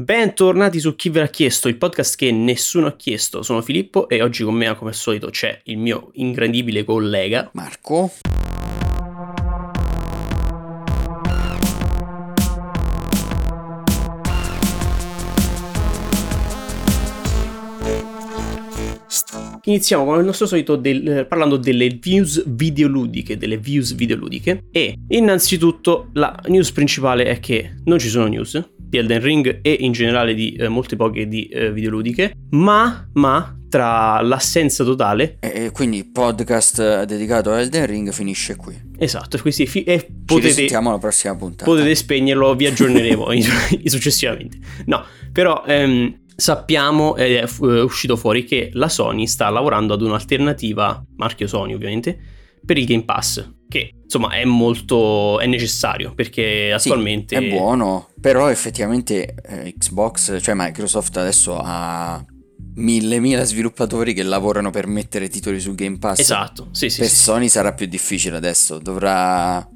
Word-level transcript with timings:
Bentornati 0.00 0.78
su 0.78 0.94
Chi 0.94 1.08
ve 1.08 1.18
l'ha 1.18 1.26
chiesto, 1.26 1.66
il 1.66 1.76
podcast 1.76 2.14
che 2.14 2.30
nessuno 2.30 2.86
ha 2.86 2.94
chiesto. 2.94 3.42
Sono 3.42 3.62
Filippo 3.62 4.08
e 4.08 4.22
oggi 4.22 4.44
con 4.44 4.54
me, 4.54 4.72
come 4.76 4.90
al 4.90 4.96
solito, 4.96 5.28
c'è 5.30 5.60
il 5.64 5.76
mio 5.76 6.10
ingrandibile 6.12 6.84
collega 6.84 7.50
Marco. 7.54 8.12
Iniziamo 19.64 20.04
con 20.04 20.20
il 20.20 20.24
nostro 20.24 20.46
solito 20.46 20.76
del, 20.76 21.08
eh, 21.08 21.24
parlando 21.26 21.56
delle 21.56 21.88
views 21.88 22.44
videoludiche, 22.46 23.36
delle 23.36 23.58
views 23.58 23.96
videoludiche 23.96 24.66
e 24.70 24.94
innanzitutto 25.08 26.10
la 26.12 26.40
news 26.46 26.70
principale 26.70 27.24
è 27.24 27.40
che 27.40 27.74
non 27.86 27.98
ci 27.98 28.08
sono 28.08 28.28
news 28.28 28.76
di 28.88 28.98
Elden 28.98 29.20
Ring 29.20 29.58
e 29.62 29.76
in 29.80 29.92
generale 29.92 30.34
di 30.34 30.54
eh, 30.54 30.68
molte 30.68 30.96
poche 30.96 31.28
di 31.28 31.46
eh, 31.46 31.72
videoludiche, 31.72 32.32
ma, 32.50 33.08
ma 33.14 33.52
tra 33.68 34.20
l'assenza 34.22 34.82
totale 34.82 35.36
E 35.40 35.70
quindi 35.72 35.98
il 35.98 36.06
podcast 36.10 37.04
dedicato 37.04 37.52
a 37.52 37.60
Elden 37.60 37.84
Ring 37.86 38.12
finisce 38.12 38.56
qui. 38.56 38.74
Esatto, 38.98 39.38
quindi 39.38 39.66
fi- 39.66 39.84
e 39.84 40.08
potete, 40.24 40.74
alla 40.74 40.98
prossima 40.98 41.36
puntata. 41.36 41.64
potete 41.70 41.94
spegnerlo, 41.94 42.54
vi 42.54 42.66
aggiorneremo 42.66 43.30
in- 43.32 43.44
successivamente. 43.84 44.58
No, 44.86 45.04
però 45.32 45.64
ehm, 45.66 46.20
sappiamo, 46.34 47.16
ed 47.16 47.36
è 47.36 47.64
uscito 47.82 48.16
fuori, 48.16 48.44
che 48.44 48.70
la 48.72 48.88
Sony 48.88 49.26
sta 49.26 49.50
lavorando 49.50 49.94
ad 49.94 50.02
un'alternativa, 50.02 51.04
marchio 51.16 51.46
Sony 51.46 51.74
ovviamente, 51.74 52.18
per 52.64 52.78
il 52.78 52.84
Game 52.86 53.04
Pass, 53.04 53.46
che 53.68 53.92
insomma 54.02 54.30
è 54.30 54.44
molto, 54.44 55.38
è 55.40 55.46
necessario, 55.46 56.14
perché 56.14 56.74
Sì, 56.78 56.88
attualmente... 56.88 57.36
è 57.36 57.48
buono, 57.48 58.08
però 58.20 58.50
effettivamente 58.50 59.34
eh, 59.46 59.74
Xbox, 59.76 60.40
cioè 60.40 60.54
Microsoft 60.56 61.16
adesso 61.16 61.58
ha 61.62 62.24
mille 62.76 63.18
mila 63.18 63.42
sviluppatori 63.44 64.14
che 64.14 64.22
lavorano 64.22 64.70
per 64.70 64.86
mettere 64.86 65.28
titoli 65.28 65.60
sul 65.60 65.74
Game 65.74 65.98
Pass. 65.98 66.20
Esatto, 66.20 66.68
sì, 66.70 66.88
sì, 66.88 67.00
Per 67.00 67.08
sì. 67.08 67.16
Sony 67.16 67.48
sarà 67.48 67.72
più 67.74 67.86
difficile 67.86 68.36
adesso, 68.36 68.78
dovrà 68.78 69.66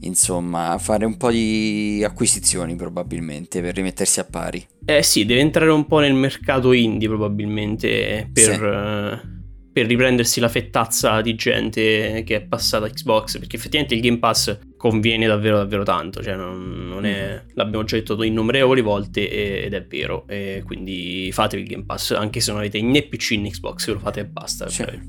insomma 0.00 0.78
fare 0.78 1.04
un 1.04 1.16
po' 1.16 1.30
di 1.30 2.02
acquisizioni 2.04 2.76
probabilmente 2.76 3.60
per 3.60 3.74
rimettersi 3.74 4.20
a 4.20 4.24
pari. 4.24 4.64
Eh 4.84 5.02
sì, 5.02 5.24
deve 5.24 5.40
entrare 5.40 5.70
un 5.70 5.86
po' 5.86 5.98
nel 5.98 6.14
mercato 6.14 6.72
indie 6.72 7.08
probabilmente 7.08 8.28
per, 8.32 9.20
Sì. 9.22 9.37
Per 9.78 9.86
riprendersi 9.86 10.40
la 10.40 10.48
fettazza 10.48 11.20
di 11.20 11.36
gente 11.36 12.24
che 12.26 12.36
è 12.36 12.40
passata 12.40 12.86
a 12.86 12.90
Xbox, 12.90 13.38
perché 13.38 13.54
effettivamente 13.54 13.94
il 13.94 14.00
Game 14.00 14.18
Pass 14.18 14.58
conviene 14.76 15.28
davvero 15.28 15.58
davvero 15.58 15.84
tanto, 15.84 16.20
cioè 16.20 16.34
non, 16.34 16.88
non 16.88 17.06
è, 17.06 17.44
l'abbiamo 17.54 17.84
già 17.84 17.94
detto 17.94 18.20
innumerevoli 18.20 18.80
volte 18.80 19.30
e- 19.30 19.66
ed 19.66 19.74
è 19.74 19.84
vero, 19.86 20.24
e 20.26 20.62
quindi 20.66 21.30
fatevi 21.32 21.62
il 21.62 21.68
Game 21.68 21.84
Pass, 21.84 22.10
anche 22.10 22.40
se 22.40 22.50
non 22.50 22.58
avete 22.58 22.82
né 22.82 23.02
PC 23.02 23.32
né 23.38 23.50
Xbox, 23.50 23.86
lo 23.88 24.00
fate 24.00 24.20
e 24.20 24.24
basta. 24.24 24.68
Sì, 24.68 24.82
per- 24.82 25.00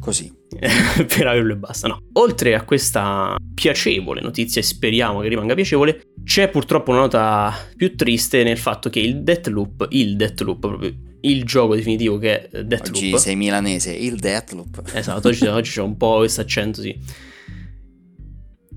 così. 0.00 0.32
per 0.50 1.26
averlo 1.28 1.52
e 1.52 1.56
basta. 1.56 1.86
No. 1.86 2.02
Oltre 2.14 2.56
a 2.56 2.64
questa 2.64 3.36
piacevole 3.54 4.20
notizia, 4.20 4.60
e 4.60 4.64
speriamo 4.64 5.20
che 5.20 5.28
rimanga 5.28 5.54
piacevole, 5.54 6.02
c'è 6.24 6.48
purtroppo 6.48 6.90
una 6.90 7.00
nota 7.00 7.54
più 7.76 7.94
triste 7.94 8.42
nel 8.42 8.58
fatto 8.58 8.90
che 8.90 8.98
il 8.98 9.22
Deathloop, 9.22 9.86
il 9.90 10.16
Deathloop, 10.16 10.58
proprio 10.58 10.94
il 11.22 11.44
gioco 11.44 11.74
definitivo 11.74 12.18
che 12.18 12.48
è 12.48 12.64
Deathloop. 12.64 12.96
Oggi 12.96 13.18
sei 13.18 13.36
milanese, 13.36 13.92
il 13.92 14.16
Deathloop. 14.16 14.82
Esatto, 14.94 15.28
oggi, 15.28 15.46
oggi 15.48 15.70
c'è 15.70 15.82
un 15.82 15.96
po' 15.96 16.18
questo 16.18 16.40
accento, 16.40 16.80
sì. 16.80 16.96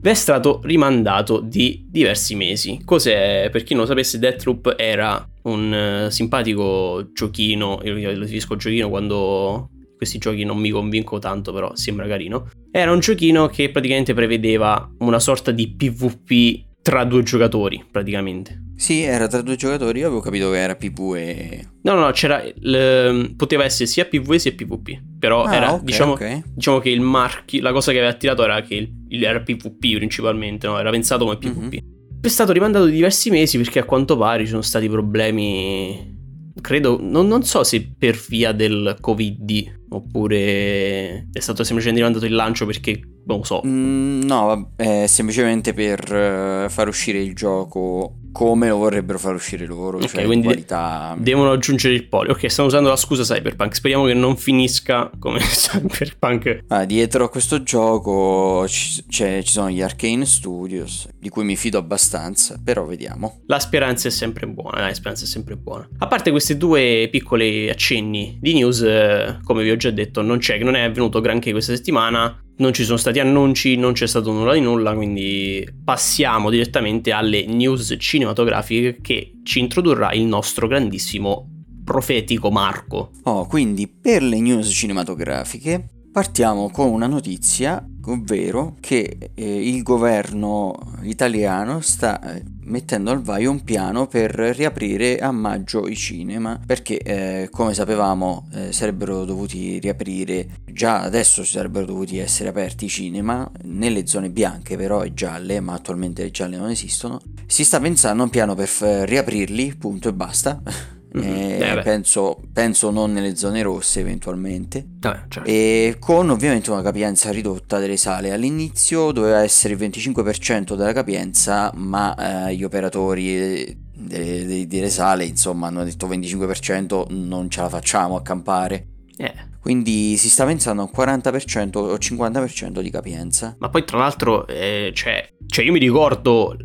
È 0.02 0.14
stato 0.14 0.60
rimandato 0.64 1.40
di 1.40 1.86
diversi 1.90 2.36
mesi. 2.36 2.82
Cos'è? 2.84 3.50
Per 3.52 3.64
chi 3.64 3.74
non 3.74 3.84
lo 3.84 3.88
sapesse, 3.88 4.20
Deathloop 4.20 4.76
era 4.78 5.26
un 5.44 5.74
eh, 5.74 6.12
simpatico 6.12 7.10
giochino. 7.14 7.80
Io 7.84 8.12
lo 8.12 8.20
definisco 8.20 8.58
giochino 8.58 8.90
quando 8.90 9.70
questi 9.96 10.18
giochi 10.18 10.44
non 10.44 10.58
mi 10.58 10.70
convinco 10.72 11.20
tanto, 11.20 11.54
però 11.54 11.74
sembra 11.76 12.06
carino. 12.06 12.50
Era 12.70 12.92
un 12.92 13.00
giochino 13.00 13.48
che 13.48 13.70
praticamente 13.70 14.14
prevedeva 14.14 14.92
una 15.00 15.20
sorta 15.20 15.52
di 15.52 15.70
PvP 15.70 16.72
tra 16.84 17.04
due 17.06 17.24
giocatori, 17.24 17.84
praticamente. 17.90 18.62
Sì, 18.76 19.02
era 19.02 19.28
tra 19.28 19.42
due 19.42 19.56
giocatori, 19.56 20.00
io 20.00 20.08
avevo 20.08 20.20
capito 20.22 20.52
che 20.52 20.58
era 20.58 20.76
PvE. 20.76 21.68
No, 21.84 21.94
no, 21.94 22.00
no, 22.02 22.12
c'era. 22.12 22.44
il- 22.44 23.34
poteva 23.38 23.64
essere 23.64 23.86
sia 23.88 24.06
PvE 24.06 24.38
sia 24.40 24.52
PvP. 24.54 25.02
Però 25.18 25.44
Ah, 25.46 25.56
era, 25.56 25.74
ok, 25.74 25.84
diciamo, 25.84 26.12
ok. 26.14 26.42
diciamo 26.54 26.80
che 26.80 26.90
il 26.90 27.00
marchio, 27.02 27.62
la 27.62 27.72
cosa 27.72 27.92
che 27.92 27.98
aveva 28.00 28.12
attirato 28.12 28.44
era 28.44 28.62
che 28.62 28.92
il, 29.08 29.24
era 29.24 29.40
PvP 29.42 29.96
principalmente, 29.96 30.68
no? 30.68 30.78
Era 30.78 30.90
pensato 30.92 31.24
come 31.24 31.38
PvP. 31.38 31.80
È 32.22 32.28
stato 32.28 32.52
rimandato 32.52 32.86
di 32.86 32.92
diversi 32.94 33.30
mesi 33.30 33.58
perché 33.58 33.80
a 33.80 33.84
quanto 33.86 34.18
pare 34.18 34.44
ci 34.44 34.50
sono 34.50 34.62
stati 34.62 34.90
problemi. 34.90 36.13
Credo, 36.62 37.00
non, 37.02 37.28
non 37.28 37.44
so 37.44 37.64
se 37.64 37.94
per 37.98 38.16
via 38.30 38.52
del 38.52 38.98
Covid 39.00 39.82
oppure 39.90 41.28
è 41.32 41.40
stato 41.40 41.64
semplicemente 41.64 42.02
rimandato 42.02 42.26
il 42.26 42.36
lancio 42.36 42.66
perché 42.66 43.00
non 43.26 43.38
lo 43.38 43.44
so. 43.44 43.62
Mm, 43.66 44.22
no, 44.24 44.46
vabbè, 44.46 45.08
semplicemente 45.08 45.74
per 45.74 46.14
eh, 46.14 46.70
far 46.70 46.88
uscire 46.88 47.20
il 47.20 47.34
gioco 47.34 48.18
come 48.34 48.68
lo 48.68 48.78
vorrebbero 48.78 49.20
far 49.20 49.36
uscire 49.36 49.66
loro, 49.66 50.00
Ok, 50.00 50.08
cioè 50.08 50.22
in 50.22 50.26
quindi 50.26 50.48
qualità... 50.48 51.16
Devono 51.18 51.52
aggiungere 51.52 51.94
il 51.94 52.08
polio. 52.08 52.34
Ok, 52.34 52.52
stanno 52.52 52.68
usando 52.68 52.90
la 52.90 52.96
scusa 52.98 53.24
Cyberpunk. 53.24 53.76
Speriamo 53.76 54.06
che 54.06 54.16
non 54.16 54.36
finisca 54.36 55.10
come 55.20 55.40
Cyberpunk. 55.46 56.64
Ah, 56.68 56.84
dietro 56.84 57.26
a 57.26 57.30
questo 57.30 57.62
gioco 57.64 58.68
ci, 58.68 59.06
ci 59.08 59.44
sono 59.44 59.70
gli 59.70 59.82
Arcane 59.82 60.26
Studios, 60.26 61.08
di 61.18 61.30
cui 61.30 61.44
mi 61.44 61.56
fido 61.56 61.78
abbastanza, 61.78 62.60
però 62.62 62.86
vediamo. 62.86 63.42
La 63.46 63.60
speranza 63.60 64.08
è 64.08 64.12
sempre 64.12 64.48
buona, 64.48 64.82
la 64.82 64.94
speranza 64.94 65.26
è 65.26 65.28
sempre 65.28 65.56
buona. 65.56 65.88
A 66.00 66.08
parte 66.08 66.32
questi 66.32 66.58
due 66.58 67.08
piccoli 67.12 67.70
accenni 67.70 68.40
di 68.42 68.54
news, 68.54 68.82
eh, 68.82 69.38
come 69.44 69.62
vi 69.62 69.70
ho 69.70 69.78
già 69.78 69.92
detto, 69.92 70.24
non 70.24 70.40
c'è, 70.40 70.58
non 70.58 70.76
è 70.76 70.82
avvenuto 70.82 71.22
granché 71.22 71.52
questa 71.52 71.76
settimana. 71.76 72.44
Non 72.56 72.72
ci 72.72 72.84
sono 72.84 72.98
stati 72.98 73.20
annunci, 73.20 73.76
non 73.76 73.94
c'è 73.94 74.06
stato 74.06 74.32
nulla 74.32 74.54
di 74.54 74.62
nulla, 74.62 74.94
quindi 74.94 75.68
passiamo 75.84 76.50
direttamente 76.50 77.12
alle 77.12 77.46
news 77.46 77.96
cinematografiche 77.98 79.00
che 79.02 79.40
ci 79.44 79.60
introdurrà 79.60 80.12
il 80.14 80.24
nostro 80.26 80.68
grandissimo 80.68 81.50
profetico 81.84 82.52
Marco. 82.52 83.12
Oh, 83.24 83.48
quindi 83.48 83.88
per 83.88 84.22
le 84.22 84.40
news 84.40 84.70
cinematografiche 84.70 85.93
partiamo 86.14 86.70
con 86.70 86.90
una 86.90 87.08
notizia, 87.08 87.84
ovvero 88.06 88.76
che 88.80 89.32
eh, 89.34 89.68
il 89.68 89.82
governo 89.82 90.76
italiano 91.02 91.82
sta 91.82 92.22
eh, 92.22 92.44
mettendo 92.66 93.10
al 93.10 93.24
vaio 93.24 93.50
un 93.50 93.64
piano 93.64 94.06
per 94.06 94.32
riaprire 94.32 95.18
a 95.18 95.32
maggio 95.32 95.88
i 95.88 95.96
cinema, 95.96 96.60
perché 96.64 97.00
eh, 97.00 97.50
come 97.50 97.74
sapevamo 97.74 98.48
eh, 98.54 98.72
sarebbero 98.72 99.26
dovuti 99.26 99.80
riaprire, 99.80 100.62
già 100.72 101.02
adesso 101.02 101.44
ci 101.44 101.54
sarebbero 101.54 101.88
dovuti 101.88 102.20
essere 102.20 102.50
aperti 102.50 102.86
i 102.86 102.90
cinema, 102.90 103.50
nelle 103.64 104.06
zone 104.06 104.30
bianche 104.30 104.78
però 104.78 105.04
e 105.04 105.16
gialle, 105.16 105.62
ma 105.62 105.74
attualmente 105.74 106.22
le 106.22 106.30
gialle 106.30 106.58
non 106.58 106.70
esistono. 106.70 107.20
Si 107.48 107.64
sta 107.64 107.80
pensando 107.80 108.22
a 108.22 108.26
un 108.26 108.32
piano 108.32 108.54
per 108.54 108.68
f- 108.68 109.04
riaprirli, 109.06 109.76
punto 109.78 110.10
e 110.10 110.14
basta. 110.14 110.62
Mhm. 111.14 111.24
Eh, 111.24 111.60
Eh, 111.78 111.82
penso, 111.84 112.40
penso 112.52 112.90
non 112.92 113.12
nelle 113.14 113.36
zone 113.36 113.62
rosse 113.62 114.00
eventualmente. 114.00 114.84
Vabbè, 115.00 115.26
certo. 115.30 115.50
e 115.50 115.98
con 116.00 116.30
ovviamente 116.30 116.72
una 116.72 116.82
capienza 116.82 117.30
ridotta 117.32 117.78
delle 117.80 117.98
sale. 117.98 118.32
All'inizio 118.32 119.12
doveva 119.12 119.42
essere 119.44 119.74
il 119.76 119.80
25% 119.80 120.76
della 120.76 120.92
capienza 120.94 121.72
ma 121.76 122.48
eh, 122.48 122.56
gli 122.56 122.64
operatori 122.64 123.36
eh, 123.38 123.78
delle, 123.96 124.46
delle- 124.46 124.68
delle 124.68 124.90
sale 124.90 125.26
insomma 125.26 125.68
hanno 125.68 125.84
detto 125.84 126.08
25% 126.08 127.06
non 127.10 127.50
ce 127.50 127.62
la 127.62 127.70
facciamo 127.70 128.16
a 128.16 128.22
campare. 128.22 128.88
Eh, 129.16 129.32
quindi 129.62 130.18
si 130.18 130.28
sta 130.30 130.44
pensando 130.46 130.82
a 130.82 130.86
un 130.86 130.92
40% 130.94 131.78
o 131.78 131.94
50% 131.96 132.82
di 132.82 132.90
capienza. 132.90 133.56
Ma 133.60 133.70
poi 133.70 133.86
tra 133.86 133.98
l'altro, 134.00 134.48
eh, 134.48 134.92
cioè, 134.94 135.30
cioè, 135.46 135.64
io 135.64 135.72
mi 135.72 135.80
ricordo, 135.80 136.58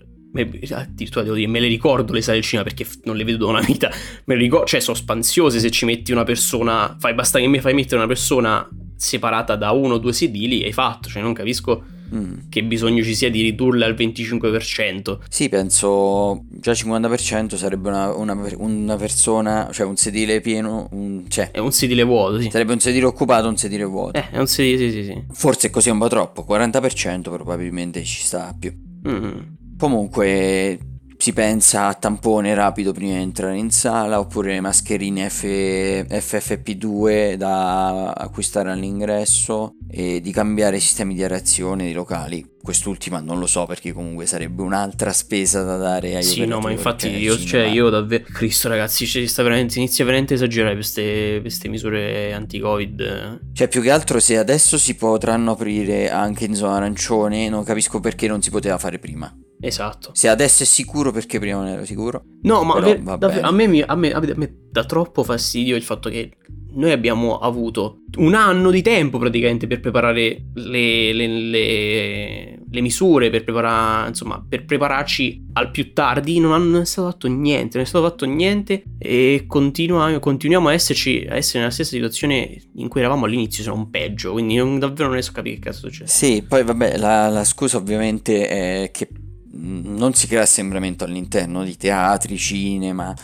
addirittura 0.71 1.23
devo 1.25 1.35
dire, 1.37 1.49
me 1.49 1.61
le 1.61 1.69
ricordo 1.69 2.13
le 2.13 2.21
sale 2.23 2.37
del 2.39 2.45
cinema 2.47 2.67
perché 2.69 2.87
non 3.05 3.17
le 3.17 3.25
vedo 3.25 3.45
da 3.47 3.51
una 3.53 3.61
vita, 3.61 3.91
me 4.25 4.35
le 4.35 4.41
ricordo, 4.43 4.67
cioè 4.67 4.81
sono 4.81 4.97
spansiose 4.97 5.59
se 5.59 5.71
ci 5.71 5.85
metti 5.85 6.13
una 6.13 6.25
persona, 6.25 6.97
fai, 6.99 7.15
basta 7.15 7.39
che 7.39 7.47
mi 7.47 7.61
fai 7.61 7.75
mettere 7.75 7.97
una 7.97 8.07
persona 8.07 8.69
separata 8.97 9.57
da 9.57 9.71
uno 9.71 9.95
o 9.95 9.99
due 9.99 10.13
sedili 10.13 10.63
e 10.63 10.67
hai 10.67 10.73
fatto, 10.73 11.09
cioè 11.09 11.23
non 11.23 11.33
capisco 11.33 11.85
Mm. 12.11 12.49
che 12.49 12.65
bisogno 12.65 13.03
ci 13.03 13.15
sia 13.15 13.29
di 13.31 13.43
ridurle 13.43 13.85
al 13.85 13.93
25%. 13.93 15.19
Sì, 15.29 15.51
penso 15.51 16.45
già 16.49 16.73
50% 16.73 17.55
sarebbe 17.57 17.89
una, 17.91 18.15
una 18.17 18.33
una 18.57 18.97
persona, 18.97 19.69
cioè 19.73 19.85
un 19.87 19.97
sedile 19.97 20.41
pieno, 20.41 20.89
un- 20.93 21.25
cioè 21.29 21.51
È 21.51 21.59
un 21.59 21.71
sedile 21.71 22.05
vuoto, 22.05 22.41
sì. 22.41 22.49
sarebbe 22.51 22.73
un 22.73 22.81
sedile 22.81 23.05
occupato, 23.05 23.47
un 23.49 23.59
sedile 23.59 23.85
vuoto. 23.85 24.17
Eh, 24.17 24.31
è 24.31 24.39
un 24.39 24.47
sedile, 24.47 24.79
sì, 24.79 24.91
sì, 24.91 25.05
sì. 25.05 25.23
Forse 25.33 25.69
così 25.69 25.91
è 25.91 25.93
un 25.93 25.99
po' 25.99 26.09
troppo, 26.09 26.47
40% 26.49 27.21
probabilmente 27.31 28.03
ci 28.05 28.23
sta 28.23 28.57
più. 28.59 28.73
Mm. 29.07 29.39
Comunque 29.79 30.81
si 31.19 31.33
pensa 31.33 31.87
a 31.87 31.95
tampone 31.95 32.55
rapido 32.55 32.93
prima 32.93 33.15
di 33.15 33.23
entrare 33.23 33.57
in 33.57 33.71
sala, 33.71 34.19
oppure 34.19 34.61
mascherine 34.61 35.29
F- 35.31 35.45
FFP2 35.45 37.35
da 37.35 38.11
acquistare 38.13 38.71
all'ingresso 38.71 39.75
e 39.89 40.21
di 40.21 40.31
cambiare 40.33 40.77
i 40.77 40.81
sistemi 40.81 41.15
di 41.15 41.23
aerazione 41.23 41.85
dei 41.85 41.93
locali. 41.93 42.45
Quest'ultima 42.61 43.21
non 43.21 43.39
lo 43.39 43.47
so 43.47 43.67
perché 43.67 43.93
comunque 43.93 44.27
sarebbe 44.27 44.63
un'altra 44.63 45.13
spesa 45.13 45.63
da 45.63 45.77
dare 45.77 46.17
ai 46.17 46.23
Sì, 46.23 46.45
no, 46.45 46.59
ma 46.61 46.71
infatti 46.71 47.09
io, 47.09 47.37
cioè, 47.39 47.63
io 47.63 47.89
davvero... 47.89 48.25
Cristo 48.33 48.69
ragazzi, 48.69 49.07
ci 49.07 49.27
sta 49.27 49.43
veramente, 49.43 49.79
inizia 49.79 50.05
veramente 50.05 50.35
a 50.35 50.37
esagerare 50.37 50.75
per 50.75 50.83
queste, 50.83 51.39
queste 51.41 51.69
misure 51.69 52.33
anti-covid. 52.33 53.41
Cioè, 53.53 53.69
più 53.69 53.81
che 53.81 53.91
altro 53.91 54.19
se 54.19 54.39
adesso 54.39 54.77
si 54.77 54.95
potranno 54.95 55.53
aprire 55.53 56.11
anche 56.11 56.45
in 56.45 56.55
zona 56.55 56.77
arancione, 56.77 57.49
non 57.49 57.65
capisco 57.65 58.01
perché 58.01 58.27
non 58.27 58.43
si 58.43 58.51
poteva 58.51 58.77
fare 58.77 58.99
prima. 58.99 59.33
Esatto. 59.61 60.11
Se 60.13 60.29
adesso 60.29 60.63
è 60.63 60.67
sicuro, 60.67 61.11
perché 61.11 61.39
prima 61.39 61.59
non 61.59 61.67
era 61.69 61.85
sicuro? 61.85 62.23
No, 62.43 62.63
ma 62.63 62.75
Però 62.75 62.97
va 63.01 63.17
davvero, 63.17 63.47
a, 63.47 63.51
me, 63.51 63.67
mi- 63.67 63.83
a, 63.83 63.95
me, 63.97 64.13
a 64.13 64.21
me 64.21 64.55
dà 64.71 64.85
troppo 64.85 65.25
fastidio 65.25 65.75
il 65.77 65.83
fatto 65.83 66.09
che 66.09 66.31
noi 66.71 66.93
abbiamo 66.93 67.39
avuto 67.39 68.03
un 68.19 68.35
anno 68.35 68.71
di 68.71 68.83
tempo 68.83 69.19
praticamente 69.19 69.67
per 69.67 69.81
preparare 69.81 70.45
le, 70.55 71.13
le- 71.13 71.27
le- 71.27 72.59
le 72.71 72.81
misure, 72.83 73.31
per, 73.31 73.43
preparare, 73.43 74.09
insomma, 74.09 74.45
per 74.47 74.65
prepararci 74.65 75.47
al 75.55 75.71
più 75.71 75.93
tardi. 75.93 76.39
Non, 76.39 76.53
hanno- 76.53 76.71
non 76.71 76.81
è 76.83 76.85
stato 76.85 77.09
fatto 77.11 77.27
niente, 77.27 77.79
non 77.79 77.85
è 77.87 77.89
stato 77.89 78.05
fatto 78.05 78.27
niente 78.27 78.85
e 78.99 79.45
continua- 79.49 80.19
continuiamo 80.21 80.69
a, 80.69 80.73
esserci, 80.73 81.27
a 81.29 81.35
essere 81.37 81.61
nella 81.61 81.71
stessa 81.73 81.91
situazione 81.91 82.61
in 82.75 82.89
cui 82.89 83.01
eravamo 83.01 83.25
all'inizio, 83.25 83.65
se 83.65 83.71
non 83.71 83.91
peggio. 83.91 84.33
Quindi 84.33 84.55
non- 84.55 84.79
davvero 84.79 85.05
non 85.05 85.13
riesco 85.15 85.31
a 85.33 85.35
capire 85.35 85.55
che 85.57 85.61
cazzo 85.63 85.89
succede. 85.89 86.09
Sì, 86.09 86.45
poi 86.47 86.63
vabbè, 86.63 86.97
la, 86.99 87.29
la 87.29 87.45
scusa 87.45 87.77
ovviamente 87.79 88.47
è 88.47 88.91
che 88.93 89.09
non 89.53 90.15
si 90.15 90.27
crea 90.27 90.43
assembramento 90.43 91.05
all'interno 91.05 91.65
di 91.65 91.77
teatri, 91.77 92.37
cinema, 92.37 93.15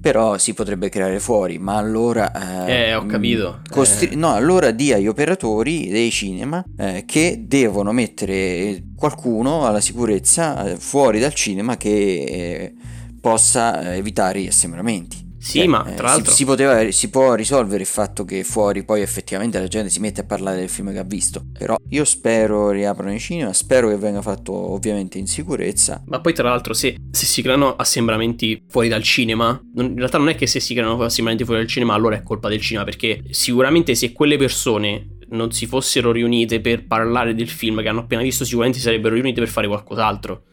però 0.00 0.38
si 0.38 0.54
potrebbe 0.54 0.88
creare 0.88 1.20
fuori, 1.20 1.58
ma 1.58 1.76
allora... 1.76 2.66
Eh, 2.66 2.94
ho 2.94 3.02
mh, 3.02 3.06
capito. 3.08 3.60
costri- 3.70 4.10
Eh. 4.10 4.16
No, 4.16 4.32
allora 4.34 4.70
di 4.70 4.92
agli 4.92 5.06
operatori 5.06 5.88
dei 5.88 6.10
cinema 6.10 6.64
eh, 6.76 7.04
che 7.06 7.44
devono 7.46 7.92
mettere 7.92 8.82
qualcuno 8.96 9.66
alla 9.66 9.80
sicurezza 9.80 10.70
eh, 10.70 10.76
fuori 10.76 11.20
dal 11.20 11.34
cinema 11.34 11.76
che 11.76 11.90
eh, 11.90 12.74
possa 13.20 13.92
eh, 13.92 13.96
evitare 13.96 14.40
gli 14.40 14.46
assembramenti. 14.46 15.32
Sì, 15.44 15.58
Cioè, 15.58 15.66
ma 15.66 15.84
eh, 15.84 15.94
tra 15.94 16.08
si- 16.08 16.14
l'altro... 16.14 16.32
si, 16.32 16.44
poteva, 16.46 16.90
si 16.90 17.10
può 17.10 17.34
risolvere 17.34 17.82
il 17.82 17.86
fatto 17.86 18.24
che 18.24 18.44
fuori 18.44 18.82
poi 18.82 19.02
effettivamente 19.02 19.58
la 19.60 19.68
gente 19.68 19.90
si 19.90 20.00
mette 20.00 20.22
a 20.22 20.24
parlare 20.24 20.60
del 20.60 20.70
film 20.70 20.90
che 20.90 20.98
ha 20.98 21.04
visto. 21.04 21.44
Però 21.52 21.76
io 21.90 22.04
spero 22.06 22.70
riaprano 22.70 23.12
i 23.12 23.18
cinema, 23.20 23.52
spero 23.52 23.90
che 23.90 23.96
venga 23.98 24.22
fatto 24.22 24.54
ovviamente 24.54 25.18
in 25.18 25.26
sicurezza. 25.26 26.02
Ma 26.06 26.20
poi 26.20 26.32
tra 26.32 26.48
l'altro 26.48 26.72
se, 26.72 26.96
se 27.10 27.26
si 27.26 27.42
creano 27.42 27.76
assembramenti 27.76 28.64
fuori 28.68 28.88
dal 28.88 29.02
cinema, 29.02 29.60
non- 29.74 29.90
in 29.90 29.96
realtà 29.96 30.16
non 30.16 30.30
è 30.30 30.34
che 30.34 30.46
se 30.46 30.60
si 30.60 30.72
creano 30.72 30.94
assembramenti 31.02 31.44
fuori 31.44 31.60
dal 31.60 31.68
cinema 31.68 31.92
allora 31.92 32.16
è 32.16 32.22
colpa 32.22 32.48
del 32.48 32.62
cinema, 32.62 32.86
perché 32.86 33.22
sicuramente 33.28 33.94
se 33.94 34.12
quelle 34.12 34.38
persone 34.38 35.08
non 35.28 35.52
si 35.52 35.66
fossero 35.66 36.10
riunite 36.10 36.62
per 36.62 36.86
parlare 36.86 37.34
del 37.34 37.48
film 37.48 37.82
che 37.82 37.88
hanno 37.88 38.00
appena 38.00 38.22
visto, 38.22 38.44
sicuramente 38.44 38.78
si 38.78 38.84
sarebbero 38.84 39.12
riunite 39.14 39.40
per 39.40 39.50
fare 39.50 39.66
qualcos'altro. 39.66 40.44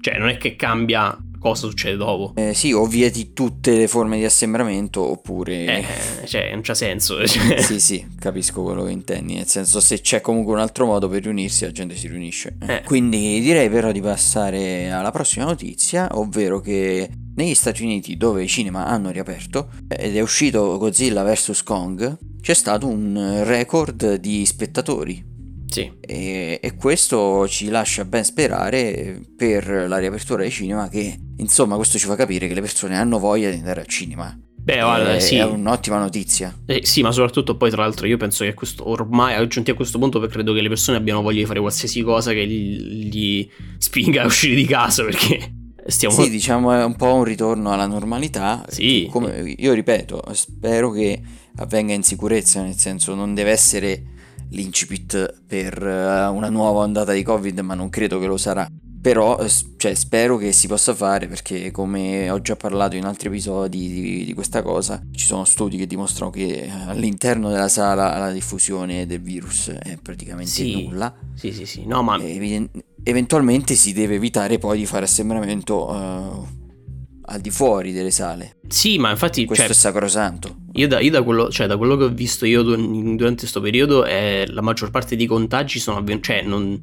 Cioè 0.00 0.18
non 0.18 0.28
è 0.28 0.36
che 0.36 0.54
cambia 0.54 1.18
cosa 1.46 1.68
succede 1.68 1.96
dopo. 1.96 2.32
Eh, 2.34 2.54
sì, 2.54 2.72
o 2.72 2.86
vieti 2.86 3.32
tutte 3.32 3.76
le 3.76 3.86
forme 3.88 4.18
di 4.18 4.24
assembramento 4.24 5.00
oppure... 5.02 5.64
Eh, 5.64 6.26
cioè 6.26 6.50
non 6.52 6.62
c'ha 6.62 6.74
senso. 6.74 7.24
cioè. 7.26 7.60
Sì, 7.60 7.78
sì, 7.78 8.06
capisco 8.18 8.62
quello 8.62 8.84
che 8.84 8.90
intendi, 8.90 9.34
nel 9.34 9.46
senso 9.46 9.80
se 9.80 10.00
c'è 10.00 10.20
comunque 10.20 10.52
un 10.54 10.60
altro 10.60 10.86
modo 10.86 11.08
per 11.08 11.22
riunirsi 11.22 11.64
la 11.64 11.72
gente 11.72 11.94
si 11.94 12.08
riunisce. 12.08 12.56
Eh. 12.66 12.82
Quindi 12.84 13.40
direi 13.40 13.68
però 13.68 13.92
di 13.92 14.00
passare 14.00 14.90
alla 14.90 15.10
prossima 15.12 15.44
notizia, 15.44 16.08
ovvero 16.12 16.60
che 16.60 17.08
negli 17.36 17.54
Stati 17.54 17.82
Uniti 17.82 18.16
dove 18.16 18.42
i 18.42 18.48
cinema 18.48 18.86
hanno 18.86 19.10
riaperto 19.10 19.68
ed 19.88 20.16
è 20.16 20.20
uscito 20.20 20.78
Godzilla 20.78 21.22
vs 21.22 21.62
Kong, 21.62 22.18
c'è 22.40 22.54
stato 22.54 22.86
un 22.86 23.42
record 23.44 24.14
di 24.14 24.44
spettatori 24.46 25.34
Sì. 25.68 25.92
e, 26.00 26.58
e 26.62 26.74
questo 26.76 27.46
ci 27.48 27.68
lascia 27.68 28.04
ben 28.04 28.24
sperare 28.24 29.20
per 29.36 29.86
la 29.88 29.98
riapertura 29.98 30.42
dei 30.42 30.50
cinema 30.50 30.88
che 30.88 31.18
insomma 31.38 31.76
questo 31.76 31.98
ci 31.98 32.06
fa 32.06 32.14
capire 32.14 32.46
che 32.46 32.54
le 32.54 32.60
persone 32.60 32.96
hanno 32.96 33.18
voglia 33.18 33.50
di 33.50 33.56
andare 33.56 33.80
al 33.80 33.86
cinema. 33.86 34.38
Beh, 34.66 34.80
guarda, 34.80 35.14
è, 35.14 35.20
sì. 35.20 35.36
è 35.36 35.44
un'ottima 35.44 35.96
notizia. 35.96 36.52
Eh, 36.66 36.84
sì, 36.84 37.00
ma 37.00 37.12
soprattutto 37.12 37.56
poi 37.56 37.70
tra 37.70 37.82
l'altro 37.82 38.08
io 38.08 38.16
penso 38.16 38.42
che 38.42 38.52
questo, 38.52 38.88
ormai 38.88 39.46
giunti 39.46 39.70
a 39.70 39.74
questo 39.74 39.96
punto 40.00 40.18
credo 40.18 40.52
che 40.52 40.60
le 40.60 40.68
persone 40.68 40.96
abbiano 40.96 41.22
voglia 41.22 41.38
di 41.38 41.46
fare 41.46 41.60
qualsiasi 41.60 42.02
cosa 42.02 42.32
che 42.32 42.44
gli, 42.48 43.08
gli 43.08 43.48
spinga 43.78 44.22
a 44.22 44.26
uscire 44.26 44.56
di 44.56 44.64
casa 44.64 45.04
perché 45.04 45.52
stiamo... 45.86 46.16
Sì, 46.16 46.30
diciamo 46.30 46.72
è 46.72 46.84
un 46.84 46.96
po' 46.96 47.14
un 47.14 47.22
ritorno 47.22 47.72
alla 47.72 47.86
normalità. 47.86 48.64
Sì. 48.68 49.06
Come, 49.08 49.54
io 49.56 49.72
ripeto, 49.72 50.24
spero 50.32 50.90
che 50.90 51.22
avvenga 51.58 51.92
in 51.92 52.02
sicurezza, 52.02 52.60
nel 52.60 52.74
senso 52.74 53.14
non 53.14 53.34
deve 53.34 53.52
essere 53.52 54.02
l'incipit 54.50 55.42
per 55.46 55.82
eh, 55.86 56.26
una 56.26 56.48
nuova 56.48 56.80
ondata 56.80 57.12
di 57.12 57.22
Covid, 57.22 57.58
ma 57.60 57.74
non 57.74 57.88
credo 57.88 58.18
che 58.18 58.26
lo 58.26 58.36
sarà. 58.36 58.68
Però 59.00 59.38
eh, 59.38 59.48
cioè, 59.76 59.94
spero 59.94 60.36
che 60.36 60.50
si 60.50 60.66
possa 60.66 60.92
fare 60.92 61.28
perché 61.28 61.70
come 61.70 62.28
ho 62.28 62.40
già 62.40 62.56
parlato 62.56 62.96
in 62.96 63.04
altri 63.04 63.28
episodi 63.28 63.88
di, 63.88 64.24
di 64.24 64.34
questa 64.34 64.62
cosa, 64.62 65.00
ci 65.12 65.24
sono 65.26 65.44
studi 65.44 65.76
che 65.76 65.86
dimostrano 65.86 66.30
che 66.32 66.64
eh, 66.64 66.70
all'interno 66.86 67.48
della 67.50 67.68
sala 67.68 68.18
la 68.18 68.32
diffusione 68.32 69.06
del 69.06 69.20
virus 69.20 69.68
è 69.70 69.96
praticamente 70.02 70.50
Sì. 70.50 70.82
nulla. 70.86 71.14
Sì, 71.34 71.52
sì, 71.52 71.66
sì. 71.66 71.86
No, 71.86 72.02
ma... 72.02 72.16
E 72.20 72.68
eventualmente 73.04 73.76
si 73.76 73.92
deve 73.92 74.16
evitare 74.16 74.58
poi 74.58 74.78
di 74.78 74.86
fare 74.86 75.04
assembramento 75.04 75.94
eh, 75.94 76.64
al 77.26 77.40
di 77.40 77.50
fuori 77.50 77.92
delle 77.92 78.10
sale. 78.10 78.56
Sì, 78.68 78.98
ma 78.98 79.10
infatti... 79.10 79.44
Questo 79.44 79.64
cioè, 79.64 79.72
è 79.72 79.76
sacrosanto. 79.76 80.56
Io 80.72 80.88
da, 80.88 81.00
io 81.00 81.10
da 81.10 81.22
quello, 81.22 81.50
cioè, 81.50 81.66
da 81.66 81.76
quello 81.76 81.96
che 81.96 82.04
ho 82.04 82.08
visto 82.08 82.46
io 82.46 82.62
dur- 82.62 83.14
durante 83.16 83.40
questo 83.40 83.60
periodo, 83.60 84.04
eh, 84.04 84.46
la 84.48 84.62
maggior 84.62 84.90
parte 84.90 85.16
dei 85.16 85.26
contagi 85.26 85.78
sono 85.78 85.98
avvenuti, 85.98 86.26
cioè, 86.26 86.42
non, 86.42 86.78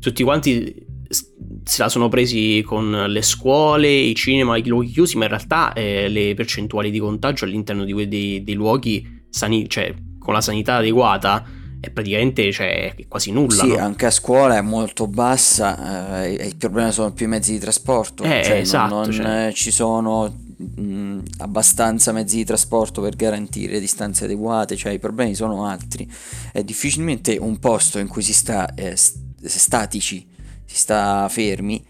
tutti 0.00 0.22
quanti 0.22 0.84
se 1.08 1.82
la 1.82 1.88
sono 1.88 2.08
presi 2.08 2.62
con 2.64 3.06
le 3.08 3.22
scuole, 3.22 3.88
i 3.88 4.14
cinema, 4.14 4.56
i 4.56 4.66
luoghi 4.66 4.90
chiusi, 4.90 5.16
ma 5.16 5.24
in 5.24 5.30
realtà 5.30 5.72
eh, 5.72 6.08
le 6.08 6.34
percentuali 6.34 6.90
di 6.90 6.98
contagio 6.98 7.44
all'interno 7.44 7.84
di 7.84 8.08
dei, 8.08 8.42
dei 8.44 8.54
luoghi, 8.54 9.24
sani- 9.28 9.68
cioè, 9.68 9.94
con 10.18 10.34
la 10.34 10.40
sanità 10.40 10.76
adeguata, 10.76 11.44
è 11.86 11.90
praticamente 11.90 12.50
cioè, 12.52 12.94
quasi 13.08 13.30
nulla. 13.30 13.62
Sì, 13.62 13.68
no? 13.68 13.76
anche 13.78 14.06
a 14.06 14.10
scuola 14.10 14.56
è 14.56 14.60
molto 14.60 15.06
bassa, 15.06 16.22
eh, 16.24 16.34
e 16.36 16.46
il 16.46 16.56
problema 16.56 16.90
sono 16.90 17.12
più 17.12 17.26
i 17.26 17.28
mezzi 17.28 17.52
di 17.52 17.58
trasporto. 17.58 18.24
Eh, 18.24 18.42
cioè, 18.42 18.48
non- 18.54 18.60
esatto, 18.60 18.94
non, 18.94 19.12
cioè. 19.12 19.46
eh, 19.48 19.52
ci 19.52 19.70
sono 19.70 20.34
mh, 20.56 21.18
abbastanza 21.38 22.12
mezzi 22.12 22.36
di 22.36 22.44
trasporto 22.44 23.00
per 23.00 23.14
garantire 23.16 23.78
distanze 23.80 24.24
adeguate, 24.24 24.76
cioè 24.76 24.92
i 24.92 24.98
problemi 24.98 25.34
sono 25.34 25.64
altri. 25.64 26.10
È 26.52 26.62
difficilmente 26.64 27.36
un 27.36 27.58
posto 27.58 27.98
in 27.98 28.08
cui 28.08 28.22
si 28.22 28.32
sta 28.32 28.74
eh, 28.74 28.96
st- 28.96 29.18
statici, 29.44 30.26
si 30.64 30.76
sta 30.76 31.28
fermi, 31.28 31.84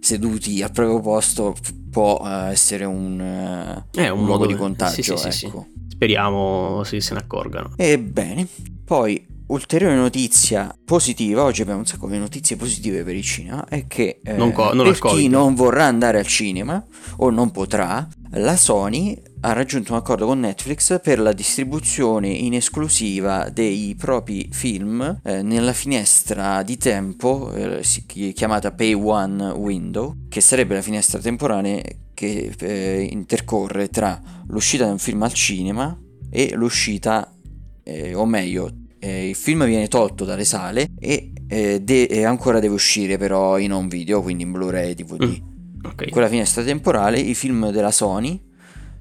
seduti 0.00 0.62
al 0.62 0.72
proprio 0.72 1.00
posto, 1.00 1.54
può 1.90 2.20
eh, 2.24 2.50
essere 2.50 2.84
un, 2.84 3.20
eh, 3.20 3.84
È 4.02 4.08
un 4.08 4.18
un 4.20 4.24
luogo 4.26 4.40
modo- 4.44 4.52
di 4.52 4.58
contagio. 4.58 5.02
sì, 5.02 5.16
sì, 5.16 5.16
sì, 5.16 5.30
sì. 5.30 5.46
ecco. 5.46 5.66
Speriamo 5.88 6.82
se 6.84 7.00
se 7.00 7.14
ne 7.14 7.20
accorgano. 7.20 7.72
Ebbene, 7.76 8.46
poi 8.84 9.26
ulteriore 9.48 9.94
notizia 9.94 10.76
positiva, 10.84 11.44
oggi 11.44 11.62
abbiamo 11.62 11.80
un 11.80 11.86
sacco 11.86 12.08
di 12.08 12.18
notizie 12.18 12.56
positive 12.56 13.04
per 13.04 13.14
il 13.14 13.22
cinema, 13.22 13.66
è 13.68 13.86
che 13.86 14.20
eh, 14.22 14.32
Non 14.32 14.52
co- 14.52 14.72
non 14.72 14.84
per 14.86 14.98
chi 14.98 15.28
non 15.28 15.54
vorrà 15.54 15.84
andare 15.84 16.18
al 16.18 16.26
cinema 16.26 16.84
o 17.18 17.30
non 17.30 17.50
potrà, 17.50 18.06
la 18.30 18.56
Sony 18.56 19.20
ha 19.40 19.52
raggiunto 19.52 19.92
un 19.92 19.98
accordo 19.98 20.26
con 20.26 20.40
Netflix 20.40 21.00
per 21.00 21.20
la 21.20 21.32
distribuzione 21.32 22.28
in 22.28 22.54
esclusiva 22.54 23.48
dei 23.48 23.94
propri 23.96 24.48
film 24.50 25.20
eh, 25.22 25.42
nella 25.42 25.72
finestra 25.72 26.62
di 26.62 26.76
tempo 26.76 27.52
eh, 27.52 27.82
chiamata 28.34 28.72
Pay 28.72 28.94
One 28.94 29.50
Window, 29.50 30.16
che 30.28 30.40
sarebbe 30.40 30.74
la 30.74 30.82
finestra 30.82 31.20
temporale 31.20 32.08
che 32.14 32.52
eh, 32.58 33.08
intercorre 33.10 33.88
tra 33.88 34.20
l'uscita 34.48 34.84
di 34.84 34.90
un 34.90 34.98
film 34.98 35.22
al 35.22 35.32
cinema 35.32 35.96
e 36.30 36.52
l'uscita, 36.54 37.32
eh, 37.84 38.14
o 38.14 38.24
meglio, 38.26 38.70
eh, 39.06 39.28
il 39.28 39.34
film 39.34 39.64
viene 39.64 39.88
tolto 39.88 40.24
dalle 40.24 40.44
sale 40.44 40.90
e, 40.98 41.32
eh, 41.48 41.80
de- 41.80 42.04
e 42.04 42.24
ancora 42.24 42.58
deve 42.60 42.74
uscire 42.74 43.16
però 43.18 43.58
in 43.58 43.72
home 43.72 43.88
video, 43.88 44.22
quindi 44.22 44.42
in 44.42 44.52
Blu-ray 44.52 44.94
DVD. 44.94 45.22
Mm. 45.24 45.84
Ok. 45.84 46.02
In 46.06 46.10
quella 46.10 46.28
finestra 46.28 46.62
temporale 46.64 47.18
i 47.20 47.34
film 47.34 47.70
della 47.70 47.90
Sony 47.92 48.40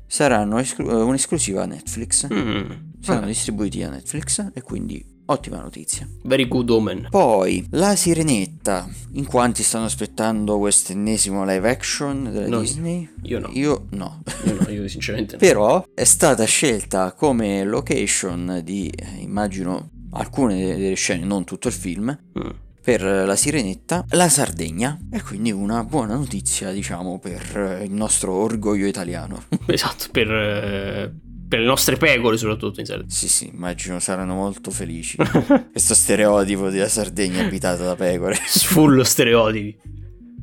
saranno 0.08 0.60
esclu- 0.60 0.90
eh, 0.90 0.94
un'esclusiva 0.94 1.64
a 1.64 1.66
Netflix. 1.66 2.28
Mm. 2.32 2.72
Saranno 3.02 3.26
distribuiti 3.28 3.84
a 3.84 3.90
Netflix 3.90 4.50
e 4.54 4.62
quindi 4.62 5.04
ottima 5.28 5.60
notizia. 5.62 6.08
Very 6.24 6.48
good 6.48 6.70
omen. 6.70 7.08
Poi 7.10 7.66
la 7.72 7.96
Sirenetta, 7.96 8.88
in 9.14 9.26
quanti 9.26 9.64
stanno 9.64 9.86
aspettando 9.86 10.58
questo 10.60 10.92
ennesimo 10.92 11.44
live 11.46 11.70
action 11.70 12.30
della 12.32 12.48
No, 12.48 12.60
Disney? 12.62 13.08
io 13.24 13.40
no. 13.40 13.50
Io 13.54 13.86
no. 13.92 14.22
Io, 14.46 14.58
no, 14.60 14.70
io 14.70 14.88
sinceramente 14.88 15.34
no. 15.34 15.40
Però 15.40 15.84
è 15.94 16.04
stata 16.04 16.44
scelta 16.46 17.14
come 17.14 17.64
location 17.64 18.62
di, 18.64 18.88
eh, 18.88 19.22
immagino, 19.22 19.90
alcune 20.16 20.76
delle 20.78 20.96
scene, 20.96 21.26
non 21.26 21.44
tutto 21.44 21.68
il 21.68 21.74
film, 21.74 22.18
Mm. 22.40 22.50
per 22.82 23.02
la 23.02 23.36
Sirenetta 23.36 24.06
la 24.10 24.30
Sardegna 24.30 24.98
e 25.12 25.22
quindi 25.24 25.52
una 25.52 25.84
buona 25.84 26.16
notizia 26.16 26.72
diciamo 26.72 27.18
per 27.20 27.82
il 27.84 27.92
nostro 27.92 28.34
orgoglio 28.34 28.86
italiano. 28.86 29.44
Esatto, 29.66 30.06
per, 30.12 30.32
eh, 30.32 31.14
per 31.48 31.60
le 31.60 31.66
nostre 31.66 31.98
pecore 31.98 32.38
soprattutto 32.38 32.80
in 32.80 32.86
Sardegna. 32.86 33.10
Sì 33.10 33.28
sì, 33.28 33.48
immagino 33.54 34.00
saranno 34.00 34.36
molto 34.36 34.70
felici. 34.72 35.18
Questo 35.72 35.94
stereotipo 35.96 36.70
della 36.70 36.88
Sardegna 36.88 37.44
abitata 37.44 37.84
da 37.84 37.96
pecore. 37.96 38.36
Full 38.36 39.02
stereotipi. 39.02 39.78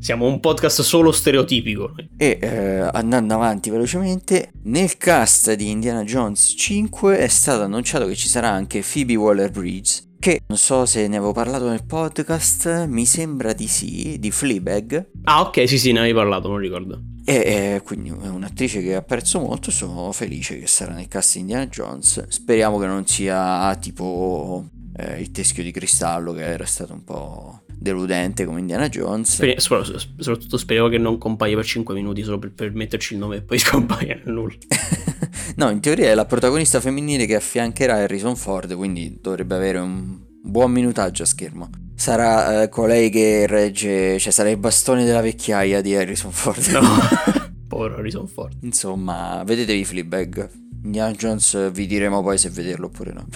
Siamo 0.03 0.27
un 0.27 0.41
podcast 0.41 0.83
solo 0.83 1.13
stereotipico. 1.13 1.95
E 2.17 2.37
eh, 2.41 2.91
andando 2.93 3.35
avanti 3.35 3.71
velocemente, 3.71 4.51
nel 4.65 4.97
cast 4.97 5.53
di 5.53 5.71
Indiana 5.71 6.03
Jones 6.03 6.55
5 6.59 7.19
è 7.19 7.29
stato 7.29 7.63
annunciato 7.63 8.07
che 8.07 8.17
ci 8.17 8.27
sarà 8.27 8.49
anche 8.49 8.83
Phoebe 8.83 9.15
Waller-Bridge, 9.15 10.17
che 10.19 10.41
non 10.49 10.59
so 10.59 10.87
se 10.87 11.07
ne 11.07 11.19
avevo 11.19 11.31
parlato 11.31 11.69
nel 11.69 11.85
podcast, 11.87 12.87
mi 12.87 13.07
sembra 13.07 13.53
di 13.53 13.69
sì, 13.69 14.19
di 14.19 14.33
Fleabag. 14.33 15.11
Ah 15.23 15.43
ok, 15.43 15.69
sì 15.69 15.79
sì, 15.79 15.93
ne 15.93 16.01
avevi 16.01 16.15
parlato, 16.15 16.49
non 16.49 16.59
ricordo. 16.59 17.01
E 17.25 17.35
eh, 17.35 17.83
quindi 17.85 18.09
è 18.09 18.27
un'attrice 18.27 18.83
che 18.83 18.97
apprezzo 18.97 19.39
molto, 19.39 19.71
sono 19.71 20.11
felice 20.11 20.59
che 20.59 20.67
sarà 20.67 20.95
nel 20.95 21.07
cast 21.07 21.35
di 21.35 21.43
Indiana 21.43 21.69
Jones. 21.69 22.27
Speriamo 22.27 22.77
che 22.79 22.87
non 22.87 23.07
sia 23.07 23.73
tipo 23.81 24.69
eh, 24.97 25.21
il 25.21 25.31
teschio 25.31 25.63
di 25.63 25.71
cristallo 25.71 26.33
che 26.33 26.45
era 26.45 26.67
stato 26.67 26.93
un 26.93 27.05
po' 27.05 27.62
deludente 27.83 28.45
come 28.45 28.61
Indiana 28.61 28.89
Jones. 28.89 29.33
Speri- 29.33 29.61
soprattutto 29.61 30.57
speriamo 30.57 30.89
che 30.89 30.99
non 30.99 31.19
compaia 31.19 31.57
per 31.57 31.65
5 31.65 31.95
minuti 31.95 32.23
solo 32.23 32.39
per, 32.39 32.53
per 32.53 32.73
metterci 32.73 33.15
il 33.15 33.19
nome 33.19 33.37
e 33.37 33.43
poi 33.43 33.59
scompaia 33.61 34.21
nel 34.25 34.33
nulla. 34.33 34.55
no, 35.57 35.71
in 35.71 35.81
teoria 35.81 36.11
è 36.11 36.15
la 36.15 36.25
protagonista 36.25 36.81
femminile 36.81 37.27
che 37.27 37.35
affiancherà 37.35 37.97
Harrison 37.97 38.37
Ford, 38.37 38.75
quindi 38.75 39.19
dovrebbe 39.21 39.55
avere 39.55 39.79
un 39.79 40.19
buon 40.43 40.71
minutaggio 40.71 41.25
a 41.25 41.27
schermo. 41.27 41.69
Sarà 41.95 42.63
eh, 42.63 42.69
colei 42.69 43.11
che 43.11 43.47
regge, 43.47 44.19
cioè 44.19 44.33
sarà 44.33 44.51
il 44.51 44.57
bastone 44.57 45.05
della 45.05 45.21
vecchiaia 45.21 45.81
di 45.81 45.95
Harrison 45.95 46.33
Ford. 46.33 46.67
No, 46.69 46.81
povero 47.69 47.97
Harrison 47.97 48.27
Ford. 48.27 48.57
Insomma, 48.63 49.43
vedetevi 49.45 49.85
Fleabag. 49.85 50.51
Indiana 50.85 51.13
Jones 51.13 51.71
vi 51.71 51.87
diremo 51.87 52.23
poi 52.23 52.39
se 52.39 52.51
vederlo 52.51 52.87
oppure 52.87 53.13
no. 53.13 53.27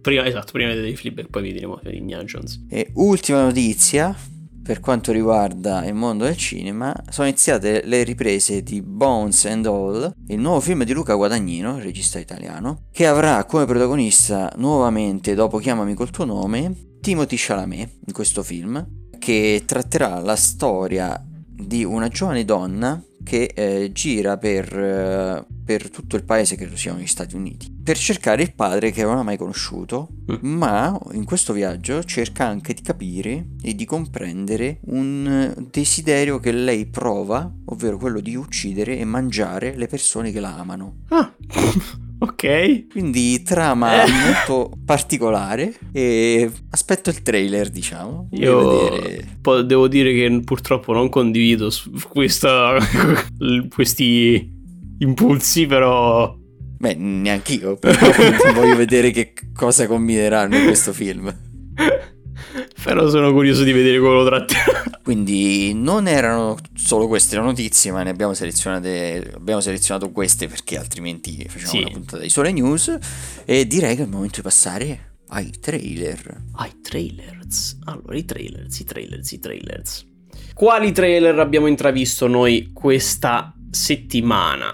Prima, 0.00 0.24
esatto, 0.24 0.52
prima 0.52 0.70
vedete 0.70 0.88
i 0.88 0.96
Fleabag, 0.96 1.28
poi 1.28 1.42
vi 1.42 1.52
diremo 1.52 1.78
Indiana 1.84 2.24
Jones. 2.24 2.64
E 2.70 2.90
ultima 2.94 3.42
notizia, 3.42 4.16
per 4.62 4.80
quanto 4.80 5.12
riguarda 5.12 5.84
il 5.84 5.94
mondo 5.94 6.24
del 6.24 6.36
cinema, 6.36 6.94
sono 7.10 7.28
iniziate 7.28 7.82
le 7.84 8.02
riprese 8.02 8.62
di 8.62 8.80
Bones 8.80 9.44
and 9.44 9.66
All, 9.66 10.12
il 10.28 10.38
nuovo 10.38 10.60
film 10.60 10.84
di 10.84 10.92
Luca 10.92 11.14
Guadagnino, 11.14 11.78
regista 11.78 12.18
italiano, 12.18 12.86
che 12.92 13.06
avrà 13.06 13.44
come 13.44 13.66
protagonista 13.66 14.50
nuovamente, 14.56 15.34
dopo 15.34 15.58
Chiamami 15.58 15.94
col 15.94 16.10
tuo 16.10 16.24
nome, 16.24 16.96
Timothy 17.00 17.36
Chalamet 17.38 17.98
in 18.06 18.12
questo 18.12 18.42
film, 18.42 18.86
che 19.18 19.64
tratterà 19.66 20.18
la 20.20 20.36
storia 20.36 21.22
di 21.26 21.84
una 21.84 22.08
giovane 22.08 22.46
donna 22.46 23.02
che 23.30 23.52
eh, 23.54 23.92
gira 23.92 24.38
per, 24.38 24.76
eh, 24.76 25.46
per, 25.64 25.88
tutto 25.88 26.16
il 26.16 26.24
paese, 26.24 26.56
credo 26.56 26.74
siano 26.74 26.98
gli 26.98 27.06
Stati 27.06 27.36
Uniti, 27.36 27.72
per 27.80 27.96
cercare 27.96 28.42
il 28.42 28.52
padre 28.52 28.90
che 28.90 29.04
non 29.04 29.18
ha 29.18 29.22
mai 29.22 29.36
conosciuto, 29.36 30.08
mm. 30.32 30.38
ma 30.40 30.98
in 31.12 31.24
questo 31.24 31.52
viaggio 31.52 32.02
cerca 32.02 32.44
anche 32.44 32.74
di 32.74 32.82
capire 32.82 33.50
e 33.62 33.76
di 33.76 33.84
comprendere 33.84 34.80
un 34.86 35.54
desiderio 35.70 36.40
che 36.40 36.50
lei 36.50 36.86
prova, 36.86 37.48
ovvero 37.66 37.98
quello 37.98 38.18
di 38.18 38.34
uccidere 38.34 38.98
e 38.98 39.04
mangiare 39.04 39.76
le 39.76 39.86
persone 39.86 40.32
che 40.32 40.40
la 40.40 40.56
amano. 40.58 41.02
Ah. 41.10 41.32
Ok. 42.22 42.88
Quindi 42.88 43.42
trama 43.42 44.04
eh. 44.04 44.10
molto 44.10 44.70
particolare 44.84 45.74
e 45.92 46.50
aspetto 46.70 47.08
il 47.08 47.22
trailer, 47.22 47.70
diciamo. 47.70 48.28
Io 48.32 48.90
vedere... 48.90 49.66
devo 49.66 49.88
dire 49.88 50.12
che 50.12 50.40
purtroppo 50.44 50.92
non 50.92 51.08
condivido 51.08 51.70
questa... 52.08 52.76
questi 53.74 54.58
impulsi, 54.98 55.66
però... 55.66 56.36
Beh, 56.78 56.94
neanche 56.94 57.54
io, 57.54 57.76
però 57.76 57.98
voglio 58.54 58.76
vedere 58.76 59.10
che 59.10 59.32
cosa 59.54 59.86
combineranno 59.86 60.56
in 60.56 60.64
questo 60.64 60.92
film. 60.92 61.34
Però 62.82 63.08
sono 63.08 63.32
curioso 63.32 63.62
di 63.62 63.72
vedere 63.72 63.98
come 63.98 64.14
lo 64.14 64.24
tratterà. 64.24 64.82
Quindi 65.02 65.72
non 65.74 66.06
erano 66.06 66.56
solo 66.74 67.06
queste 67.06 67.36
le 67.36 67.42
notizie, 67.42 67.92
ma 67.92 68.02
ne 68.02 68.10
abbiamo 68.10 68.34
selezionate. 68.34 69.32
Abbiamo 69.34 69.60
selezionato 69.60 70.10
queste 70.10 70.48
perché 70.48 70.78
altrimenti 70.78 71.44
facciamo 71.48 71.70
sì. 71.70 71.78
una 71.78 71.90
puntata 71.90 72.22
di 72.22 72.30
sole 72.30 72.52
news. 72.52 72.98
E 73.44 73.66
direi 73.66 73.94
che 73.94 74.02
è 74.02 74.04
il 74.04 74.10
momento 74.10 74.36
di 74.36 74.42
passare 74.42 75.14
ai 75.28 75.50
trailer. 75.60 76.44
Ai 76.56 76.80
trailers. 76.80 77.78
Allora, 77.84 78.16
i 78.16 78.24
trailers, 78.24 78.78
i 78.80 78.84
trailers, 78.84 79.32
i 79.32 79.38
trailers. 79.38 80.06
Quali 80.54 80.92
trailer 80.92 81.38
abbiamo 81.38 81.66
intravisto 81.66 82.26
noi 82.26 82.70
questa 82.72 83.54
settimana? 83.70 84.72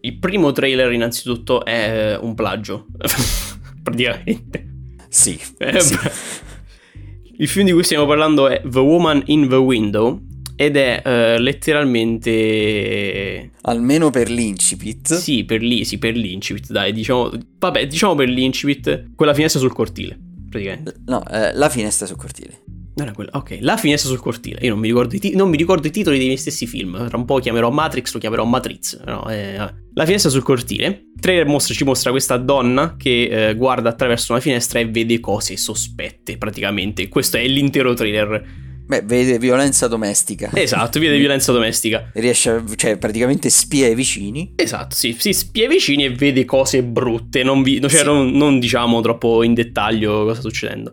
Il 0.00 0.18
primo 0.18 0.52
trailer, 0.52 0.92
innanzitutto, 0.92 1.64
è 1.64 2.16
un 2.20 2.34
plagio. 2.34 2.86
Praticamente. 3.82 4.66
Sì. 5.08 5.38
Eh, 5.58 5.80
sì. 5.80 5.96
Il 7.40 7.46
film 7.46 7.66
di 7.66 7.72
cui 7.72 7.84
stiamo 7.84 8.04
parlando 8.04 8.48
è 8.48 8.60
The 8.68 8.80
Woman 8.80 9.22
in 9.26 9.48
the 9.48 9.54
Window 9.54 10.20
ed 10.56 10.76
è 10.76 11.00
uh, 11.04 11.40
letteralmente... 11.40 13.52
Almeno 13.60 14.10
per 14.10 14.28
l'incipit. 14.28 15.14
Sì, 15.14 15.44
per, 15.44 15.62
lì, 15.62 15.84
sì, 15.84 15.98
per 15.98 16.16
l'incipit, 16.16 16.72
dai, 16.72 16.92
diciamo... 16.92 17.30
Vabbè, 17.60 17.86
diciamo 17.86 18.16
per 18.16 18.28
l'incipit, 18.28 19.10
quella 19.14 19.34
finestra 19.34 19.60
sul 19.60 19.72
cortile, 19.72 20.18
praticamente. 20.50 20.96
No, 21.06 21.24
eh, 21.28 21.54
la 21.54 21.68
finestra 21.68 22.06
sul 22.06 22.16
cortile. 22.16 22.60
Era 23.02 23.12
quella, 23.12 23.30
ok, 23.34 23.58
la 23.60 23.76
finestra 23.76 24.08
sul 24.10 24.18
cortile. 24.18 24.58
Io 24.62 24.70
non 24.70 24.78
mi, 24.78 24.88
ricordo 24.88 25.14
i, 25.14 25.18
ti- 25.18 25.34
non 25.34 25.48
mi 25.48 25.56
ricordo 25.56 25.86
i 25.86 25.90
titoli 25.90 26.16
dei 26.16 26.26
miei 26.26 26.38
stessi 26.38 26.66
film. 26.66 27.06
Tra 27.08 27.16
un 27.16 27.24
po' 27.24 27.38
chiamerò 27.38 27.70
Matrix, 27.70 28.12
lo 28.12 28.20
chiamerò 28.20 28.44
Matrix. 28.44 29.02
No, 29.04 29.28
eh, 29.28 29.56
la 29.94 30.04
finestra 30.04 30.30
sul 30.30 30.42
cortile. 30.42 31.06
Il 31.14 31.20
trailer 31.20 31.46
mostra, 31.46 31.74
ci 31.74 31.84
mostra 31.84 32.10
questa 32.10 32.36
donna 32.36 32.96
che 32.96 33.48
eh, 33.48 33.54
guarda 33.54 33.88
attraverso 33.88 34.32
una 34.32 34.40
finestra 34.40 34.78
e 34.78 34.88
vede 34.88 35.20
cose 35.20 35.56
sospette, 35.56 36.38
praticamente. 36.38 37.08
Questo 37.08 37.36
è 37.36 37.46
l'intero 37.46 37.94
trailer. 37.94 38.66
Beh, 38.88 39.02
vede 39.02 39.38
violenza 39.38 39.86
domestica. 39.86 40.50
Esatto, 40.54 40.98
vede 40.98 41.18
violenza 41.18 41.52
domestica. 41.52 42.10
Riesce, 42.14 42.50
a, 42.50 42.64
cioè, 42.74 42.96
praticamente 42.96 43.50
spia 43.50 43.86
i 43.86 43.94
vicini. 43.94 44.54
Esatto, 44.56 44.94
sì, 44.94 45.14
si 45.18 45.34
spia 45.34 45.66
i 45.66 45.68
vicini 45.68 46.04
e 46.06 46.10
vede 46.10 46.46
cose 46.46 46.82
brutte. 46.82 47.42
Non, 47.42 47.62
vi, 47.62 47.80
cioè, 47.80 47.90
sì. 47.90 48.04
non, 48.04 48.30
non 48.30 48.58
diciamo 48.58 49.00
troppo 49.02 49.42
in 49.42 49.52
dettaglio 49.52 50.22
cosa 50.22 50.40
sta 50.40 50.48
succedendo. 50.48 50.92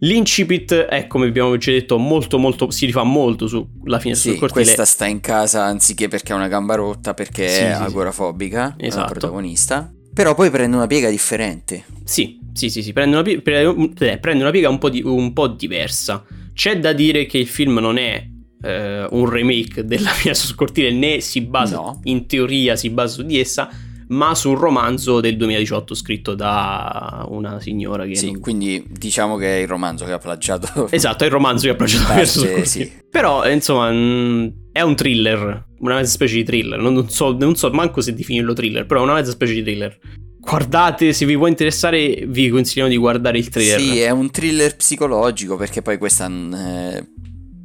L'incipit 0.00 0.72
è, 0.74 1.06
come 1.08 1.26
abbiamo 1.26 1.56
già 1.56 1.72
detto, 1.72 1.98
molto 1.98 2.38
molto, 2.38 2.70
si 2.70 2.86
rifà 2.86 3.02
molto 3.02 3.48
sulla 3.48 3.98
finestra 3.98 4.14
sì, 4.14 4.28
del 4.30 4.38
cortile. 4.38 4.64
questa 4.64 4.84
sta 4.84 5.06
in 5.06 5.20
casa 5.20 5.64
anziché 5.64 6.06
perché 6.08 6.32
ha 6.32 6.36
una 6.36 6.48
gamba 6.48 6.76
rotta, 6.76 7.14
perché 7.14 7.48
sì, 7.48 7.62
è 7.62 7.74
sì, 7.74 7.82
agorafobica, 7.82 8.76
esatto. 8.78 9.00
la 9.00 9.06
protagonista. 9.10 9.92
Però 10.14 10.34
poi 10.34 10.50
prende 10.50 10.76
una 10.76 10.86
piega 10.86 11.10
differente. 11.10 11.84
Sì, 12.04 12.38
sì, 12.52 12.70
sì, 12.70 12.82
sì 12.82 12.92
prende, 12.92 13.16
una, 13.16 13.22
pie- 13.22 13.40
prende 13.40 14.42
una 14.42 14.50
piega 14.50 14.68
un 14.68 14.78
po, 14.78 14.88
di, 14.88 15.02
un 15.02 15.32
po' 15.32 15.48
diversa. 15.48 16.24
C'è 16.52 16.78
da 16.78 16.92
dire 16.92 17.26
che 17.26 17.38
il 17.38 17.46
film 17.46 17.78
non 17.78 17.98
è 17.98 18.24
eh, 18.62 19.06
un 19.10 19.28
remake 19.28 19.84
della 19.84 20.10
finestra 20.14 20.46
sul 20.46 20.56
cortile, 20.56 20.92
né 20.92 21.20
si 21.20 21.40
basa, 21.40 21.76
no. 21.76 22.00
in 22.04 22.26
teoria 22.26 22.76
si 22.76 22.90
basa 22.90 23.14
su 23.14 23.22
di 23.22 23.38
essa, 23.38 23.68
ma 24.08 24.34
su 24.34 24.50
un 24.50 24.56
romanzo 24.56 25.20
del 25.20 25.36
2018 25.36 25.94
scritto 25.94 26.34
da 26.34 27.26
una 27.28 27.60
signora 27.60 28.04
che... 28.04 28.14
Sì, 28.14 28.32
non... 28.32 28.40
quindi 28.40 28.84
diciamo 28.88 29.36
che 29.36 29.58
è 29.58 29.60
il 29.60 29.68
romanzo 29.68 30.04
che 30.04 30.12
ha 30.12 30.18
plagiato. 30.18 30.88
Esatto, 30.98 31.24
è 31.24 31.26
il 31.26 31.32
romanzo 31.32 31.66
che 31.66 31.72
ha 31.72 31.76
plagiato 31.76 32.06
parte, 32.06 32.64
sì. 32.64 32.90
Però, 33.10 33.48
insomma, 33.48 33.90
mm, 33.90 34.46
è 34.72 34.80
un 34.80 34.96
thriller, 34.96 35.66
una 35.80 35.96
mezza 35.96 36.10
specie 36.12 36.36
di 36.36 36.44
thriller. 36.44 36.80
Non 36.80 37.08
so, 37.08 37.36
non 37.38 37.54
so 37.56 37.70
manco 37.70 38.00
se 38.00 38.14
definirlo 38.14 38.52
thriller, 38.52 38.86
però 38.86 39.00
è 39.00 39.02
una 39.04 39.14
mezza 39.14 39.30
specie 39.30 39.54
di 39.54 39.62
thriller. 39.62 39.98
Guardate, 40.40 41.12
se 41.12 41.26
vi 41.26 41.36
può 41.36 41.46
interessare, 41.46 42.24
vi 42.26 42.48
consigliamo 42.48 42.88
di 42.88 42.96
guardare 42.96 43.38
il 43.38 43.48
trailer. 43.48 43.80
Sì, 43.80 43.98
è 43.98 44.10
un 44.10 44.30
thriller 44.30 44.76
psicologico 44.76 45.56
perché 45.56 45.82
poi 45.82 45.98
questa 45.98 46.26
eh, 46.26 47.06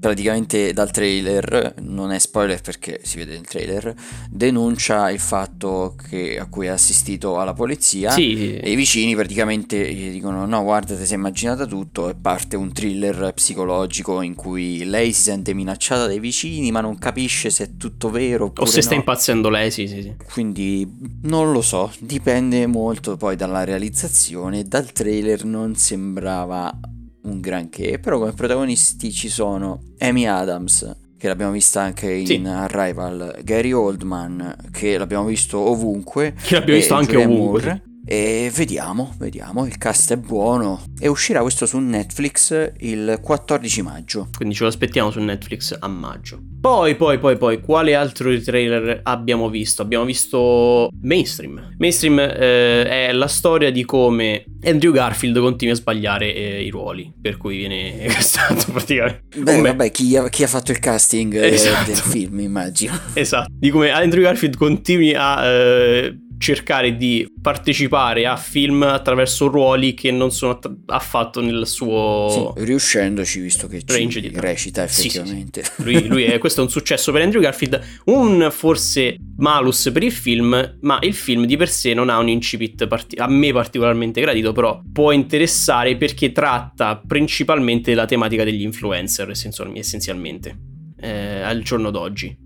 praticamente 0.03 0.73
dal 0.73 0.91
trailer, 0.91 1.75
non 1.79 2.11
è 2.11 2.19
spoiler 2.19 2.59
perché 2.59 2.99
si 3.03 3.15
vede 3.15 3.35
nel 3.35 3.47
trailer, 3.47 3.95
denuncia 4.29 5.09
il 5.09 5.19
fatto 5.19 5.95
che, 6.09 6.37
a 6.37 6.47
cui 6.47 6.67
ha 6.67 6.73
assistito 6.73 7.39
alla 7.39 7.53
polizia 7.53 8.11
sì. 8.11 8.57
e 8.57 8.69
i 8.69 8.75
vicini 8.75 9.15
praticamente 9.15 9.93
gli 9.93 10.11
dicono 10.11 10.45
no 10.45 10.61
guarda 10.61 10.97
ti 10.97 11.05
sei 11.05 11.15
immaginata 11.15 11.65
tutto 11.65 12.09
e 12.09 12.15
parte 12.15 12.57
un 12.57 12.73
thriller 12.73 13.31
psicologico 13.33 14.21
in 14.21 14.35
cui 14.35 14.83
lei 14.83 15.13
si 15.13 15.21
sente 15.21 15.53
minacciata 15.53 16.05
dai 16.05 16.19
vicini 16.19 16.69
ma 16.69 16.81
non 16.81 16.97
capisce 16.97 17.49
se 17.49 17.63
è 17.63 17.69
tutto 17.77 18.09
vero 18.09 18.51
o 18.53 18.65
se 18.65 18.75
no. 18.77 18.81
sta 18.81 18.95
impazzendo 18.95 19.47
lei 19.47 19.71
sì, 19.71 19.87
sì 19.87 20.01
sì 20.01 20.15
quindi 20.29 20.85
non 21.21 21.53
lo 21.53 21.61
so 21.61 21.89
dipende 21.99 22.67
molto 22.67 23.15
poi 23.15 23.37
dalla 23.37 23.63
realizzazione 23.63 24.65
dal 24.65 24.91
trailer 24.91 25.45
non 25.45 25.75
sembrava 25.75 26.77
un 27.23 27.39
granché, 27.39 27.99
però 27.99 28.19
come 28.19 28.33
protagonisti 28.33 29.11
ci 29.11 29.29
sono 29.29 29.81
Amy 29.99 30.25
Adams, 30.25 30.95
che 31.17 31.27
l'abbiamo 31.27 31.51
vista 31.53 31.81
anche 31.81 32.11
in 32.11 32.25
sì. 32.25 32.43
Arrival, 32.45 33.39
Gary 33.43 33.71
Oldman, 33.71 34.55
che 34.71 34.97
l'abbiamo 34.97 35.25
visto 35.25 35.57
ovunque, 35.57 36.33
che 36.41 36.55
l'abbiamo 36.55 36.79
visto 36.79 36.95
anche 36.95 37.11
Julian 37.13 37.31
ovunque. 37.31 37.61
Moore, 37.61 37.81
E 38.05 38.51
vediamo, 38.53 39.13
vediamo, 39.17 39.65
il 39.65 39.77
cast 39.77 40.11
è 40.11 40.17
buono 40.17 40.83
e 40.99 41.07
uscirà 41.07 41.41
questo 41.41 41.65
su 41.65 41.79
Netflix 41.79 42.73
il 42.79 43.19
14 43.21 43.81
maggio. 43.81 44.27
Quindi 44.35 44.55
ce 44.55 44.63
lo 44.63 44.69
aspettiamo 44.69 45.09
su 45.09 45.19
Netflix 45.21 45.75
a 45.79 45.87
maggio. 45.87 46.39
Poi, 46.59 46.95
poi, 46.95 47.17
poi, 47.17 47.37
poi, 47.37 47.61
quale 47.61 47.95
altro 47.95 48.37
trailer 48.41 49.01
abbiamo 49.03 49.49
visto? 49.49 49.81
Abbiamo 49.81 50.03
visto 50.03 50.89
Mainstream. 51.01 51.75
Mainstream 51.77 52.19
eh, 52.19 53.07
è 53.07 53.11
la 53.13 53.27
storia 53.27 53.71
di 53.71 53.85
come 53.85 54.45
Andrew 54.63 54.91
Garfield 54.91 55.39
continua 55.39 55.73
a 55.73 55.77
sbagliare 55.77 56.33
eh, 56.33 56.63
i 56.63 56.69
ruoli, 56.69 57.11
per 57.21 57.37
cui 57.37 57.57
viene 57.57 58.05
castato 58.11 58.71
praticamente. 58.71 59.23
Beh, 59.37 59.55
come... 59.55 59.69
vabbè, 59.69 59.91
chi 59.91 60.15
ha, 60.17 60.27
chi 60.29 60.43
ha, 60.43 60.47
fatto 60.47 60.71
il 60.71 60.79
casting 60.79 61.33
eh, 61.35 61.53
esatto. 61.53 61.85
del 61.87 61.95
film, 61.97 62.39
immagino. 62.39 62.97
Esatto, 63.13 63.51
di 63.53 63.69
come 63.69 63.91
Andrew 63.91 64.23
Garfield 64.23 64.57
continui 64.57 65.13
a 65.13 65.45
eh, 65.45 66.17
cercare 66.43 66.97
di 66.97 67.25
partecipare 67.41 68.25
a 68.25 68.35
film 68.35 68.83
attraverso 68.83 69.47
ruoli 69.47 69.93
che 69.93 70.11
non 70.11 70.29
sono 70.29 70.59
affatto 70.87 71.39
nel 71.39 71.65
suo 71.65 72.53
sì, 72.55 72.65
riuscendoci 72.65 73.39
visto 73.39 73.67
che 73.67 73.81
range 73.85 74.19
di 74.19 74.29
recita 74.33 74.83
effettivamente 74.83 75.63
sì, 75.63 75.71
sì, 75.73 75.83
lui, 75.83 76.07
lui 76.07 76.23
è, 76.23 76.37
questo 76.43 76.59
è 76.59 76.63
un 76.65 76.69
successo 76.69 77.13
per 77.13 77.21
Andrew 77.21 77.41
Garfield. 77.41 77.79
Un 78.05 78.49
forse 78.51 79.15
malus 79.37 79.89
per 79.93 80.03
il 80.03 80.11
film 80.11 80.77
ma 80.81 80.99
il 81.01 81.13
film 81.13 81.45
di 81.45 81.55
per 81.55 81.69
sé 81.69 81.93
non 81.93 82.09
ha 82.09 82.17
un 82.17 82.27
incipit 82.27 82.87
parti- 82.87 83.15
a 83.15 83.27
me 83.27 83.53
particolarmente 83.53 84.19
gradito 84.19 84.51
però 84.51 84.81
può 84.91 85.11
interessare 85.11 85.95
perché 85.95 86.33
tratta 86.33 87.01
principalmente 87.07 87.91
della 87.91 88.05
tematica 88.05 88.43
degli 88.43 88.63
influencer 88.63 89.31
essenzialmente 89.31 90.57
eh, 90.99 91.41
al 91.41 91.61
giorno 91.61 91.89
d'oggi 91.89 92.42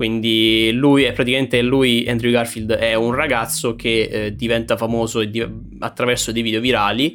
quindi 0.00 0.70
lui 0.72 1.02
è 1.02 1.12
praticamente 1.12 1.60
lui, 1.60 2.06
Andrew 2.08 2.32
Garfield, 2.32 2.72
è 2.72 2.94
un 2.94 3.12
ragazzo 3.12 3.76
che 3.76 4.04
eh, 4.04 4.34
diventa 4.34 4.78
famoso 4.78 5.22
di- 5.24 5.46
attraverso 5.80 6.32
dei 6.32 6.40
video 6.40 6.58
virali 6.58 7.14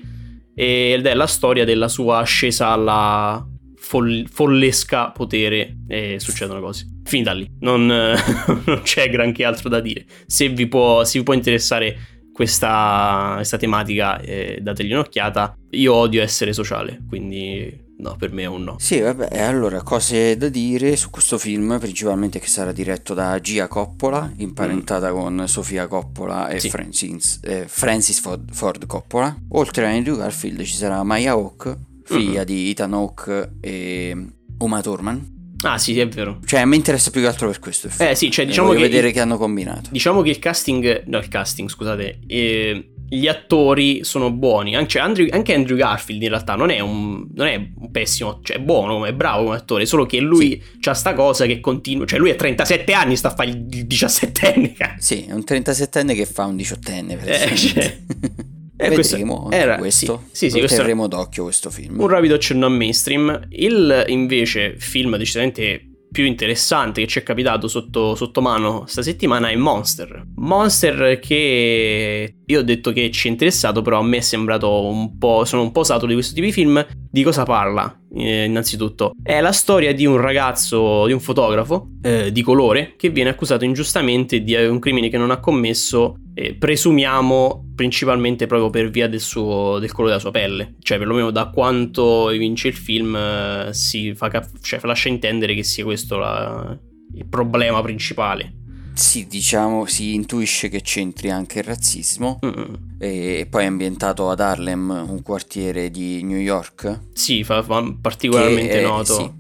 ed 0.54 1.04
è 1.04 1.16
la 1.16 1.26
storia 1.26 1.66
della 1.66 1.88
sua 1.88 2.20
ascesa 2.20 2.68
alla 2.68 3.44
fol- 3.76 4.28
follesca 4.30 5.10
potere 5.10 5.78
e 5.88 6.20
succedono 6.20 6.60
cose. 6.60 6.86
Finita 7.06 7.34
lì, 7.34 7.50
non, 7.62 7.88
non 7.88 8.82
c'è 8.84 9.10
granché 9.10 9.44
altro 9.46 9.68
da 9.68 9.80
dire. 9.80 10.06
Se 10.28 10.48
vi 10.50 10.68
può, 10.68 11.04
se 11.04 11.18
vi 11.18 11.26
può 11.26 11.34
interessare 11.34 11.98
questa, 12.32 13.32
questa 13.38 13.58
tematica, 13.58 14.20
eh, 14.20 14.60
dategli 14.62 14.92
un'occhiata. 14.92 15.58
Io 15.72 15.92
odio 15.92 16.22
essere 16.22 16.54
sociale, 16.54 17.00
quindi 17.10 17.85
No, 17.98 18.16
per 18.18 18.32
me 18.32 18.44
è 18.44 18.48
un 18.48 18.64
no. 18.64 18.76
Sì, 18.78 19.00
vabbè, 19.00 19.40
allora 19.42 19.82
cose 19.82 20.36
da 20.38 20.50
dire 20.50 20.96
su 20.96 21.10
questo 21.10 21.38
film, 21.38 21.78
principalmente 21.80 22.40
che 22.40 22.48
sarà 22.48 22.72
diretto 22.72 23.14
da 23.14 23.40
Gia 23.40 23.68
Coppola, 23.68 24.32
imparentata 24.38 25.12
mm. 25.12 25.14
con 25.14 25.44
Sofia 25.48 25.88
Coppola 25.88 26.50
e 26.50 26.60
sì. 26.60 26.70
Francis, 26.70 27.40
eh, 27.44 27.66
Francis 27.68 28.20
Ford, 28.20 28.52
Ford, 28.52 28.86
Coppola. 28.86 29.36
Oltre 29.50 29.86
a 29.86 29.90
Andrew 29.90 30.18
Garfield 30.18 30.62
ci 30.64 30.76
sarà 30.76 31.02
Maya 31.04 31.32
Hawke, 31.32 31.78
figlia 32.04 32.42
mm. 32.42 32.46
di 32.46 32.70
Ethan 32.70 32.94
Hawke 32.94 33.54
e 33.62 34.28
Uma 34.60 34.82
Thurman. 34.82 35.34
Ah 35.62 35.78
sì, 35.78 35.98
è 35.98 36.08
vero. 36.08 36.40
Cioè, 36.46 36.60
a 36.60 36.66
me 36.66 36.76
interessa 36.76 37.10
più 37.10 37.22
che 37.22 37.28
altro 37.28 37.48
per 37.48 37.60
questo. 37.60 37.90
Eh 37.98 38.14
sì, 38.14 38.30
cioè 38.30 38.46
diciamo 38.46 38.72
che... 38.72 38.80
vedere 38.82 39.12
che 39.12 39.22
hanno 39.22 39.38
combinato. 39.38 39.90
Diciamo 39.90 40.22
che 40.22 40.30
il 40.30 40.38
casting... 40.38 41.04
No, 41.08 41.18
il 41.18 41.28
casting, 41.28 41.70
scusate. 41.70 42.20
Eh, 42.28 42.92
gli 43.08 43.28
attori 43.28 44.04
sono 44.04 44.32
buoni. 44.32 44.76
Anche 44.76 45.00
Andrew, 45.00 45.28
anche 45.32 45.54
Andrew, 45.54 45.78
Garfield 45.78 46.22
in 46.22 46.30
realtà 46.30 46.56
non 46.56 46.70
è, 46.70 46.80
un, 46.80 47.28
non 47.34 47.48
è 47.48 47.56
un 47.56 47.92
pessimo, 47.92 48.40
cioè 48.44 48.58
è 48.58 48.60
buono, 48.60 49.06
è 49.06 49.14
bravo 49.14 49.46
come 49.46 49.56
attore, 49.56 49.86
solo 49.86 50.06
che 50.06 50.20
lui 50.20 50.62
sì. 50.80 50.90
ha 50.90 50.94
sta 50.94 51.14
cosa 51.14 51.46
che 51.46 51.60
continua, 51.60 52.06
cioè 52.06 52.20
lui 52.20 52.32
ha 52.32 52.36
37 52.36 52.94
anni, 52.94 53.16
sta 53.16 53.30
a 53.30 53.36
fare 53.36 53.50
il 53.50 53.66
17enne. 53.68 54.74
Sì, 55.06 55.26
è 55.26 55.34
un 55.34 55.44
37enne 55.46 56.16
che 56.16 56.26
fa 56.26 56.46
un 56.46 56.56
18enne 56.56 57.18
per 57.18 57.30
eh, 57.30 57.56
cioè. 57.56 57.98
E 58.78 58.90
Vedremo 58.90 59.50
era, 59.52 59.78
questo, 59.78 60.24
sì, 60.32 60.50
sì, 60.50 60.58
sì, 60.58 60.60
lo 60.60 60.68
terremo 60.68 61.08
d'occhio 61.08 61.44
questo 61.44 61.70
film. 61.70 61.98
Un 61.98 62.08
rapido 62.10 62.36
accenno 62.36 62.66
a 62.66 62.70
mainstream. 62.70 63.48
Il 63.52 64.04
invece 64.08 64.76
film 64.78 65.16
decisamente 65.16 65.95
più 66.16 66.24
interessante 66.24 67.02
che 67.02 67.08
ci 67.08 67.20
è 67.20 67.24
capitato 67.24 67.68
sotto, 67.68 68.16
sotto 68.16 68.40
mano 68.40 68.86
sta 68.88 69.02
settimana 69.02 69.50
è 69.50 69.56
Monster. 69.58 70.26
Monster 70.36 71.20
che 71.20 72.36
io 72.46 72.60
ho 72.60 72.64
detto 72.64 72.94
che 72.94 73.12
ci 73.12 73.28
è 73.28 73.32
interessato, 73.32 73.82
però 73.82 74.00
a 74.00 74.04
me 74.04 74.18
è 74.18 74.22
sembrato 74.22 74.86
un 74.86 75.18
po'. 75.18 75.44
Sono 75.44 75.64
un 75.64 75.74
po' 75.74 75.84
saturo 75.84 76.08
di 76.08 76.14
questo 76.14 76.34
tipo 76.34 76.46
di 76.46 76.54
film. 76.54 76.86
Di 77.16 77.24
cosa 77.24 77.44
parla? 77.44 77.98
Eh, 78.14 78.44
innanzitutto, 78.44 79.14
è 79.24 79.40
la 79.40 79.54
storia 79.54 79.94
di 79.94 80.06
un 80.06 80.18
ragazzo, 80.18 81.06
di 81.06 81.14
un 81.14 81.22
fotografo 81.22 81.92
eh, 82.02 82.30
di 82.30 82.42
colore 82.42 82.96
che 82.98 83.08
viene 83.08 83.30
accusato 83.30 83.64
ingiustamente 83.64 84.44
di 84.44 84.54
un 84.54 84.80
crimine 84.80 85.08
che 85.08 85.18
non 85.18 85.32
ha 85.32 85.40
commesso 85.40 86.18
eh, 86.34 86.56
presumiamo 86.56 87.72
principalmente 87.74 88.48
proprio 88.48 88.70
per 88.70 88.90
via 88.90 89.08
del, 89.08 89.22
suo, 89.22 89.80
del, 89.80 89.94
colore 89.94 90.10
della 90.10 90.20
sua 90.22 90.32
pelle, 90.32 90.74
cioè 90.82 90.98
perlomeno 90.98 91.32
da 91.32 91.48
quanto 91.48 92.30
evince 92.32 92.68
il 92.68 92.76
film 92.76 93.16
eh, 93.16 93.70
si 93.72 94.14
fa 94.14 94.28
cap- 94.28 94.60
cioè, 94.60 94.82
lascia 94.84 95.08
intendere 95.08 95.56
che 95.56 95.64
sia 95.64 95.86
questo 95.86 96.18
la, 96.18 96.78
il 97.14 97.28
problema 97.30 97.82
principale. 97.82 98.65
Sì, 98.96 99.28
diciamo, 99.28 99.86
si 99.86 100.14
intuisce 100.14 100.70
che 100.70 100.82
c'entri 100.82 101.30
anche 101.30 101.60
il 101.60 101.66
razzismo 101.66 102.40
Mm-mm. 102.46 102.96
e 102.98 103.46
poi 103.50 103.64
è 103.64 103.68
ambientato 103.68 104.30
ad 104.30 104.40
Harlem, 104.40 105.06
un 105.10 105.22
quartiere 105.22 105.92
di 105.92 106.24
New 106.24 106.38
York. 106.38 107.02
Sì, 107.14 107.44
fa, 107.44 107.62
fa 107.62 107.84
particolarmente 108.02 108.80
è, 108.80 108.84
noto. 108.84 109.16
Sì. 109.16 109.32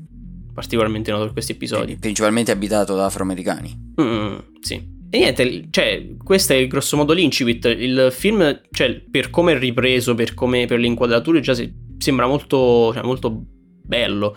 Particolarmente 0.53 1.11
noto 1.11 1.23
per 1.23 1.33
questi 1.33 1.53
episodi. 1.53 1.95
Principalmente 1.95 2.51
abitato 2.51 2.95
da 2.95 3.05
afroamericani. 3.05 3.93
Mm, 4.01 4.37
sì. 4.59 4.93
E 5.09 5.17
niente, 5.17 5.67
cioè, 5.69 6.15
questo 6.21 6.53
è 6.53 6.67
grosso 6.67 6.97
modo 6.97 7.13
l'incipit. 7.13 7.65
Il 7.65 8.09
film, 8.11 8.61
cioè, 8.71 9.01
per 9.09 9.29
come 9.29 9.53
è 9.53 9.57
ripreso, 9.57 10.15
per, 10.15 10.33
come, 10.33 10.65
per 10.65 10.79
le 10.79 10.87
inquadrature, 10.87 11.39
già 11.39 11.53
si, 11.53 11.71
sembra 11.97 12.27
molto, 12.27 12.91
cioè, 12.93 13.03
molto 13.03 13.43
bello. 13.81 14.35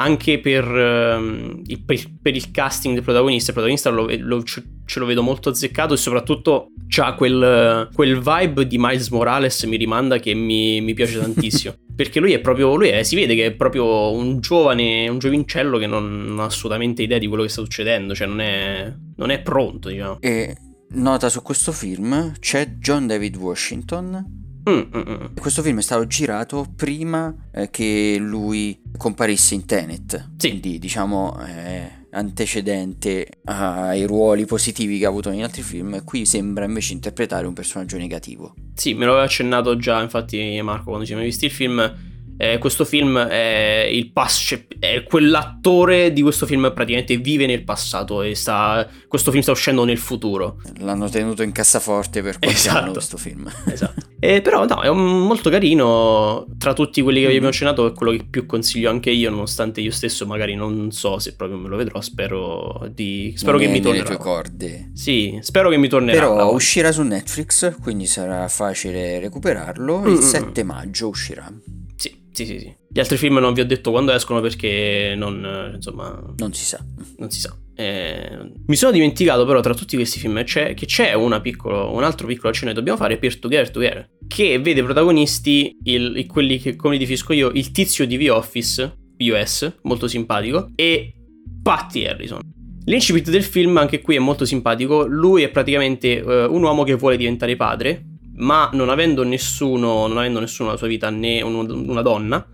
Anche 0.00 0.40
per, 0.40 0.66
um, 0.66 1.62
il, 1.66 1.84
per, 1.84 1.98
per, 2.22 2.34
il 2.34 2.50
casting 2.50 2.94
del 2.94 3.02
protagonista. 3.02 3.50
Il 3.50 3.54
protagonista 3.54 3.90
lo, 3.90 4.08
lo, 4.18 4.42
ce 4.42 4.98
lo 4.98 5.04
vedo 5.06 5.22
molto 5.22 5.50
azzeccato 5.50 5.94
e 5.94 5.96
soprattutto 5.98 6.68
ha 6.98 7.14
quel, 7.14 7.88
quel, 7.92 8.18
vibe 8.18 8.66
di 8.66 8.76
Miles 8.78 9.08
Morales 9.10 9.62
mi 9.64 9.76
rimanda 9.76 10.18
che 10.18 10.34
mi, 10.34 10.80
mi 10.80 10.94
piace 10.94 11.18
tantissimo. 11.20 11.74
perché 11.94 12.18
lui 12.18 12.32
è 12.32 12.40
proprio, 12.40 12.74
lui 12.74 12.88
è, 12.88 13.02
si 13.02 13.14
vede 13.14 13.34
che 13.34 13.46
è 13.46 13.52
proprio 13.52 14.10
un 14.12 14.40
giovane, 14.40 15.06
un 15.08 15.18
giovincello 15.18 15.76
che 15.76 15.86
non, 15.86 16.24
non, 16.24 16.40
ha 16.40 16.44
assolutamente 16.44 17.02
idea 17.02 17.18
di 17.18 17.26
quello 17.26 17.42
che 17.42 17.50
sta 17.50 17.60
succedendo, 17.60 18.14
cioè 18.14 18.26
non 18.26 18.40
è, 18.40 18.92
non 19.16 19.30
è 19.30 19.42
pronto, 19.42 19.90
diciamo. 19.90 20.18
E 20.20 20.56
nota 20.92 21.28
su 21.28 21.42
questo 21.42 21.72
film 21.72 22.32
c'è 22.40 22.76
John 22.78 23.06
David 23.06 23.36
Washington. 23.36 24.48
Mm, 24.68 24.80
mm, 24.94 25.10
mm. 25.10 25.36
Questo 25.40 25.62
film 25.62 25.78
è 25.78 25.82
stato 25.82 26.06
girato 26.06 26.66
prima 26.76 27.34
eh, 27.52 27.70
che 27.70 28.16
lui 28.18 28.80
comparisse 28.96 29.54
in 29.54 29.64
Tenet. 29.64 30.30
Sì. 30.36 30.48
Quindi, 30.48 30.78
diciamo, 30.78 31.38
eh, 31.46 32.06
antecedente 32.10 33.26
ai 33.44 34.04
ruoli 34.04 34.44
positivi 34.44 34.98
che 34.98 35.06
ha 35.06 35.08
avuto 35.08 35.30
in 35.30 35.42
altri 35.42 35.62
film, 35.62 36.04
qui 36.04 36.26
sembra 36.26 36.64
invece 36.64 36.92
interpretare 36.92 37.46
un 37.46 37.54
personaggio 37.54 37.96
negativo. 37.96 38.54
Sì, 38.74 38.94
me 38.94 39.04
lo 39.04 39.12
aveva 39.12 39.26
accennato 39.26 39.76
già, 39.76 40.02
infatti, 40.02 40.60
Marco, 40.62 40.84
quando 40.84 41.02
ci 41.02 41.12
siamo 41.12 41.22
visti 41.22 41.46
il 41.46 41.50
film 41.50 42.08
eh, 42.42 42.56
questo 42.56 42.86
film 42.86 43.18
è 43.18 43.86
il 43.92 44.12
pass- 44.12 44.46
cioè, 44.46 44.66
è 44.78 45.02
quell'attore 45.02 46.10
di 46.10 46.22
questo 46.22 46.46
film 46.46 46.72
praticamente 46.74 47.18
vive 47.18 47.44
nel 47.44 47.64
passato 47.64 48.22
e 48.22 48.34
sta, 48.34 48.88
questo 49.08 49.30
film 49.30 49.42
sta 49.42 49.52
uscendo 49.52 49.84
nel 49.84 49.98
futuro. 49.98 50.58
L'hanno 50.78 51.10
tenuto 51.10 51.42
in 51.42 51.52
cassaforte 51.52 52.22
per 52.22 52.38
qualche 52.38 52.56
esatto. 52.56 52.78
anno 52.78 52.92
questo 52.92 53.18
film. 53.18 53.46
Esatto. 53.66 54.08
Eh, 54.22 54.42
però 54.42 54.66
no, 54.66 54.82
è 54.82 54.88
un, 54.88 55.26
molto 55.26 55.48
carino, 55.48 56.46
tra 56.58 56.74
tutti 56.74 57.00
quelli 57.00 57.20
che 57.20 57.26
vi 57.26 57.32
abbiamo 57.32 57.48
accennato 57.48 57.86
è 57.86 57.92
quello 57.92 58.12
che 58.12 58.26
più 58.28 58.44
consiglio 58.44 58.90
anche 58.90 59.10
io, 59.10 59.30
nonostante 59.30 59.80
io 59.80 59.90
stesso 59.90 60.26
magari 60.26 60.54
non 60.54 60.92
so 60.92 61.18
se 61.18 61.34
proprio 61.34 61.58
me 61.58 61.68
lo 61.68 61.76
vedrò, 61.76 62.02
spero, 62.02 62.86
di, 62.92 63.32
spero 63.34 63.56
che 63.56 63.68
mi 63.68 63.80
tornerà. 63.80 64.08
le 64.08 64.16
tue 64.16 64.22
corde. 64.22 64.90
Sì, 64.92 65.38
spero 65.40 65.70
che 65.70 65.78
mi 65.78 65.88
tornerà. 65.88 66.20
Però 66.20 66.52
uscirà 66.52 66.92
su 66.92 67.02
Netflix, 67.02 67.80
quindi 67.80 68.06
sarà 68.06 68.46
facile 68.48 69.18
recuperarlo, 69.20 70.02
il 70.04 70.12
mm-hmm. 70.12 70.20
7 70.20 70.62
maggio 70.64 71.08
uscirà. 71.08 71.50
Sì, 71.96 72.14
sì, 72.32 72.44
sì. 72.44 72.79
Gli 72.92 72.98
altri 72.98 73.18
film 73.18 73.38
non 73.38 73.52
vi 73.52 73.60
ho 73.60 73.66
detto 73.66 73.92
quando 73.92 74.10
escono 74.10 74.40
perché 74.40 75.14
non, 75.16 75.72
insomma... 75.76 76.20
Non 76.38 76.52
si 76.52 76.64
sa. 76.64 76.84
Non 77.18 77.30
si 77.30 77.38
sa. 77.38 77.56
Eh, 77.76 78.52
mi 78.66 78.74
sono 78.74 78.90
dimenticato 78.90 79.46
però 79.46 79.60
tra 79.60 79.74
tutti 79.74 79.94
questi 79.94 80.18
film 80.18 80.42
c'è, 80.42 80.74
che 80.74 80.86
c'è 80.86 81.14
piccolo, 81.40 81.94
un 81.94 82.02
altro 82.02 82.26
piccolo 82.26 82.48
accenno 82.48 82.70
che 82.70 82.76
dobbiamo 82.76 82.98
fare 82.98 83.16
per 83.16 83.38
Together 83.38 83.70
Together, 83.70 84.10
che 84.26 84.58
vede 84.58 84.82
protagonisti 84.82 85.78
il, 85.84 86.16
il, 86.16 86.26
quelli 86.26 86.58
che, 86.58 86.74
come 86.74 86.98
definisco 86.98 87.32
io, 87.32 87.50
il 87.54 87.70
tizio 87.70 88.06
di 88.08 88.18
The 88.18 88.30
Office, 88.30 88.98
US, 89.18 89.72
molto 89.82 90.08
simpatico, 90.08 90.70
e 90.74 91.14
Patty 91.62 92.06
Harrison. 92.06 92.40
L'incipit 92.86 93.30
del 93.30 93.44
film 93.44 93.76
anche 93.76 94.00
qui 94.00 94.16
è 94.16 94.18
molto 94.18 94.44
simpatico, 94.44 95.06
lui 95.06 95.44
è 95.44 95.48
praticamente 95.50 96.20
uh, 96.20 96.52
un 96.52 96.62
uomo 96.64 96.82
che 96.82 96.94
vuole 96.94 97.16
diventare 97.16 97.54
padre, 97.54 98.04
ma 98.34 98.68
non 98.72 98.88
avendo 98.88 99.22
nessuno, 99.22 100.08
non 100.08 100.18
avendo 100.18 100.40
nessuno 100.40 100.68
nella 100.68 100.78
sua 100.78 100.88
vita 100.88 101.08
né 101.08 101.40
un, 101.40 101.54
una 101.86 102.02
donna, 102.02 102.44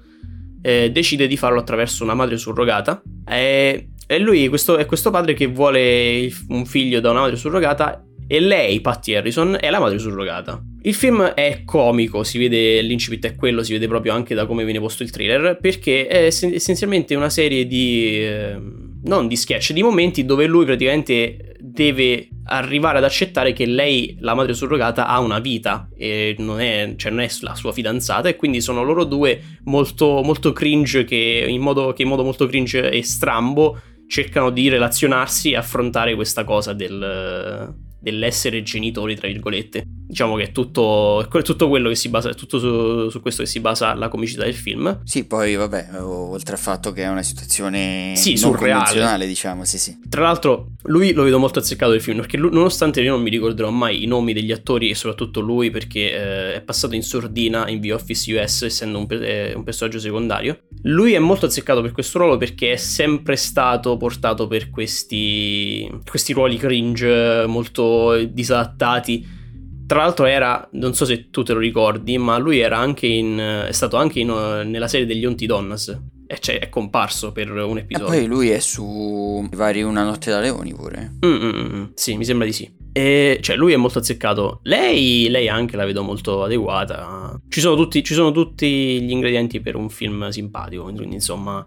eh, 0.67 0.91
decide 0.91 1.29
di 1.29 1.37
farlo 1.37 1.61
attraverso 1.61 2.03
una 2.03 2.15
madre 2.15 2.37
surrogata. 2.37 3.01
E, 3.25 3.91
e 4.05 4.19
lui 4.19 4.49
questo, 4.49 4.77
è 4.77 4.85
questo 4.85 5.11
padre 5.11 5.33
che 5.33 5.47
vuole 5.47 6.29
un 6.49 6.67
figlio 6.67 6.99
da 6.99 7.11
una 7.11 7.21
madre 7.21 7.37
surrogata 7.37 8.05
e 8.27 8.41
lei, 8.41 8.81
Patty 8.81 9.15
Harrison, 9.15 9.57
è 9.61 9.71
la 9.71 9.79
madre 9.79 10.01
surrogata. 10.01 10.61
Il 10.83 10.95
film 10.95 11.23
è 11.23 11.63
comico, 11.65 12.25
si 12.25 12.39
vede 12.39 12.83
l'incipit 12.83 13.27
è 13.27 13.37
quello, 13.37 13.63
si 13.63 13.75
vede 13.75 13.87
proprio 13.87 14.13
anche 14.13 14.35
da 14.35 14.47
come 14.47 14.65
viene 14.65 14.81
posto 14.81 15.05
il 15.05 15.13
trailer, 15.13 15.57
perché 15.61 16.09
è 16.09 16.25
essenzialmente 16.25 17.15
una 17.15 17.31
serie 17.31 17.65
di... 17.67 18.25
Eh, 18.25 18.85
non 19.07 19.29
di 19.29 19.37
sketch, 19.37 19.73
di 19.73 19.83
momenti 19.83 20.25
dove 20.25 20.47
lui 20.47 20.65
praticamente 20.65 21.57
deve 21.59 22.29
arrivare 22.45 22.99
ad 22.99 23.05
accettare 23.05 23.53
che 23.53 23.67
lei, 23.67 24.17
la 24.21 24.35
madre 24.35 24.55
surrogata, 24.55 25.07
ha 25.07 25.19
una 25.21 25.39
vita 25.39 25.89
e 25.97 26.35
non 26.39 26.61
è, 26.61 26.95
cioè 26.97 27.11
non 27.11 27.21
è 27.21 27.29
la 27.41 27.55
sua 27.55 27.73
fidanzata 27.73 28.29
e 28.29 28.37
quindi 28.37 28.61
sono 28.61 28.83
loro 28.83 29.05
due 29.05 29.59
molto, 29.65 30.23
molto 30.23 30.53
cringe 30.53 31.05
che 31.05 31.45
in, 31.49 31.61
modo, 31.61 31.93
che 31.93 32.03
in 32.03 32.09
modo 32.09 32.23
molto 32.23 32.47
cringe 32.47 32.91
e 32.91 33.03
strambo 33.03 33.81
cercano 34.09 34.51
di 34.51 34.69
relazionarsi 34.69 35.53
e 35.53 35.57
affrontare 35.57 36.15
questa 36.15 36.45
cosa 36.45 36.73
del, 36.73 37.75
dell'essere 38.01 38.63
genitori, 38.63 39.17
tra 39.17 39.27
virgolette. 39.27 39.85
Diciamo 40.07 40.37
che 40.37 40.45
è 40.45 40.53
tutto, 40.53 41.29
è 41.29 41.43
tutto 41.43 41.69
quello 41.69 41.89
che 41.89 41.97
si 41.97 42.09
basa, 42.09 42.31
è 42.31 42.35
tutto 42.35 42.59
su, 42.59 43.09
su, 43.09 43.21
questo 43.21 43.43
che 43.43 43.49
si 43.49 43.61
basa 43.61 43.95
la 43.95 44.09
comicità 44.09 44.45
del 44.45 44.55
film. 44.55 45.01
Sì, 45.05 45.25
poi 45.25 45.55
vabbè, 45.55 46.01
oltre 46.01 46.55
al 46.55 46.61
fatto 46.61 46.93
che 46.93 47.03
è 47.03 47.09
una 47.09 47.23
situazione 47.23 48.13
sì, 48.17 48.37
surreale, 48.37 49.27
diciamo, 49.27 49.65
sì, 49.65 49.79
sì. 49.79 49.99
Tra 50.09 50.23
l'altro, 50.23 50.73
lui 50.85 51.13
lo 51.13 51.25
vedo 51.25 51.39
molto 51.39 51.59
azzeccato 51.59 51.91
del 51.91 52.01
film, 52.01 52.19
perché 52.19 52.37
lui, 52.37 52.51
nonostante 52.53 53.01
io 53.01 53.13
non 53.13 53.23
mi 53.23 53.31
ricorderò 53.31 53.71
mai 53.71 54.03
i 54.03 54.07
nomi 54.07 54.33
degli 54.33 54.53
attori 54.53 54.91
e 54.91 54.95
soprattutto 54.95 55.41
lui, 55.41 55.71
perché 55.71 56.13
eh, 56.13 56.55
è 56.55 56.61
passato 56.63 56.95
in 56.95 57.03
sordina 57.03 57.69
in 57.69 57.81
The 57.81 57.93
Office 57.93 58.33
US, 58.33 58.63
essendo 58.63 58.99
un, 58.99 59.07
eh, 59.11 59.55
un 59.55 59.65
personaggio 59.65 59.99
secondario, 59.99 60.61
lui 60.83 61.15
è 61.15 61.19
molto 61.19 61.47
azzeccato 61.47 61.83
per 61.83 61.93
questo 61.93 62.19
ruolo 62.19 62.37
perché 62.37 62.73
è 62.73 62.77
sempre 62.77 63.37
stato 63.37 63.97
portato 63.97 64.47
per 64.47 64.71
questi, 64.71 65.91
questi 66.09 66.33
ruoli 66.33 66.57
cringe 66.57 67.45
molto 67.47 68.17
disadattati 68.25 69.45
tra 69.87 69.99
l'altro 69.99 70.27
era, 70.27 70.69
non 70.73 70.95
so 70.95 71.05
se 71.05 71.31
tu 71.31 71.43
te 71.43 71.53
lo 71.53 71.61
ricordi, 71.61 72.19
ma 72.19 72.39
lui 72.39 72.59
era 72.59 72.79
anche 72.79 73.07
in, 73.07 73.65
è 73.69 73.73
stato 73.73 73.97
anche 73.97 74.21
in, 74.21 74.29
nella 74.29 74.89
serie 74.89 75.07
degli 75.07 75.25
Onti 75.25 75.47
Donnas. 75.47 76.01
E 76.29 76.39
cioè, 76.41 76.59
è 76.59 76.69
comparso 76.69 77.31
per 77.31 77.53
un 77.53 77.79
episodio. 77.79 78.13
E 78.13 78.19
poi 78.19 78.27
lui 78.27 78.51
è 78.51 78.59
su 78.59 79.47
vari 79.53 79.83
Una 79.83 80.03
notte 80.03 80.33
da 80.33 80.41
leoni 80.41 80.75
pure. 80.75 81.19
Mm-mm, 81.25 81.93
sì, 81.95 82.17
mi 82.17 82.25
sembra 82.25 82.47
di 82.47 82.53
sì. 82.53 82.69
E 82.93 83.39
cioè, 83.41 83.55
lui 83.55 83.73
è 83.73 83.77
molto 83.77 84.01
azzeccato. 84.01 84.59
Lei, 84.65 85.29
lei 85.29 85.49
anche 85.49 85.77
la 85.77 85.85
vedo 85.85 86.03
molto 86.03 86.43
adeguata. 86.43 87.41
Ci 87.49 87.61
sono, 87.61 87.77
tutti, 87.77 88.03
ci 88.03 88.15
sono 88.15 88.33
tutti 88.33 89.01
gli 89.03 89.11
ingredienti 89.13 89.61
per 89.61 89.77
un 89.77 89.89
film 89.89 90.29
simpatico. 90.31 90.83
Quindi, 90.83 91.15
insomma, 91.15 91.65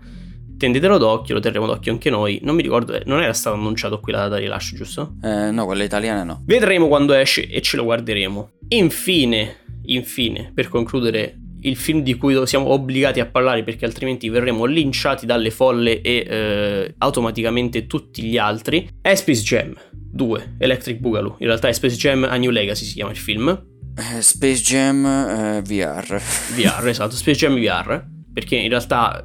tendetelo 0.59 0.97
d'occhio, 0.97 1.33
lo 1.33 1.39
terremo 1.39 1.65
d'occhio 1.65 1.91
anche 1.91 2.09
noi. 2.09 2.39
Non 2.43 2.55
mi 2.55 2.61
ricordo, 2.61 2.99
non 3.05 3.21
era 3.23 3.33
stato 3.33 3.55
annunciato 3.55 3.99
qui 3.99 4.11
la 4.11 4.19
data 4.19 4.35
di 4.35 4.41
rilascio, 4.41 4.75
giusto? 4.75 5.15
Eh, 5.23 5.49
no, 5.49 5.65
quella 5.65 5.83
italiana 5.83 6.23
no. 6.23 6.43
Vedremo 6.45 6.87
quando 6.87 7.13
esce 7.13 7.47
e 7.47 7.61
ce 7.61 7.77
lo 7.77 7.85
guarderemo. 7.85 8.51
Infine, 8.67 9.55
infine, 9.85 10.51
per 10.53 10.67
concludere 10.67 11.39
il 11.61 11.75
film 11.75 12.01
di 12.01 12.15
cui 12.15 12.39
siamo 12.45 12.69
obbligati 12.69 13.19
a 13.19 13.25
parlare 13.25 13.63
perché 13.63 13.85
altrimenti 13.85 14.29
verremo 14.29 14.65
linciati 14.65 15.25
dalle 15.25 15.49
folle 15.49 16.01
e 16.01 16.25
eh, 16.27 16.93
automaticamente 16.99 17.87
tutti 17.87 18.21
gli 18.23 18.37
altri 18.37 18.87
è 19.01 19.13
Space 19.15 19.41
Jam 19.41 19.75
2 19.91 20.55
Electric 20.57 20.99
Boogaloo 20.99 21.35
in 21.39 21.47
realtà 21.47 21.67
è 21.67 21.73
Space 21.73 21.97
Jam 21.97 22.23
A 22.23 22.37
New 22.37 22.49
Legacy 22.49 22.85
si 22.85 22.93
chiama 22.93 23.11
il 23.11 23.17
film 23.17 23.49
eh, 23.49 24.21
Space 24.21 24.61
Jam 24.61 25.05
eh, 25.05 25.61
VR 25.61 26.21
VR 26.55 26.87
esatto 26.87 27.13
Space 27.17 27.39
Jam 27.39 27.59
VR 27.59 28.05
perché 28.33 28.55
in 28.55 28.69
realtà 28.69 29.21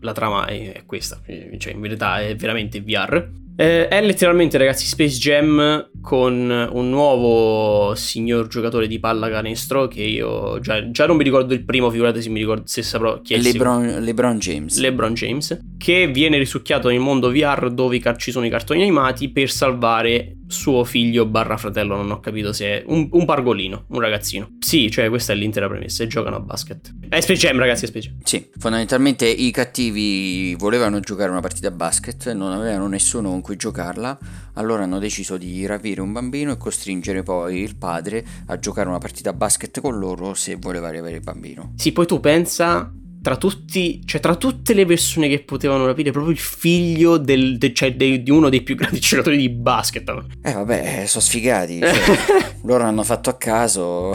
la 0.00 0.12
trama 0.12 0.46
è, 0.46 0.72
è 0.72 0.84
questa, 0.86 1.20
cioè 1.58 1.72
in 1.72 1.80
verità 1.80 2.20
è 2.20 2.34
veramente 2.36 2.80
VR. 2.80 3.46
Eh, 3.60 3.88
è 3.88 4.00
letteralmente, 4.00 4.56
ragazzi, 4.56 4.86
Space 4.86 5.18
Jam 5.18 5.90
con 6.00 6.68
un 6.72 6.88
nuovo 6.88 7.92
signor 7.96 8.46
giocatore 8.46 8.86
di 8.86 9.00
pallacanestro 9.00 9.88
che 9.88 10.02
io 10.02 10.60
già, 10.60 10.90
già 10.92 11.06
non 11.08 11.16
mi 11.16 11.24
ricordo 11.24 11.54
il 11.54 11.64
primo, 11.64 11.90
figurate 11.90 12.22
se 12.22 12.28
mi 12.28 12.38
ricordo 12.38 12.62
se 12.66 12.84
saprò 12.84 13.20
chi 13.20 13.34
è 13.34 13.38
Lebron, 13.38 14.00
LeBron 14.00 14.38
James. 14.38 14.78
LeBron 14.78 15.12
James, 15.14 15.58
che 15.76 16.06
viene 16.06 16.38
risucchiato 16.38 16.88
nel 16.88 17.00
mondo 17.00 17.32
VR 17.32 17.68
dove 17.72 18.00
ci 18.16 18.30
sono 18.30 18.46
i 18.46 18.50
cartoni 18.50 18.82
animati 18.82 19.28
per 19.30 19.50
salvare 19.50 20.37
suo 20.48 20.82
figlio 20.84 21.26
barra 21.26 21.56
fratello, 21.56 21.96
non 21.96 22.10
ho 22.10 22.20
capito 22.20 22.52
se 22.52 22.66
è 22.66 22.84
un, 22.86 23.08
un, 23.12 23.24
pargolino, 23.24 23.84
un 23.88 24.00
ragazzino. 24.00 24.56
Sì, 24.58 24.90
cioè 24.90 25.08
questa 25.08 25.32
è 25.32 25.36
l'intera 25.36 25.68
premessa, 25.68 26.02
e 26.02 26.06
giocano 26.06 26.36
a 26.36 26.40
basket. 26.40 26.94
È 27.08 27.20
Space 27.20 27.46
Jam 27.46 27.58
ragazzi, 27.58 27.84
è 27.84 27.88
Space 27.88 28.08
Jam. 28.08 28.18
Sì, 28.24 28.50
fondamentalmente 28.56 29.26
i 29.26 29.50
cattivi 29.50 30.54
volevano 30.58 31.00
giocare 31.00 31.30
una 31.30 31.40
partita 31.40 31.68
a 31.68 31.72
basket, 31.72 32.32
non 32.32 32.52
avevano 32.52 32.88
nessuno 32.88 33.30
con 33.30 33.40
cui 33.40 33.56
giocarla, 33.56 34.18
allora 34.54 34.82
hanno 34.82 34.98
deciso 34.98 35.36
di 35.36 35.64
rapire 35.66 36.00
un 36.00 36.12
bambino 36.12 36.52
e 36.52 36.56
costringere 36.56 37.22
poi 37.22 37.60
il 37.60 37.76
padre 37.76 38.24
a 38.46 38.58
giocare 38.58 38.88
una 38.88 38.98
partita 38.98 39.30
a 39.30 39.34
basket 39.34 39.80
con 39.80 39.98
loro 39.98 40.34
se 40.34 40.56
voleva 40.56 40.90
riavere 40.90 41.16
il 41.16 41.22
bambino. 41.22 41.72
Sì, 41.76 41.92
poi 41.92 42.06
tu 42.06 42.20
pensa 42.20 42.90
tra 43.28 43.36
tutti, 43.36 44.00
cioè 44.06 44.22
tra 44.22 44.36
tutte 44.36 44.72
le 44.72 44.86
persone 44.86 45.28
che 45.28 45.40
potevano 45.40 45.84
rapire, 45.84 46.10
proprio 46.12 46.32
il 46.32 46.38
figlio 46.38 47.18
del, 47.18 47.58
de, 47.58 47.74
cioè 47.74 47.94
de, 47.94 48.22
di 48.22 48.30
uno 48.30 48.48
dei 48.48 48.62
più 48.62 48.74
grandi 48.74 49.00
giocatori 49.00 49.36
di 49.36 49.50
basket. 49.50 50.08
Eh 50.42 50.52
vabbè, 50.52 51.04
sono 51.06 51.22
sfigati. 51.22 51.78
Cioè, 51.98 52.46
loro 52.62 52.84
hanno 52.84 53.02
fatto 53.02 53.28
a 53.28 53.36
caso. 53.36 54.12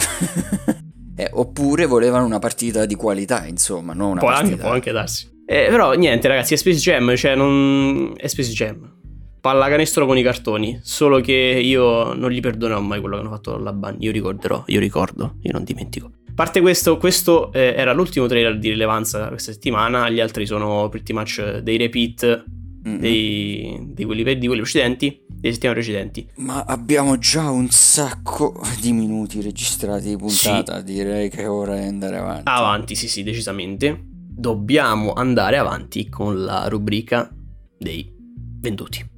eh, 1.16 1.30
oppure 1.32 1.86
volevano 1.86 2.26
una 2.26 2.40
partita 2.40 2.86
di 2.86 2.96
qualità, 2.96 3.46
insomma, 3.46 3.94
non 3.94 4.12
una 4.12 4.20
può 4.20 4.30
partita. 4.30 4.52
Anche, 4.52 4.62
può 4.64 4.72
anche 4.72 4.92
darsi. 4.92 5.32
Eh, 5.46 5.68
però 5.70 5.94
niente, 5.94 6.28
ragazzi, 6.28 6.54
è 6.56 6.58
Space 6.58 6.80
Jam, 6.80 7.16
cioè 7.16 7.36
non... 7.36 8.14
è 8.16 8.28
Space 8.28 8.52
Jam. 8.52 9.02
Pallacanestro 9.42 10.06
con 10.06 10.18
i 10.18 10.24
cartoni, 10.24 10.80
solo 10.82 11.20
che 11.20 11.34
io 11.34 12.14
non 12.14 12.32
gli 12.32 12.40
perdonerò 12.40 12.80
mai 12.80 13.00
quello 13.00 13.16
che 13.16 13.22
hanno 13.22 13.32
fatto 13.32 13.56
alla 13.56 13.74
Ban. 13.74 13.98
Io 14.00 14.12
ricorderò, 14.12 14.64
io 14.68 14.80
ricordo, 14.80 15.36
io 15.42 15.52
non 15.52 15.64
dimentico. 15.64 16.12
A 16.34 16.36
parte 16.36 16.62
questo, 16.62 16.98
questo 16.98 17.54
eh, 17.54 17.76
era 17.78 17.94
l'ultimo 17.94 18.26
trailer 18.26 18.58
di 18.58 18.70
rilevanza 18.70 19.28
questa 19.28 19.52
settimana, 19.52 20.10
gli 20.10 20.20
altri 20.20 20.48
sono 20.48 20.90
pretty 20.90 21.14
much 21.14 21.60
dei 21.60 21.78
repeat 21.78 22.44
mm-hmm. 22.88 22.98
dei, 22.98 23.80
di, 23.94 24.04
quelli, 24.04 24.24
di 24.40 24.48
quelli 24.48 24.62
precedenti, 24.62 25.26
dei 25.28 25.54
settimane 25.54 25.80
precedenti. 25.80 26.28
Ma 26.38 26.64
abbiamo 26.66 27.20
già 27.20 27.52
un 27.52 27.70
sacco 27.70 28.60
di 28.82 28.94
minuti 28.94 29.42
registrati 29.42 30.10
di 30.10 30.18
puntata, 30.18 30.80
sì. 30.80 30.84
direi 30.86 31.30
che 31.30 31.44
è 31.44 31.50
ora 31.50 31.76
di 31.76 31.86
andare 31.86 32.18
avanti. 32.18 32.44
Avanti, 32.46 32.96
sì, 32.96 33.08
sì, 33.08 33.22
decisamente. 33.22 34.04
Dobbiamo 34.04 35.14
andare 35.14 35.58
avanti 35.58 36.10
con 36.10 36.44
la 36.44 36.68
rubrica 36.68 37.32
dei 37.78 38.12
venduti. 38.60 39.13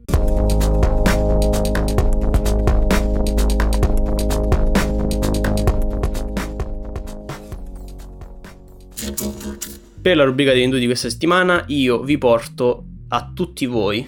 Per 10.06 10.16
la 10.16 10.24
rubrica 10.24 10.52
dei 10.52 10.60
venduti 10.60 10.82
di 10.82 10.86
questa 10.86 11.10
settimana 11.10 11.64
io 11.70 12.04
vi 12.04 12.20
porto 12.20 12.86
a 13.08 13.32
tutti 13.34 13.66
voi 13.66 14.08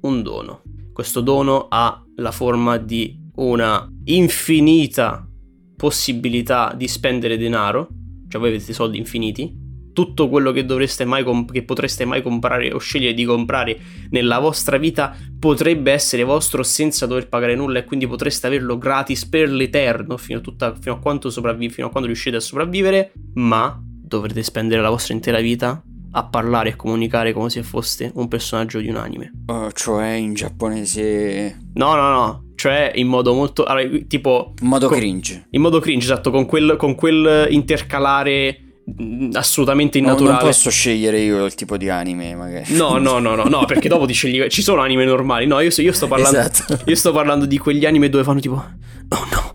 un 0.00 0.22
dono. 0.22 0.62
Questo 0.94 1.20
dono 1.20 1.66
ha 1.68 2.02
la 2.16 2.30
forma 2.30 2.78
di 2.78 3.20
una 3.34 3.86
infinita 4.04 5.28
possibilità 5.76 6.72
di 6.74 6.88
spendere 6.88 7.36
denaro, 7.36 7.88
cioè 8.30 8.40
voi 8.40 8.48
avete 8.48 8.72
soldi 8.72 8.96
infiniti, 8.96 9.54
tutto 9.92 10.30
quello 10.30 10.52
che 10.52 10.64
dovreste 10.64 11.04
mai 11.04 11.22
comp- 11.22 11.52
che 11.52 11.64
potreste 11.64 12.06
mai 12.06 12.22
comprare 12.22 12.72
o 12.72 12.78
scegliere 12.78 13.12
di 13.12 13.26
comprare 13.26 13.78
nella 14.12 14.38
vostra 14.38 14.78
vita 14.78 15.14
potrebbe 15.38 15.92
essere 15.92 16.24
vostro 16.24 16.62
senza 16.62 17.04
dover 17.04 17.28
pagare 17.28 17.54
nulla 17.54 17.80
e 17.80 17.84
quindi 17.84 18.06
potreste 18.06 18.46
averlo 18.46 18.78
gratis 18.78 19.26
per 19.26 19.50
l'eterno 19.50 20.16
fino 20.16 20.38
a, 20.38 20.40
tutta, 20.40 20.74
fino 20.80 20.98
a 20.98 21.30
sopravvi- 21.30 21.68
fino 21.68 21.88
a 21.88 21.90
quando 21.90 22.08
riuscite 22.08 22.36
a 22.36 22.40
sopravvivere, 22.40 23.12
ma 23.34 23.84
dovrete 24.16 24.42
spendere 24.42 24.82
la 24.82 24.90
vostra 24.90 25.14
intera 25.14 25.40
vita 25.40 25.82
a 26.12 26.24
parlare 26.24 26.70
e 26.70 26.76
comunicare 26.76 27.32
come 27.32 27.50
se 27.50 27.62
foste 27.62 28.10
un 28.14 28.26
personaggio 28.26 28.80
di 28.80 28.88
un 28.88 28.96
anime. 28.96 29.32
Uh, 29.46 29.70
cioè 29.72 30.08
in 30.08 30.34
giapponese... 30.34 31.68
No, 31.74 31.94
no, 31.94 32.10
no. 32.10 32.44
Cioè 32.56 32.92
in 32.96 33.06
modo 33.06 33.32
molto... 33.32 33.64
Allora, 33.64 33.88
tipo... 34.08 34.54
In 34.60 34.66
modo 34.66 34.88
con, 34.88 34.98
cringe. 34.98 35.46
In 35.50 35.60
modo 35.60 35.78
cringe, 35.78 36.04
esatto, 36.06 36.30
con 36.32 36.46
quel, 36.46 36.74
con 36.76 36.96
quel 36.96 37.46
intercalare 37.50 38.58
mm, 39.00 39.30
assolutamente 39.34 39.98
innaturale. 39.98 40.32
No, 40.32 40.38
non 40.40 40.46
posso 40.48 40.70
scegliere 40.70 41.20
io 41.20 41.44
il 41.44 41.54
tipo 41.54 41.76
di 41.76 41.88
anime, 41.88 42.34
magari. 42.34 42.74
No, 42.74 42.98
no, 42.98 43.20
no, 43.20 43.36
no, 43.36 43.44
no 43.44 43.64
perché 43.66 43.88
dopo 43.88 44.04
ti 44.04 44.12
scegli. 44.12 44.44
Ci 44.48 44.62
sono 44.62 44.80
anime 44.80 45.04
normali. 45.04 45.46
No, 45.46 45.60
io, 45.60 45.70
io 45.76 45.92
sto 45.92 46.08
parlando. 46.08 46.38
Esatto. 46.38 46.80
Io 46.90 46.96
sto 46.96 47.12
parlando 47.12 47.46
di 47.46 47.56
quegli 47.56 47.86
anime 47.86 48.08
dove 48.08 48.24
fanno 48.24 48.40
tipo. 48.40 48.54
Oh 48.54 49.26
no, 49.30 49.54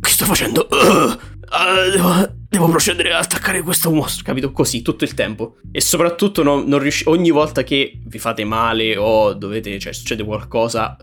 che 0.00 0.10
sto 0.10 0.24
facendo? 0.24 0.68
Uh, 1.50 1.98
uh, 1.98 2.39
devo, 2.50 2.68
procedere 2.68 3.12
ad 3.12 3.22
attaccare 3.22 3.62
questo 3.62 3.90
mostro, 3.92 4.24
capito? 4.24 4.50
Così 4.50 4.82
tutto 4.82 5.04
il 5.04 5.14
tempo. 5.14 5.56
E 5.70 5.80
soprattutto 5.80 6.42
non, 6.42 6.64
non 6.66 6.80
riusci- 6.80 7.04
ogni 7.06 7.30
volta 7.30 7.62
che 7.62 7.98
vi 8.04 8.18
fate 8.18 8.44
male 8.44 8.96
o 8.96 9.32
dovete, 9.34 9.78
cioè 9.78 9.92
succede 9.92 10.24
qualcosa, 10.24 10.96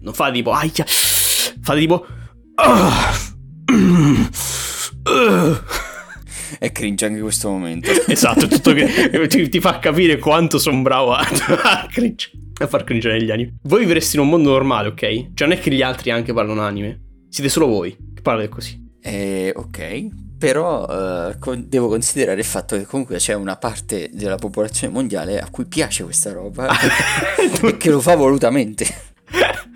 non 0.00 0.12
fate 0.12 0.32
tipo, 0.32 0.52
aia, 0.52 0.84
fate 0.86 1.80
tipo... 1.80 2.06
Uh, 2.62 3.18
è 6.58 6.70
cringe 6.72 7.06
anche 7.06 7.20
questo 7.20 7.48
momento. 7.48 7.90
esatto, 8.06 8.46
tutto 8.46 8.74
che 8.74 9.26
ti, 9.28 9.48
ti, 9.48 9.60
fa 9.60 9.78
capire 9.78 10.18
quanto 10.18 10.58
sono 10.58 10.82
bravo 10.82 11.12
a, 11.12 11.26
a, 11.62 11.86
cringe, 11.90 12.30
a 12.58 12.66
far 12.66 12.84
cringe 12.84 13.10
negli 13.10 13.30
anime. 13.30 13.56
Voi 13.62 13.80
vivreste 13.80 14.16
in 14.16 14.22
un 14.22 14.28
mondo 14.28 14.50
normale, 14.50 14.88
ok? 14.88 15.32
Cioè 15.34 15.48
non 15.48 15.52
è 15.52 15.58
che 15.58 15.70
gli 15.70 15.80
altri 15.80 16.10
anche 16.10 16.34
parlano 16.34 16.60
anime. 16.60 17.04
Siete 17.30 17.48
solo 17.48 17.68
voi 17.68 17.96
che 18.14 18.20
parlate 18.20 18.48
così. 18.48 18.88
Eh, 19.00 19.52
ok, 19.56 20.08
però 20.40 20.86
eh, 21.28 21.38
con- 21.38 21.66
devo 21.68 21.88
considerare 21.88 22.40
il 22.40 22.46
fatto 22.46 22.74
che 22.74 22.86
comunque 22.86 23.18
c'è 23.18 23.34
una 23.34 23.56
parte 23.56 24.08
della 24.10 24.36
popolazione 24.36 24.90
mondiale 24.90 25.38
a 25.38 25.50
cui 25.50 25.66
piace 25.66 26.02
questa 26.02 26.32
roba 26.32 26.70
e 27.62 27.76
che 27.76 27.90
lo 27.90 28.00
fa 28.00 28.16
volutamente. 28.16 28.86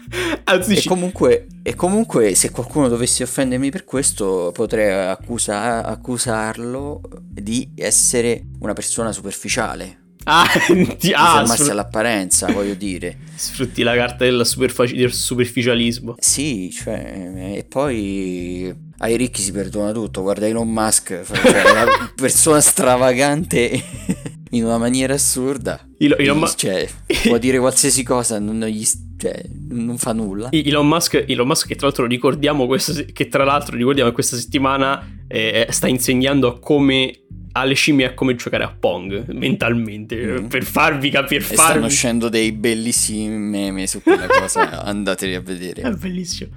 Anzi, 0.45 0.73
E 0.73 0.77
ci- 0.81 0.89
comunque, 0.89 1.47
e 1.63 1.75
comunque 1.75 2.35
se 2.35 2.51
qualcuno 2.51 2.89
dovesse 2.89 3.23
offendermi 3.25 3.71
per 3.71 3.85
questo 3.85 4.53
potrei 4.55 4.91
accusa- 5.11 5.85
accusarlo 5.85 7.03
di 7.21 7.73
essere 7.77 8.45
una 8.61 8.73
persona 8.73 9.13
superficiale. 9.13 9.99
Ah, 10.25 10.47
ti- 10.99 11.13
ah, 11.13 11.35
fermarsi 11.37 11.57
sfr- 11.65 11.71
all'apparenza, 11.73 12.51
voglio 12.51 12.73
dire. 12.75 13.19
sfrutti 13.35 13.83
la 13.83 13.95
carta 13.95 14.25
del, 14.25 14.47
superfaci- 14.47 14.97
del 14.97 15.13
superficialismo. 15.13 16.15
Sì, 16.19 16.71
cioè, 16.71 17.57
e 17.57 17.65
poi 17.69 18.75
ai 18.99 19.17
ricchi 19.17 19.43
si 19.43 19.53
perdona 19.53 19.93
tutto. 19.93 20.23
Guarda 20.23 20.47
Elon 20.47 20.69
Musk, 20.71 21.21
cioè, 21.25 21.63
è 21.63 21.71
una 21.71 22.13
persona 22.15 22.61
stravagante 22.61 23.83
in 24.51 24.65
una 24.65 24.79
maniera 24.79 25.15
assurda. 25.15 25.87
Elon- 25.99 26.21
Elon 26.21 26.39
Mu- 26.39 26.47
Cioè, 26.55 26.89
può 27.25 27.39
dire 27.39 27.59
qualsiasi 27.59 28.03
cosa, 28.03 28.39
non, 28.39 28.61
gli, 28.67 28.87
cioè, 29.19 29.43
non 29.71 29.99
fa 29.99 30.13
nulla. 30.13 30.49
Elon 30.51 30.87
Musk, 30.87 31.25
Elon 31.27 31.47
Musk 31.47 31.67
che 31.69 31.77
tra 31.77 31.87
l'altro 31.87 32.07
ricordiamo 32.07 32.67
questa 32.67 32.93
che 33.13 33.29
tra 33.29 33.45
l'altro 33.45 33.77
ricordiamo 33.77 34.13
questa 34.13 34.37
settimana 34.37 35.05
eh, 35.29 35.67
sta 35.71 35.89
insegnando 35.89 36.59
come 36.61 37.19
alle 37.57 37.75
scimmie 37.75 38.07
a 38.07 38.15
come 38.15 38.35
giocare 38.35 38.65
a 38.65 38.75
Pong 38.79 39.27
mentalmente 39.29 40.17
Mm. 40.41 40.47
per 40.47 40.65
farvi 40.65 41.09
capire 41.11 41.41
E 41.43 41.45
stanno 41.45 41.59
farvi 41.69 41.87
uscendo 41.87 42.29
dei 42.29 42.51
bellissimi 42.53 43.29
meme 43.29 43.87
su 43.87 44.03
quella 44.03 44.27
cosa, 44.27 44.83
andateli 44.83 45.35
a 45.37 45.39
è 45.39 45.43
vedere. 45.43 45.89
bellissimo 45.93 46.51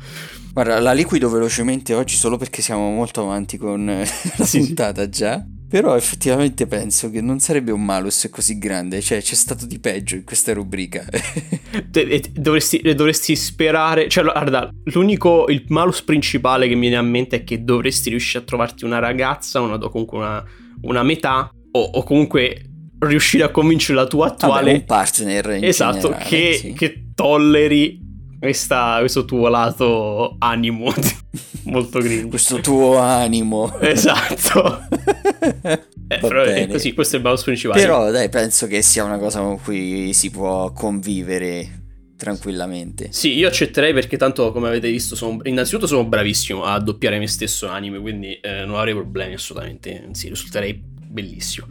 Guarda, 0.58 0.80
la 0.80 0.91
liquido 0.91 1.30
velocemente 1.30 1.93
oggi 1.93 2.15
solo 2.15 2.36
perché 2.36 2.63
siamo 2.63 2.89
molto 2.89 3.22
avanti 3.22 3.58
con 3.58 3.88
eh, 3.88 4.00
la 4.38 4.43
Sì, 4.43 4.60
sì. 4.60 4.65
puntata 4.65 5.08
già. 5.08 5.46
Però 5.70 5.96
effettivamente 5.96 6.65
penso 6.65 7.12
che 7.12 7.22
non 7.22 7.39
sarebbe 7.39 7.72
un 7.72 7.86
malus 7.86 8.28
così 8.32 8.58
grande, 8.58 9.00
cioè 9.02 9.22
c'è 9.22 9.36
stato 9.36 9.67
di 9.67 9.78
peggio 9.78 10.15
in 10.15 10.24
questa 10.24 10.54
rubrica. 10.54 11.06
Dovresti, 12.34 12.82
dovresti 12.96 13.36
sperare 13.36 14.08
cioè 14.10 14.24
guarda 14.24 14.70
l'unico 14.86 15.46
il 15.50 15.63
malus 15.67 16.02
principale 16.02 16.67
che 16.67 16.74
mi 16.74 16.82
viene 16.82 16.96
a 16.96 17.02
mente 17.02 17.38
è 17.38 17.43
che 17.43 17.63
dovresti 17.63 18.10
riuscire 18.10 18.39
a 18.43 18.46
trovarti 18.46 18.84
una 18.86 19.00
ragazza 19.00 19.60
una, 19.60 19.78
comunque 19.78 20.17
una, 20.17 20.43
una 20.82 21.04
metà 21.04 21.50
o, 21.72 21.80
o 21.82 22.04
comunque 22.04 22.63
riuscire 23.00 23.43
a 23.43 23.50
convincere 23.50 23.96
la 23.96 24.08
tua 24.08 24.28
attuale 24.28 24.72
Vabbè, 24.72 24.78
un 24.78 24.86
partner 24.86 25.50
in 25.58 25.63
Esatto, 25.65 26.00
generale, 26.00 26.26
che, 26.26 26.54
sì. 26.54 26.74
che 26.74 27.10
tolleri 27.13 28.06
questa- 28.39 28.97
questo 29.00 29.26
tuo 29.26 29.47
lato 29.47 30.36
animo 30.39 30.93
molto 31.65 32.00
green. 32.00 32.30
questo 32.30 32.60
tuo 32.60 32.97
animo. 32.97 33.78
Esatto. 33.80 34.86
Eh, 36.10 36.19
però 36.19 36.43
è 36.43 36.54
bene. 36.54 36.71
così, 36.71 36.93
questo 36.93 37.15
è 37.17 37.19
il 37.19 37.26
mouse 37.26 37.43
principale. 37.43 37.82
Però 37.82 38.10
dai, 38.12 38.30
penso 38.30 38.65
che 38.65 38.82
sia 38.82 39.04
una 39.04 39.17
cosa 39.17 39.41
con 39.41 39.60
cui 39.62 40.13
si 40.13 40.30
può 40.30 40.71
convivere 40.71 41.82
tranquillamente. 42.15 43.10
Sì, 43.12 43.34
io 43.36 43.50
accetterei 43.50 43.91
perché 43.93 44.15
tanto, 44.15 44.54
come 44.54 44.69
avete 44.69 44.89
visto, 44.89 45.15
sono, 45.17 45.39
innanzitutto 45.43 45.86
sono 45.86 46.06
bravissimo 46.06 46.63
a 46.63 46.80
doppiare 46.80 47.19
me 47.19 47.28
stesso 47.28 47.67
anime, 47.67 48.00
quindi 48.00 48.39
eh, 48.39 48.63
non 48.65 48.76
avrei 48.78 48.93
problemi 48.93 49.34
assolutamente, 49.34 50.02
anzi 50.06 50.30
risulterei 50.30 50.82
bellissimo. 50.82 51.67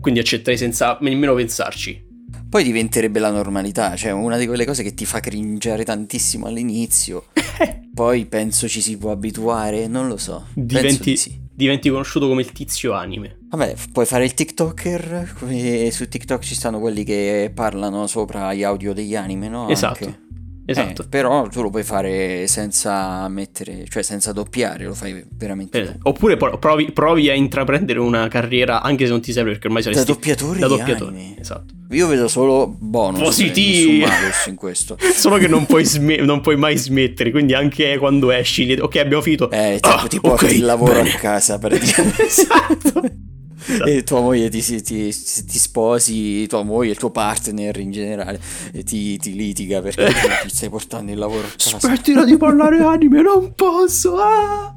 Quindi 0.00 0.20
accetterei 0.20 0.56
senza 0.56 0.96
nemmeno 1.00 1.34
pensarci. 1.34 2.05
Poi 2.48 2.64
diventerebbe 2.64 3.18
la 3.18 3.30
normalità, 3.30 3.96
cioè 3.96 4.12
una 4.12 4.36
di 4.36 4.46
quelle 4.46 4.64
cose 4.64 4.82
che 4.82 4.94
ti 4.94 5.04
fa 5.04 5.20
cringiare 5.20 5.84
tantissimo 5.84 6.46
all'inizio. 6.46 7.26
Poi 7.92 8.26
penso 8.26 8.68
ci 8.68 8.80
si 8.80 8.96
può 8.96 9.10
abituare, 9.10 9.86
non 9.86 10.08
lo 10.08 10.16
so. 10.16 10.46
Diventi, 10.54 11.10
di 11.10 11.16
sì. 11.16 11.38
diventi 11.52 11.88
conosciuto 11.88 12.28
come 12.28 12.42
il 12.42 12.52
tizio 12.52 12.92
anime. 12.92 13.38
Vabbè, 13.50 13.74
puoi 13.92 14.06
fare 14.06 14.24
il 14.24 14.34
TikToker, 14.34 15.34
su 15.90 16.08
TikTok 16.08 16.42
ci 16.42 16.54
stanno 16.54 16.78
quelli 16.78 17.04
che 17.04 17.50
parlano 17.54 18.06
sopra 18.06 18.52
gli 18.54 18.62
audio 18.62 18.92
degli 18.92 19.16
anime, 19.16 19.48
no? 19.48 19.68
Esatto. 19.68 20.04
Anche. 20.04 20.24
Esatto. 20.68 21.02
Eh, 21.02 21.06
però 21.08 21.46
tu 21.48 21.62
lo 21.62 21.70
puoi 21.70 21.84
fare 21.84 22.46
senza 22.48 23.28
mettere, 23.28 23.84
cioè 23.88 24.02
senza 24.02 24.32
doppiare, 24.32 24.84
lo 24.84 24.94
fai 24.94 25.24
veramente 25.36 25.80
Eh, 25.80 25.96
oppure 26.02 26.36
pro- 26.36 26.58
provi, 26.58 26.90
provi 26.92 27.30
a 27.30 27.34
intraprendere 27.34 28.00
una 28.00 28.26
carriera 28.28 28.82
anche 28.82 29.04
se 29.04 29.10
non 29.12 29.20
ti 29.20 29.30
serve 29.32 29.52
perché 29.52 29.68
ormai 29.68 29.82
Da 29.82 29.92
saresti 29.92 30.12
doppiatore 30.12 30.58
da 30.58 30.66
doppiatore. 30.66 31.34
Esatto. 31.38 31.74
Io 31.90 32.08
vedo 32.08 32.26
solo 32.26 32.66
bonus, 32.78 33.20
Positivi. 33.22 34.04
in 34.48 34.56
questo. 34.56 34.98
Solo 35.14 35.36
che 35.38 35.46
non 35.46 35.66
puoi, 35.66 35.84
sme- 35.84 36.16
non 36.16 36.40
puoi 36.40 36.56
mai 36.56 36.76
smettere, 36.76 37.30
quindi 37.30 37.54
anche 37.54 37.96
quando 37.98 38.32
esci, 38.32 38.76
ok, 38.80 38.96
abbiamo 38.96 39.22
finito. 39.22 39.48
Eh, 39.52 39.78
tipo, 39.80 39.88
Ah, 39.94 40.06
ti 40.08 40.20
porti 40.20 40.44
ok, 40.46 40.50
il 40.52 40.64
lavoro 40.64 40.94
bene. 40.94 41.12
a 41.12 41.16
casa 41.16 41.58
praticamente. 41.60 42.22
esatto. 42.26 43.02
E 43.86 44.02
tua 44.02 44.20
moglie 44.20 44.48
ti, 44.48 44.60
ti- 44.62 44.82
ti- 44.82 45.12
ti 45.12 45.58
sposi, 45.58 46.46
tua 46.46 46.62
moglie, 46.62 46.90
il 46.92 46.98
tuo 46.98 47.10
partner 47.10 47.78
in 47.78 47.90
generale, 47.90 48.40
e 48.72 48.82
ti, 48.84 49.16
ti 49.18 49.34
litiga 49.34 49.80
perché 49.80 50.06
ti 50.42 50.48
stai 50.50 50.68
portando 50.68 51.10
il 51.12 51.18
lavoro 51.18 51.46
a 51.46 51.50
casa. 51.56 51.78
Smettila 51.78 52.24
di 52.24 52.36
parlare 52.36 52.80
anime, 52.82 53.22
non 53.22 53.54
posso. 53.54 54.16
ah. 54.16 54.74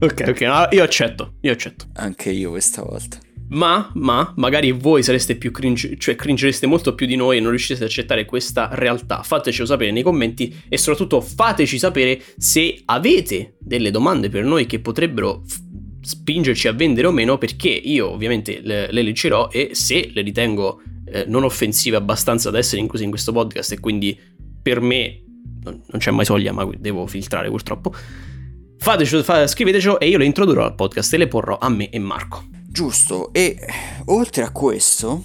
Ok, 0.00 0.24
ok, 0.28 0.40
no, 0.42 0.66
io 0.70 0.82
accetto, 0.82 1.34
io 1.42 1.52
accetto. 1.52 1.86
Anche 1.94 2.30
io 2.30 2.50
questa 2.50 2.82
volta. 2.82 3.18
Ma, 3.50 3.90
ma, 3.94 4.32
magari 4.36 4.72
voi 4.72 5.02
sareste 5.02 5.36
più 5.36 5.50
cringe, 5.50 5.98
cioè 5.98 6.16
cringereste 6.16 6.66
molto 6.66 6.94
più 6.94 7.04
di 7.06 7.16
noi 7.16 7.36
e 7.36 7.40
non 7.40 7.50
riusciste 7.50 7.84
ad 7.84 7.90
accettare 7.90 8.24
questa 8.24 8.70
realtà. 8.72 9.22
Fatecelo 9.22 9.66
sapere 9.66 9.90
nei 9.90 10.02
commenti 10.02 10.62
e 10.70 10.78
soprattutto 10.78 11.20
fateci 11.20 11.78
sapere 11.78 12.20
se 12.38 12.80
avete 12.86 13.56
delle 13.60 13.90
domande 13.90 14.30
per 14.30 14.44
noi 14.44 14.64
che 14.64 14.80
potrebbero 14.80 15.42
spingerci 16.02 16.68
a 16.68 16.72
vendere 16.72 17.06
o 17.06 17.12
meno, 17.12 17.38
perché 17.38 17.68
io 17.68 18.10
ovviamente 18.10 18.60
le, 18.62 18.90
le 18.90 19.02
leggerò 19.02 19.48
e 19.50 19.70
se 19.72 20.10
le 20.12 20.22
ritengo 20.22 20.82
eh, 21.06 21.24
non 21.26 21.44
offensive 21.44 21.96
abbastanza 21.96 22.50
da 22.50 22.58
essere 22.58 22.80
incluse 22.80 23.04
in 23.04 23.10
questo 23.10 23.32
podcast 23.32 23.72
e 23.72 23.80
quindi 23.80 24.18
per 24.62 24.80
me 24.80 25.22
non, 25.62 25.80
non 25.86 26.00
c'è 26.00 26.10
mai 26.10 26.24
soglia, 26.24 26.52
ma 26.52 26.68
devo 26.78 27.06
filtrare 27.06 27.48
purtroppo. 27.48 27.94
Fatecelo, 28.78 29.22
fa- 29.22 29.46
scrivetecelo 29.46 30.00
e 30.00 30.08
io 30.08 30.18
le 30.18 30.24
introdurrò 30.24 30.64
al 30.64 30.74
podcast 30.74 31.12
e 31.14 31.18
le 31.18 31.28
porrò 31.28 31.58
a 31.58 31.68
me 31.68 31.88
e 31.90 31.98
Marco. 31.98 32.44
Giusto, 32.68 33.32
e 33.32 33.56
oltre 34.06 34.42
a 34.42 34.50
questo, 34.50 35.24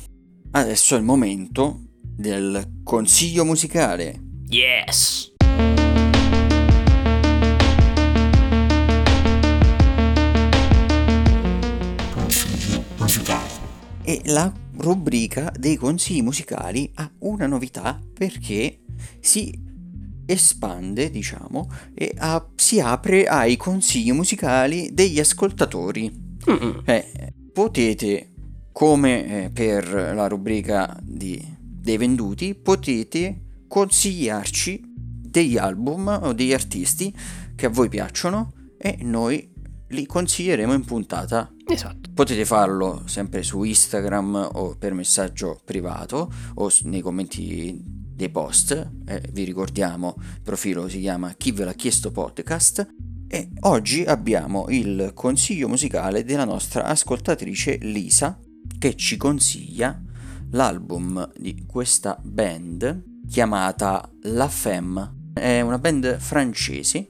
adesso 0.51 0.95
è 0.95 0.97
il 0.97 1.03
momento 1.03 1.81
del 2.01 2.81
consiglio 2.83 3.45
musicale. 3.45 4.21
Yes! 4.49 5.36
E 14.09 14.21
la 14.27 14.49
rubrica 14.77 15.51
dei 15.59 15.75
consigli 15.75 16.21
musicali 16.21 16.89
ha 16.95 17.11
una 17.19 17.45
novità 17.45 17.99
perché 18.13 18.79
si 19.19 19.53
espande, 20.25 21.09
diciamo, 21.09 21.69
e 21.93 22.13
ha- 22.17 22.47
si 22.55 22.79
apre 22.79 23.25
ai 23.25 23.57
consigli 23.57 24.13
musicali 24.13 24.91
degli 24.93 25.19
ascoltatori. 25.19 26.09
Eh, 26.85 27.33
potete, 27.51 28.31
come 28.71 29.45
eh, 29.45 29.49
per 29.49 29.91
la 29.91 30.27
rubrica 30.29 30.97
di- 31.03 31.45
dei 31.59 31.97
venduti, 31.97 32.55
potete 32.55 33.41
consigliarci 33.67 34.83
degli 35.27 35.57
album 35.57 36.19
o 36.23 36.31
degli 36.31 36.53
artisti 36.53 37.13
che 37.55 37.65
a 37.65 37.69
voi 37.69 37.89
piacciono 37.89 38.53
e 38.77 38.99
noi 39.01 39.51
li 39.89 40.05
consiglieremo 40.05 40.73
in 40.73 40.83
puntata. 40.83 41.51
Esatto. 41.65 42.09
Potete 42.13 42.45
farlo 42.45 43.03
sempre 43.05 43.43
su 43.43 43.63
Instagram 43.63 44.49
o 44.53 44.75
per 44.77 44.93
messaggio 44.93 45.61
privato 45.63 46.31
o 46.55 46.71
nei 46.83 47.01
commenti 47.01 47.81
dei 47.83 48.29
post. 48.29 48.89
Eh, 49.05 49.23
vi 49.31 49.43
ricordiamo, 49.43 50.15
il 50.17 50.41
profilo 50.41 50.87
si 50.89 50.99
chiama 50.99 51.33
Chi 51.33 51.51
ve 51.51 51.65
l'ha 51.65 51.73
chiesto 51.73 52.11
podcast. 52.11 52.87
E 53.29 53.49
oggi 53.61 54.03
abbiamo 54.03 54.67
il 54.69 55.11
consiglio 55.13 55.67
musicale 55.67 56.23
della 56.23 56.45
nostra 56.45 56.85
ascoltatrice 56.85 57.77
Lisa 57.81 58.39
che 58.79 58.95
ci 58.95 59.17
consiglia 59.17 60.01
l'album 60.51 61.29
di 61.35 61.65
questa 61.65 62.17
band 62.21 63.03
chiamata 63.27 64.09
La 64.23 64.47
Femme. 64.47 65.31
È 65.33 65.59
una 65.61 65.77
band 65.77 66.17
francese 66.17 67.09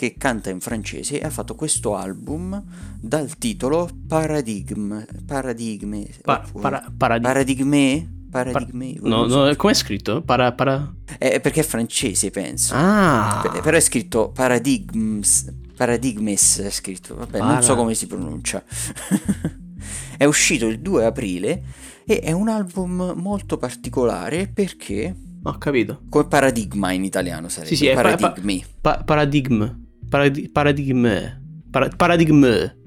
che 0.00 0.14
canta 0.16 0.48
in 0.48 0.60
francese 0.60 1.20
e 1.20 1.26
ha 1.26 1.28
fatto 1.28 1.54
questo 1.54 1.94
album 1.94 2.62
dal 2.98 3.36
titolo 3.36 3.86
Paradigme. 4.08 5.06
Paradigme. 5.26 6.06
Pa- 6.22 6.42
para- 6.58 6.90
paradi- 6.96 7.22
Paradigme? 7.22 8.10
Paradigme? 8.30 8.94
no, 9.02 9.08
non 9.26 9.28
so. 9.28 9.44
no, 9.44 9.56
com'è 9.56 9.74
scritto? 9.74 10.22
Para, 10.22 10.52
para... 10.52 10.90
Eh, 11.18 11.40
perché 11.40 11.60
è 11.60 11.64
francese, 11.64 12.30
penso. 12.30 12.72
Ah! 12.74 13.46
Pe- 13.52 13.60
Però 13.60 13.76
è 13.76 13.80
scritto 13.80 14.30
Paradigms. 14.30 15.52
Paradigmes 15.76 16.60
è 16.60 16.70
scritto. 16.70 17.16
Vabbè, 17.16 17.36
non 17.38 17.48
Para- 17.48 17.60
so 17.60 17.74
come 17.76 17.92
si 17.92 18.06
pronuncia. 18.06 18.64
è 20.16 20.24
uscito 20.24 20.66
il 20.66 20.80
2 20.80 21.04
aprile 21.04 21.62
e 22.06 22.20
è 22.20 22.32
un 22.32 22.48
album 22.48 23.12
molto 23.16 23.58
particolare 23.58 24.48
perché. 24.48 25.14
Ho 25.42 25.58
capito. 25.58 26.00
Come 26.08 26.26
paradigma 26.26 26.90
in 26.92 27.04
italiano 27.04 27.50
sarebbe. 27.50 27.68
Sì, 27.68 27.76
sì, 27.76 27.86
è 27.88 27.94
pa- 27.94 28.34
pa- 28.80 29.02
paradigmi. 29.04 29.88
Paradigme. 30.10 31.38
Par- 31.70 31.94
paradigm 31.96 32.44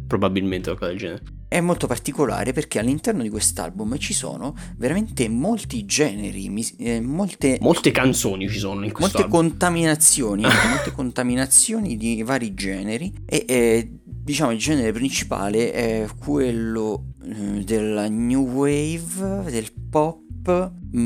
probabilmente 0.08 0.66
qualcosa 0.66 0.92
del 0.92 1.00
genere. 1.00 1.24
È 1.48 1.60
molto 1.60 1.86
particolare 1.86 2.52
perché 2.52 2.80
all'interno 2.80 3.22
di 3.22 3.30
quest'album 3.30 3.98
ci 3.98 4.14
sono 4.14 4.56
veramente 4.78 5.30
molti 5.30 5.86
generi, 5.86 6.50
mis- 6.50 6.76
eh, 6.80 7.00
molte, 7.00 7.60
molte 7.62 7.92
canzoni 7.92 8.50
ci 8.50 8.58
sono 8.58 8.84
in 8.84 8.92
questo 8.92 9.20
molte 9.20 9.32
contaminazioni, 9.32 10.42
molte 10.70 10.92
contaminazioni 10.92 11.96
di 11.96 12.24
vari 12.24 12.56
generi 12.56 13.14
e 13.26 13.46
eh, 13.48 14.00
diciamo 14.04 14.52
il 14.52 14.58
genere 14.58 14.92
principale 14.92 15.72
è 15.72 16.08
quello 16.20 17.14
eh, 17.24 17.64
della 17.64 18.08
new 18.08 18.48
wave, 18.48 19.52
del 19.52 19.72
pop 19.90 20.23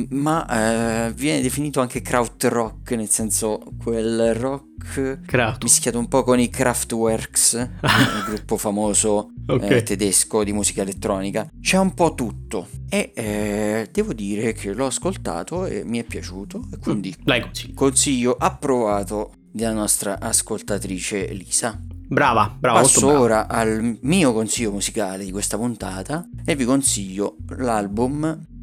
ma 0.10 1.08
eh, 1.08 1.14
viene 1.14 1.42
definito 1.42 1.80
anche 1.80 2.02
krautrock, 2.02 2.92
nel 2.92 3.10
senso 3.10 3.62
quel 3.82 4.34
rock 4.34 5.22
Kraut. 5.26 5.64
mischiato 5.64 5.98
un 5.98 6.08
po' 6.08 6.24
con 6.24 6.40
i 6.40 6.50
Kraftwerks, 6.50 7.54
il 7.54 8.24
gruppo 8.26 8.58
famoso 8.58 9.32
okay. 9.48 9.78
eh, 9.78 9.84
tedesco 9.84 10.44
di 10.44 10.54
musica 10.54 10.82
elettronica. 10.82 11.50
C'è 11.62 11.78
un 11.78 11.94
po' 11.94 12.14
tutto 12.16 12.68
e 12.90 13.12
eh, 13.16 13.90
devo 13.92 14.14
dire 14.14 14.54
che 14.54 14.74
l'ho 14.74 14.88
ascoltato 14.88 15.66
e 15.66 15.84
mi 15.86 16.00
è 16.00 16.04
piaciuto 16.04 16.66
e 16.74 16.78
quindi 16.80 17.16
mm, 17.20 17.74
consiglio 17.74 18.36
approvato 18.38 19.34
della 19.52 19.74
nostra 19.74 20.20
ascoltatrice 20.20 21.28
Lisa. 21.28 21.80
Brava, 22.10 22.56
brava. 22.58 22.82
Passo 22.82 23.08
ora 23.08 23.48
al 23.48 23.98
mio 24.02 24.32
consiglio 24.32 24.72
musicale 24.72 25.26
di 25.26 25.32
questa 25.32 25.58
puntata 25.58 26.26
e 26.46 26.56
vi 26.56 26.64
consiglio 26.64 27.36
l'album 27.58 28.56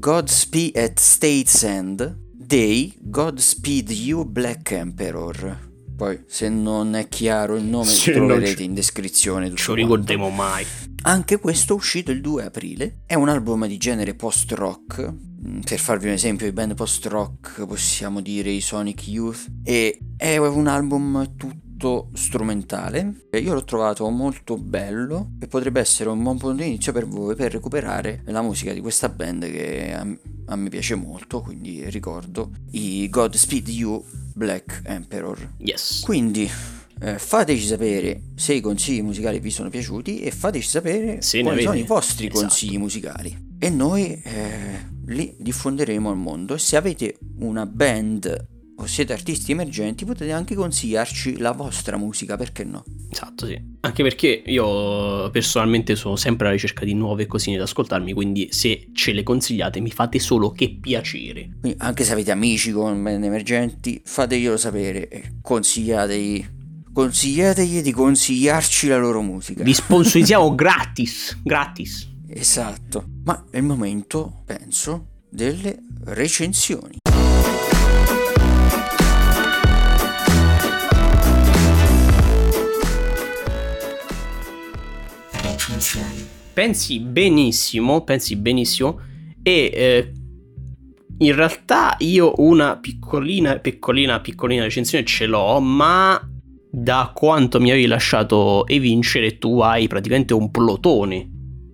Godspeed 0.00 0.78
at 0.78 0.98
State's 0.98 1.62
End 1.62 2.16
dei 2.32 2.96
Godspeed 2.98 3.90
You 3.90 4.24
Black 4.24 4.70
Emperor. 4.70 5.68
Poi, 5.94 6.24
se 6.26 6.48
non 6.48 6.94
è 6.94 7.06
chiaro 7.06 7.54
il 7.56 7.64
nome, 7.64 7.84
se 7.84 8.10
troverete 8.10 8.62
in 8.62 8.72
descrizione. 8.72 9.48
Non 9.48 9.56
ci 9.58 9.74
ricordiamo 9.74 10.30
mai. 10.30 10.64
Anche 11.02 11.38
questo 11.38 11.74
è 11.74 11.76
uscito 11.76 12.12
il 12.12 12.22
2 12.22 12.44
aprile. 12.44 13.02
È 13.04 13.12
un 13.12 13.28
album 13.28 13.66
di 13.66 13.76
genere 13.76 14.14
post-rock. 14.14 15.12
Mm, 15.46 15.60
per 15.60 15.78
farvi 15.78 16.06
un 16.06 16.14
esempio 16.14 16.46
di 16.46 16.52
band 16.52 16.74
post-rock, 16.74 17.66
possiamo 17.66 18.22
dire 18.22 18.48
i 18.48 18.62
Sonic 18.62 19.06
Youth. 19.06 19.48
E 19.62 19.98
è 20.16 20.38
un 20.38 20.66
album 20.66 21.36
tutto 21.36 21.69
tutto 21.80 22.10
strumentale. 22.12 23.28
Io 23.32 23.54
l'ho 23.54 23.64
trovato 23.64 24.06
molto 24.10 24.58
bello 24.58 25.30
e 25.40 25.46
potrebbe 25.46 25.80
essere 25.80 26.10
un 26.10 26.22
buon 26.22 26.36
punto 26.36 26.62
di 26.62 26.68
inizio 26.68 26.92
per 26.92 27.06
voi 27.06 27.34
per 27.34 27.52
recuperare 27.52 28.20
la 28.26 28.42
musica 28.42 28.74
di 28.74 28.80
questa 28.80 29.08
band 29.08 29.50
che 29.50 29.94
a, 29.94 30.06
a 30.46 30.56
me 30.56 30.68
piace 30.68 30.94
molto, 30.94 31.40
quindi 31.40 31.88
ricordo 31.88 32.50
i 32.72 33.08
Godspeed 33.08 33.68
You 33.68 34.04
Black 34.34 34.82
Emperor. 34.84 35.54
Yes. 35.56 36.00
Quindi 36.04 36.48
eh, 37.00 37.18
fateci 37.18 37.66
sapere 37.66 38.24
se 38.34 38.52
i 38.52 38.60
consigli 38.60 39.00
musicali 39.00 39.40
vi 39.40 39.50
sono 39.50 39.70
piaciuti 39.70 40.20
e 40.20 40.30
fateci 40.30 40.68
sapere 40.68 41.22
se 41.22 41.40
quali 41.40 41.62
sono 41.62 41.76
i 41.76 41.84
vostri 41.84 42.26
esatto. 42.26 42.40
consigli 42.40 42.76
musicali. 42.76 43.48
E 43.58 43.70
noi 43.70 44.20
eh, 44.22 44.86
li 45.06 45.34
diffonderemo 45.38 46.10
al 46.10 46.18
mondo. 46.18 46.54
E 46.54 46.58
se 46.58 46.76
avete 46.76 47.16
una 47.38 47.64
band 47.64 48.59
o 48.80 48.86
siete 48.86 49.12
artisti 49.12 49.52
emergenti, 49.52 50.04
potete 50.04 50.32
anche 50.32 50.54
consigliarci 50.54 51.38
la 51.38 51.52
vostra 51.52 51.98
musica, 51.98 52.36
perché 52.36 52.64
no? 52.64 52.82
Esatto, 53.10 53.46
sì. 53.46 53.60
Anche 53.80 54.02
perché 54.02 54.42
io 54.46 55.30
personalmente 55.30 55.96
sono 55.96 56.16
sempre 56.16 56.46
alla 56.46 56.54
ricerca 56.54 56.84
di 56.84 56.94
nuove 56.94 57.26
cosine 57.26 57.58
da 57.58 57.64
ascoltarmi, 57.64 58.12
quindi 58.12 58.48
se 58.52 58.88
ce 58.94 59.12
le 59.12 59.22
consigliate 59.22 59.80
mi 59.80 59.90
fate 59.90 60.18
solo 60.18 60.50
che 60.50 60.78
piacere. 60.80 61.50
Quindi 61.60 61.78
anche 61.80 62.04
se 62.04 62.12
avete 62.12 62.30
amici 62.30 62.72
con 62.72 63.02
band 63.02 63.22
emergenti, 63.22 64.00
fateglielo 64.02 64.56
sapere 64.56 65.08
e 65.08 65.32
consigliategli 65.42 66.58
consigliategli 66.92 67.82
di 67.82 67.92
consigliarci 67.92 68.88
la 68.88 68.98
loro 68.98 69.22
musica. 69.22 69.62
Vi 69.62 69.74
sponsorizziamo 69.74 70.52
gratis, 70.56 71.38
gratis. 71.42 72.08
Esatto. 72.28 73.04
Ma 73.24 73.44
è 73.50 73.58
il 73.58 73.62
momento, 73.62 74.42
penso, 74.44 75.06
delle 75.28 75.78
recensioni. 76.04 76.98
Pensi 86.52 87.00
benissimo, 87.00 88.04
pensi 88.04 88.36
benissimo 88.36 89.00
e 89.42 89.70
eh, 89.72 90.12
in 91.18 91.34
realtà 91.34 91.96
io 92.00 92.34
una 92.36 92.76
piccolina, 92.76 93.58
piccolina, 93.58 94.20
piccolina 94.20 94.64
recensione 94.64 95.04
ce 95.04 95.24
l'ho, 95.24 95.58
ma 95.60 96.20
da 96.70 97.12
quanto 97.14 97.60
mi 97.60 97.70
avevi 97.70 97.86
lasciato 97.86 98.66
evincere 98.66 99.38
tu 99.38 99.60
hai 99.60 99.86
praticamente 99.86 100.34
un 100.34 100.50
plotone 100.50 101.28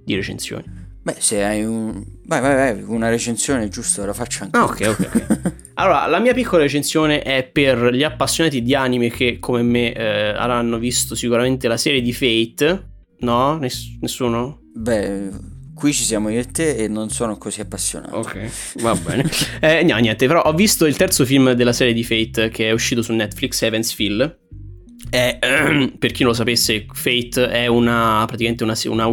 di 0.05 0.15
recensioni. 0.15 0.65
Beh, 1.03 1.17
se 1.19 1.43
hai 1.45 1.65
un... 1.65 2.05
Vai, 2.25 2.41
vai, 2.41 2.55
vai, 2.55 2.83
una 2.87 3.09
recensione 3.09 3.69
giusto 3.69 4.05
la 4.05 4.13
faccio 4.13 4.45
anche. 4.45 4.57
Ah, 4.57 4.65
ok, 4.65 4.81
ok, 4.89 5.11
ok. 5.13 5.53
allora, 5.75 6.07
la 6.07 6.19
mia 6.19 6.33
piccola 6.33 6.63
recensione 6.63 7.23
è 7.23 7.45
per 7.45 7.93
gli 7.93 8.03
appassionati 8.03 8.63
di 8.63 8.75
anime 8.75 9.11
che, 9.11 9.39
come 9.39 9.63
me, 9.63 9.93
eh, 9.93 10.29
avranno 10.29 10.79
visto 10.79 11.15
sicuramente 11.15 11.69
la 11.69 11.77
serie 11.77 12.03
di 12.03 12.13
Fate 12.13 12.95
No? 13.21 13.57
Ness- 13.59 13.99
nessuno? 14.01 14.61
Beh, 14.75 15.31
qui 15.75 15.93
ci 15.93 16.05
siamo 16.05 16.29
io 16.31 16.41
e 16.41 16.45
te 16.47 16.77
e 16.77 16.89
non 16.89 17.11
sono 17.11 17.37
così 17.37 17.61
appassionato. 17.61 18.17
Ok, 18.17 18.81
va 18.81 18.95
bene. 18.95 19.31
eh, 19.61 19.83
no, 19.83 19.97
niente, 19.99 20.27
però 20.27 20.43
ho 20.43 20.53
visto 20.53 20.87
il 20.87 20.97
terzo 20.97 21.25
film 21.25 21.53
della 21.53 21.73
serie 21.73 21.93
di 21.93 22.05
Fate 22.05 22.49
che 22.49 22.69
è 22.69 22.73
uscito 22.73 23.03
su 23.03 23.13
Netflix, 23.13 23.63
Evansville. 23.63 24.39
È, 25.09 25.39
per 25.99 26.13
chi 26.13 26.23
non 26.23 26.33
lo 26.33 26.37
sapesse, 26.37 26.87
Fate 26.93 27.49
è 27.49 27.67
una 27.67 28.25
praticamente 28.27 28.65
una, 28.65 28.77
una, 28.87 29.11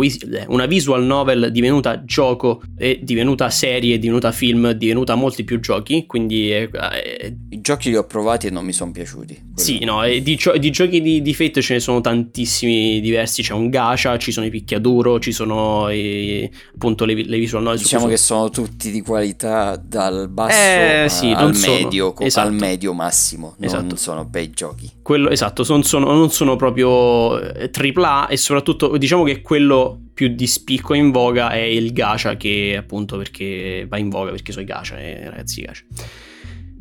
una, 0.48 0.66
visual 0.66 1.04
novel 1.04 1.52
divenuta 1.52 2.04
gioco, 2.04 2.62
è 2.76 3.00
divenuta 3.02 3.50
serie, 3.50 3.96
è 3.96 4.00
divenuta 4.00 4.32
film, 4.32 4.70
è 4.70 4.76
divenuta 4.76 5.16
molti 5.16 5.44
più 5.44 5.60
giochi. 5.60 6.06
Quindi 6.06 6.50
è, 6.50 6.70
è... 6.70 7.34
i 7.50 7.62
giochi 7.62 7.90
li 7.90 7.96
ho 7.96 8.06
provati 8.06 8.48
e 8.48 8.50
non 8.50 8.66
mi 8.66 8.74
sono 8.74 8.92
piaciuti. 8.92 9.34
Quello. 9.34 9.56
Sì, 9.56 9.84
no, 9.84 10.04
di, 10.04 10.22
di, 10.22 10.72
giochi 10.72 11.02
di, 11.02 11.22
di, 11.22 11.34
Fate 11.34 11.62
ce 11.62 11.74
ne 11.74 11.80
sono 11.80 12.02
tantissimi 12.02 13.00
diversi. 13.00 13.44
C'è 13.44 13.54
un 13.54 13.70
gacha, 13.70 14.18
ci 14.18 14.32
sono 14.32 14.46
i 14.46 14.50
picchiaduro, 14.50 15.20
ci 15.20 15.32
sono 15.32 15.90
i, 15.90 16.50
appunto 16.74 17.06
le, 17.06 17.14
le 17.14 17.38
visual 17.38 17.62
novel. 17.64 17.80
Diciamo 17.80 18.08
che 18.08 18.18
sono 18.18 18.50
tutti 18.50 18.92
di 18.92 19.02
qualità 19.02 19.76
dal 19.76 20.30
basso 20.30 20.58
eh, 20.58 21.06
sì, 21.10 21.32
al, 21.32 21.56
medio, 21.56 22.18
esatto. 22.18 22.48
al 22.48 22.54
medio 22.54 22.94
massimo. 22.94 23.56
Non 23.58 23.68
esatto. 23.68 23.96
sono 23.96 24.26
bei 24.26 24.50
giochi. 24.50 24.90
Quello, 25.04 25.30
esatto, 25.30 25.64
sono 25.64 25.84
sono, 25.84 26.14
non 26.14 26.32
sono 26.32 26.56
proprio 26.56 27.34
AAA 27.34 28.28
eh, 28.28 28.34
e 28.34 28.38
soprattutto 28.38 28.96
diciamo 28.98 29.24
che 29.24 29.42
quello 29.42 30.00
più 30.14 30.30
di 30.30 30.48
spicco 30.48 30.94
in 30.94 31.12
voga 31.12 31.50
è 31.50 31.60
il 31.60 31.92
gacha 31.92 32.38
che 32.38 32.76
appunto 32.78 33.18
perché 33.18 33.86
va 33.88 33.98
in 33.98 34.08
voga 34.08 34.32
perché 34.32 34.52
sono 34.52 34.64
i 34.64 34.68
gacha 34.68 34.98
eh, 34.98 35.30
ragazzi 35.30 35.62
gacha. 35.62 35.84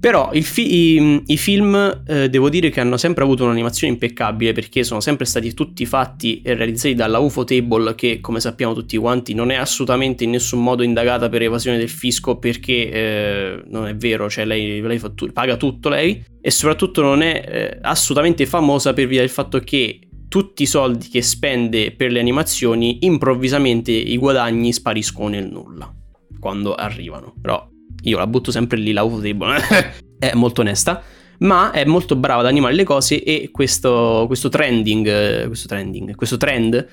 Però 0.02 0.32
fi- 0.32 0.96
i, 0.98 1.22
i, 1.26 1.36
film 1.36 2.02
eh, 2.08 2.28
devo 2.28 2.48
dire 2.48 2.70
che 2.70 2.80
hanno 2.80 2.96
sempre 2.96 3.22
avuto 3.22 3.44
un'animazione 3.44 3.92
impeccabile 3.92 4.50
perché 4.50 4.82
sono 4.82 4.98
sempre 4.98 5.26
stati 5.26 5.54
tutti 5.54 5.86
fatti 5.86 6.42
e 6.42 6.54
realizzati 6.54 6.96
dalla 6.96 7.20
UFO 7.20 7.44
Table 7.44 7.94
che 7.94 8.18
come 8.20 8.40
sappiamo 8.40 8.74
tutti 8.74 8.96
quanti 8.96 9.32
non 9.32 9.52
è 9.52 9.54
assolutamente 9.54 10.24
in 10.24 10.30
nessun 10.30 10.60
modo 10.60 10.82
indagata 10.82 11.28
per 11.28 11.42
evasione 11.42 11.78
del 11.78 11.88
fisco 11.88 12.36
perché 12.38 12.90
eh, 12.90 13.62
non 13.68 13.86
è 13.86 13.94
vero, 13.94 14.28
cioè 14.28 14.44
lei, 14.44 14.80
lei 14.80 15.00
tu- 15.14 15.30
paga 15.30 15.56
tutto 15.56 15.88
lei 15.88 16.20
e 16.40 16.50
soprattutto 16.50 17.00
non 17.00 17.22
è 17.22 17.44
eh, 17.46 17.78
assolutamente 17.82 18.44
famosa 18.44 18.92
per 18.94 19.06
via 19.06 19.20
del 19.20 19.30
fatto 19.30 19.60
che 19.60 20.00
tutti 20.26 20.64
i 20.64 20.66
soldi 20.66 21.10
che 21.10 21.22
spende 21.22 21.92
per 21.92 22.10
le 22.10 22.18
animazioni 22.18 22.98
improvvisamente 23.02 23.92
i 23.92 24.16
guadagni 24.16 24.72
spariscono 24.72 25.28
nel 25.28 25.48
nulla 25.48 25.94
quando 26.40 26.74
arrivano. 26.74 27.36
Però 27.40 27.70
io 28.02 28.18
la 28.18 28.26
butto 28.26 28.50
sempre 28.50 28.78
lì, 28.78 28.92
la 28.92 29.02
Ufotable, 29.02 29.60
è 30.18 30.32
molto 30.34 30.60
onesta, 30.60 31.02
ma 31.38 31.70
è 31.72 31.84
molto 31.84 32.16
brava 32.16 32.40
ad 32.40 32.46
animare 32.46 32.74
le 32.74 32.84
cose 32.84 33.22
e 33.22 33.50
questo, 33.50 34.24
questo 34.26 34.48
trending, 34.48 35.46
questo 35.46 35.68
trending, 35.68 36.14
questo 36.14 36.36
trend 36.36 36.86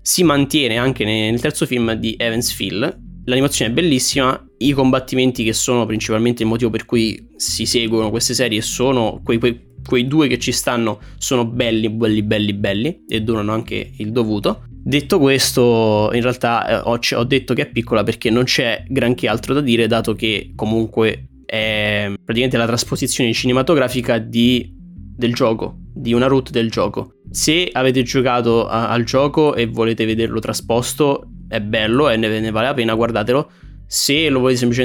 si 0.00 0.22
mantiene 0.22 0.76
anche 0.76 1.04
nel 1.04 1.40
terzo 1.40 1.64
film 1.64 1.94
di 1.94 2.14
Evansville. 2.18 3.00
L'animazione 3.24 3.70
è 3.70 3.74
bellissima, 3.74 4.38
i 4.58 4.72
combattimenti 4.72 5.42
che 5.44 5.54
sono 5.54 5.86
principalmente 5.86 6.42
il 6.42 6.48
motivo 6.48 6.68
per 6.68 6.84
cui 6.84 7.28
si 7.36 7.64
seguono 7.64 8.10
queste 8.10 8.34
serie 8.34 8.60
sono 8.60 9.22
quei, 9.24 9.38
quei, 9.38 9.58
quei 9.86 10.06
due 10.06 10.28
che 10.28 10.38
ci 10.38 10.52
stanno 10.52 11.00
sono 11.16 11.46
belli, 11.46 11.88
belli, 11.88 12.22
belli, 12.22 12.52
belli 12.52 13.04
e 13.08 13.22
durano 13.22 13.52
anche 13.52 13.92
il 13.96 14.12
dovuto. 14.12 14.64
Detto 14.86 15.18
questo, 15.18 16.10
in 16.12 16.20
realtà 16.20 16.68
eh, 16.68 16.74
ho, 16.74 16.98
ho, 17.16 17.24
detto 17.24 17.54
che 17.54 17.62
è 17.62 17.70
piccola 17.70 18.02
perché 18.02 18.28
non 18.28 18.44
c'è 18.44 18.84
granché 18.86 19.28
altro 19.28 19.54
da 19.54 19.62
dire, 19.62 19.86
dato 19.86 20.12
che 20.12 20.52
comunque 20.54 21.28
è 21.46 22.12
praticamente 22.22 22.58
la 22.58 22.66
trasposizione 22.66 23.32
cinematografica 23.32 24.18
di, 24.18 24.70
del 24.76 25.32
gioco, 25.32 25.78
di 25.94 26.12
una 26.12 26.26
route 26.26 26.50
del 26.50 26.70
gioco. 26.70 27.14
Se 27.30 27.66
avete 27.72 28.02
giocato 28.02 28.68
a, 28.68 28.90
al 28.90 29.04
gioco 29.04 29.54
e 29.54 29.64
volete 29.64 30.04
vederlo 30.04 30.38
trasposto, 30.38 31.30
è 31.48 31.62
bello 31.62 32.10
e 32.10 32.18
ne, 32.18 32.40
ne 32.40 32.50
vale 32.50 32.66
la 32.66 32.74
pena, 32.74 32.92
guardatelo. 32.92 33.50
se, 33.86 34.30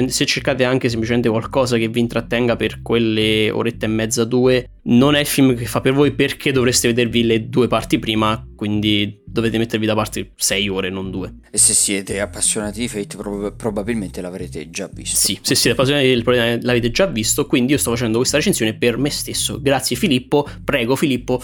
se 0.08 0.24
cercate 0.24 0.64
anche 0.64 0.88
semplicemente 0.88 1.28
qualcosa 1.28 1.76
che 1.76 1.88
vi 1.88 2.00
intrattenga 2.00 2.56
per 2.56 2.80
quelle 2.80 3.50
orette 3.50 3.84
e 3.84 3.88
mezza, 3.90 4.24
due, 4.24 4.66
non 4.84 5.14
è 5.14 5.20
il 5.20 5.26
film 5.26 5.54
che 5.54 5.66
fa 5.66 5.82
per 5.82 5.92
voi 5.92 6.12
perché 6.12 6.52
dovreste 6.52 6.88
vedervi 6.88 7.22
le 7.22 7.50
due 7.50 7.66
parti 7.66 7.98
prima, 7.98 8.42
quindi 8.56 9.19
dovete 9.30 9.58
mettervi 9.58 9.86
da 9.86 9.94
parte 9.94 10.32
sei 10.36 10.68
ore, 10.68 10.90
non 10.90 11.10
due. 11.10 11.32
E 11.50 11.58
se 11.58 11.72
siete 11.72 12.20
appassionati 12.20 12.80
di 12.80 12.88
Fate 12.88 13.16
prob- 13.16 13.54
probabilmente 13.54 14.20
l'avrete 14.20 14.70
già 14.70 14.88
visto. 14.92 15.16
Sì, 15.16 15.38
se 15.40 15.54
siete 15.54 15.76
appassionati 15.76 16.08
del 16.08 16.22
problema 16.22 16.58
l'avete 16.62 16.90
già 16.90 17.06
visto, 17.06 17.46
quindi 17.46 17.72
io 17.72 17.78
sto 17.78 17.90
facendo 17.90 18.18
questa 18.18 18.36
recensione 18.36 18.74
per 18.74 18.98
me 18.98 19.10
stesso. 19.10 19.60
Grazie 19.60 19.96
Filippo, 19.96 20.48
prego 20.64 20.96
Filippo, 20.96 21.40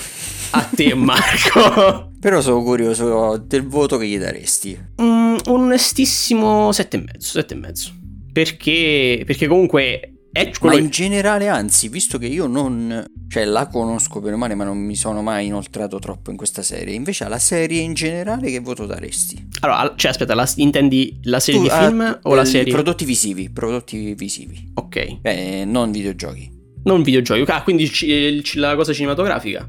a 0.51 0.63
te 0.63 0.93
Marco. 0.95 2.13
Però 2.19 2.41
sono 2.41 2.63
curioso 2.63 3.37
del 3.37 3.67
voto 3.67 3.99
che 3.99 4.07
gli 4.07 4.19
daresti. 4.19 4.79
Mm, 5.01 5.37
un 5.47 5.61
onestissimo 5.63 6.71
7,5. 6.71 7.05
7,5. 7.19 7.93
Perché, 8.33 9.23
perché 9.25 9.47
comunque 9.47 10.16
Ma 10.63 10.75
in 10.75 10.91
generale, 10.91 11.49
anzi, 11.49 11.89
visto 11.89 12.19
che 12.19 12.27
io 12.27 12.47
non... 12.47 13.05
Cioè, 13.29 13.45
la 13.45 13.67
conosco 13.67 14.21
per 14.21 14.37
male, 14.37 14.55
ma 14.55 14.65
non 14.65 14.79
mi 14.79 14.95
sono 14.95 15.23
mai 15.23 15.47
inoltrato 15.47 15.99
troppo 15.99 16.31
in 16.31 16.37
questa 16.37 16.63
serie. 16.63 16.95
Invece 16.95 17.25
alla 17.25 17.39
serie 17.39 17.81
in 17.81 17.95
generale 17.95 18.51
che 18.51 18.61
voto 18.61 18.87
daresti? 18.87 19.49
Allora, 19.61 19.95
cioè, 19.97 20.11
aspetta, 20.11 20.35
la, 20.35 20.49
intendi 20.57 21.19
la 21.23 21.41
serie 21.41 21.61
tu, 21.61 21.67
di 21.67 21.73
film 21.73 22.19
uh, 22.23 22.29
o 22.29 22.35
la 22.35 22.45
serie... 22.45 22.73
Prodotti 22.73 23.05
visivi, 23.05 23.51
prodotti 23.51 24.15
visivi. 24.15 24.73
Ok. 24.75 25.19
Eh, 25.23 25.65
non 25.65 25.91
videogiochi. 25.91 26.51
Non 26.85 27.03
videogiochi. 27.03 27.51
Ah, 27.51 27.63
quindi 27.63 27.89
c- 27.89 28.41
c- 28.43 28.55
la 28.57 28.77
cosa 28.77 28.93
cinematografica. 28.93 29.69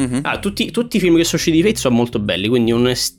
Mm-hmm. 0.00 0.20
Ah, 0.22 0.38
tutti, 0.38 0.70
tutti, 0.70 0.98
i 0.98 1.00
film 1.00 1.16
che 1.16 1.24
sono 1.24 1.36
usciti 1.36 1.56
di 1.56 1.62
Fate 1.62 1.76
sono 1.78 1.96
molto 1.96 2.18
belli, 2.18 2.48
quindi 2.48 2.72
est- 2.90 3.18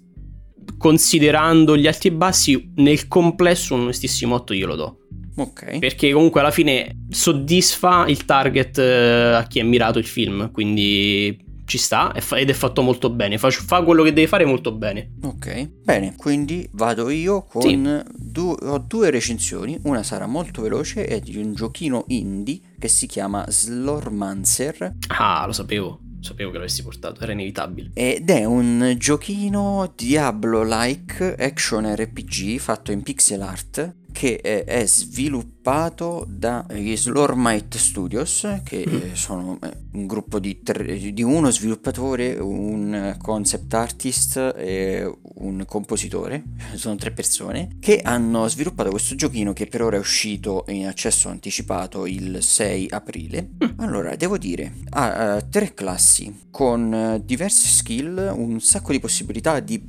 considerando 0.77 1.75
gli 1.77 1.88
alti 1.88 2.07
e 2.07 2.11
bassi, 2.11 2.71
nel 2.75 3.07
complesso 3.07 3.73
un 3.73 3.81
onestissimo 3.81 4.35
8 4.35 4.53
glielo 4.53 4.75
do. 4.75 4.97
Ok. 5.38 5.79
Perché 5.79 6.11
comunque 6.11 6.39
alla 6.39 6.51
fine 6.51 7.05
soddisfa 7.09 8.05
il 8.07 8.25
target 8.25 8.77
eh, 8.79 9.33
a 9.35 9.43
chi 9.47 9.59
è 9.59 9.63
mirato 9.63 9.99
il 9.99 10.05
film, 10.05 10.51
quindi 10.51 11.45
ci 11.67 11.77
sta 11.77 12.13
ed 12.13 12.49
è 12.49 12.53
fatto 12.53 12.81
molto 12.81 13.09
bene, 13.09 13.38
fa, 13.38 13.51
fa, 13.51 13.83
quello 13.83 14.01
che 14.01 14.13
deve 14.13 14.27
fare 14.27 14.45
molto 14.45 14.71
bene. 14.71 15.11
Ok, 15.21 15.69
bene, 15.83 16.15
quindi 16.15 16.67
vado 16.71 17.09
io 17.09 17.43
con 17.43 17.61
sì. 17.61 18.13
due, 18.15 18.55
ho 18.61 18.77
due 18.79 19.11
recensioni, 19.11 19.77
una 19.83 20.01
sarà 20.01 20.25
molto 20.25 20.61
veloce, 20.61 21.05
è 21.05 21.19
di 21.19 21.38
un 21.38 21.53
giochino 21.53 22.05
indie 22.07 22.61
che 22.79 22.88
si 22.88 23.05
chiama 23.05 23.45
Slormancer. 23.47 24.95
Ah, 25.09 25.45
lo 25.45 25.51
sapevo. 25.51 25.99
Sapevo 26.19 26.49
che 26.49 26.57
l'avessi 26.57 26.83
portato, 26.83 27.21
era 27.21 27.33
inevitabile. 27.33 27.91
Ed 27.93 28.29
è 28.29 28.43
un 28.43 28.95
giochino 28.97 29.93
Diablo-like 29.95 31.35
action 31.38 31.95
RPG 31.95 32.57
fatto 32.57 32.91
in 32.91 33.03
pixel 33.03 33.41
art 33.41 33.95
che 34.18 34.41
è 34.41 34.84
sviluppato 34.88 36.26
dagli 36.28 36.97
Slormite 36.97 37.78
Studios, 37.78 38.61
che 38.63 38.84
mm. 38.89 39.13
sono 39.13 39.59
eh, 39.61 39.72
un 39.91 40.07
gruppo 40.07 40.39
di, 40.39 40.63
tre, 40.63 41.13
di, 41.13 41.22
uno 41.22 41.51
sviluppatore, 41.51 42.39
un 42.39 43.15
concept 43.22 43.72
artist 43.76 44.55
e 44.57 45.07
un 45.36 45.63
compositore, 45.68 46.45
sono 46.74 46.95
tre 46.95 47.11
persone, 47.11 47.76
che 47.80 48.01
hanno 48.01 48.47
sviluppato 48.47 48.89
questo 48.89 49.13
giochino 49.13 49.53
che 49.53 49.68
per 49.68 49.84
ora 49.84 49.97
è 49.97 49.99
uscito 49.99 50.65
in 50.70 50.88
accesso 50.88 51.30
anticipato 51.30 52.07
il 52.07 52.39
6 52.41 52.88
aprile. 52.89 53.49
Mm. 53.63 53.80
Allora, 53.82 54.15
devo 54.15 54.39
dire, 54.39 54.74
ha 54.89 55.39
tre 55.47 55.76
classi 55.76 56.45
con 56.49 57.22
diverse 57.24 57.68
skill, 57.68 58.34
un 58.36 58.59
sacco 58.59 58.91
di 58.91 58.99
possibilità 58.99 59.59
di 59.59 59.80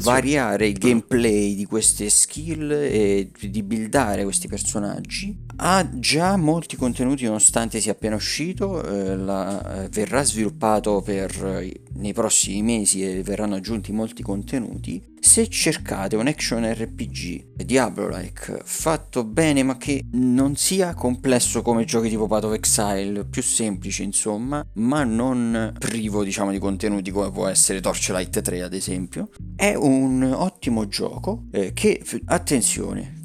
variare 0.00 0.66
il 0.66 0.78
gameplay 0.78 1.54
di 1.54 1.66
queste 1.66 2.08
skill 2.08 2.70
e 2.70 3.30
di 3.38 3.64
buildare 3.66 4.22
questi 4.22 4.48
personaggi. 4.48 5.44
Ha 5.56 5.88
già 5.92 6.36
molti 6.36 6.76
contenuti 6.76 7.24
nonostante 7.24 7.80
sia 7.80 7.92
appena 7.92 8.14
uscito, 8.14 8.82
eh, 8.82 9.16
la, 9.16 9.84
eh, 9.84 9.88
verrà 9.88 10.22
sviluppato 10.22 11.02
per, 11.02 11.30
eh, 11.44 11.80
nei 11.94 12.12
prossimi 12.12 12.62
mesi 12.62 13.04
e 13.04 13.22
verranno 13.22 13.56
aggiunti 13.56 13.92
molti 13.92 14.22
contenuti. 14.22 15.14
Se 15.18 15.48
cercate 15.48 16.14
un 16.14 16.28
action 16.28 16.62
RPG 16.62 17.64
Diablo-like 17.64 18.60
fatto 18.62 19.24
bene 19.24 19.64
ma 19.64 19.76
che 19.76 20.04
non 20.12 20.54
sia 20.54 20.94
complesso 20.94 21.62
come 21.62 21.84
giochi 21.84 22.08
tipo 22.08 22.28
Path 22.28 22.44
of 22.44 22.54
Exile, 22.54 23.24
più 23.24 23.42
semplice 23.42 24.04
insomma, 24.04 24.64
ma 24.74 25.02
non 25.02 25.74
privo 25.78 26.22
diciamo 26.22 26.52
di 26.52 26.58
contenuti 26.58 27.10
come 27.10 27.32
può 27.32 27.48
essere 27.48 27.80
Torchlight 27.80 28.40
3 28.40 28.62
ad 28.62 28.74
esempio, 28.74 29.30
è 29.56 29.74
un 29.74 30.22
ottimo 30.22 30.86
gioco 30.86 31.46
eh, 31.50 31.72
che, 31.72 32.00
attenzione, 32.26 33.15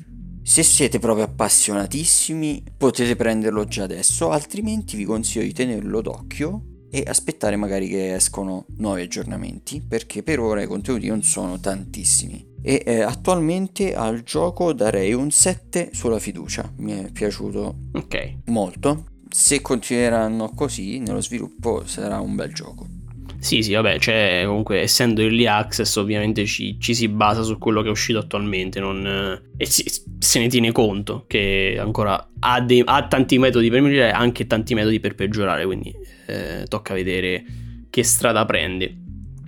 se 0.51 0.63
siete 0.63 0.99
proprio 0.99 1.23
appassionatissimi 1.23 2.61
potete 2.75 3.15
prenderlo 3.15 3.63
già 3.63 3.83
adesso, 3.83 4.31
altrimenti 4.31 4.97
vi 4.97 5.05
consiglio 5.05 5.45
di 5.45 5.53
tenerlo 5.53 6.01
d'occhio 6.01 6.63
e 6.91 7.05
aspettare 7.07 7.55
magari 7.55 7.87
che 7.87 8.13
escono 8.13 8.65
nuovi 8.79 9.03
aggiornamenti 9.03 9.79
perché 9.79 10.23
per 10.23 10.41
ora 10.41 10.61
i 10.61 10.67
contenuti 10.67 11.07
non 11.07 11.23
sono 11.23 11.57
tantissimi. 11.57 12.45
E 12.61 12.83
eh, 12.85 12.99
attualmente 12.99 13.95
al 13.95 14.23
gioco 14.23 14.73
darei 14.73 15.13
un 15.13 15.31
7 15.31 15.91
sulla 15.93 16.19
fiducia 16.19 16.69
mi 16.79 17.01
è 17.01 17.11
piaciuto 17.13 17.73
okay. 17.93 18.41
molto. 18.47 19.05
Se 19.29 19.61
continueranno 19.61 20.51
così 20.53 20.99
nello 20.99 21.21
sviluppo 21.21 21.87
sarà 21.87 22.19
un 22.19 22.35
bel 22.35 22.53
gioco 22.53 22.99
sì, 23.41 23.63
sì, 23.63 23.73
vabbè, 23.73 23.97
cioè 23.97 24.43
comunque 24.45 24.81
essendo 24.81 25.19
early 25.19 25.47
access 25.47 25.95
ovviamente 25.95 26.45
ci, 26.45 26.79
ci 26.79 26.93
si 26.93 27.07
basa 27.07 27.41
su 27.41 27.57
quello 27.57 27.81
che 27.81 27.87
è 27.87 27.91
uscito 27.91 28.19
attualmente 28.19 28.79
non, 28.79 29.41
e 29.57 29.65
si, 29.65 29.83
se 30.19 30.39
ne 30.39 30.47
tiene 30.47 30.71
conto 30.71 31.25
che 31.25 31.75
ancora 31.79 32.29
ha, 32.39 32.61
dei, 32.61 32.83
ha, 32.85 33.07
tanti 33.07 33.39
metodi 33.39 33.71
per 33.71 33.81
migliorare 33.81 34.11
e 34.11 34.13
anche 34.13 34.45
tanti 34.45 34.75
metodi 34.75 34.99
per 34.99 35.15
peggiorare, 35.15 35.65
quindi 35.65 35.91
eh, 36.27 36.65
tocca 36.67 36.93
vedere 36.93 37.43
che 37.89 38.03
strada 38.03 38.45
prende. 38.45 38.95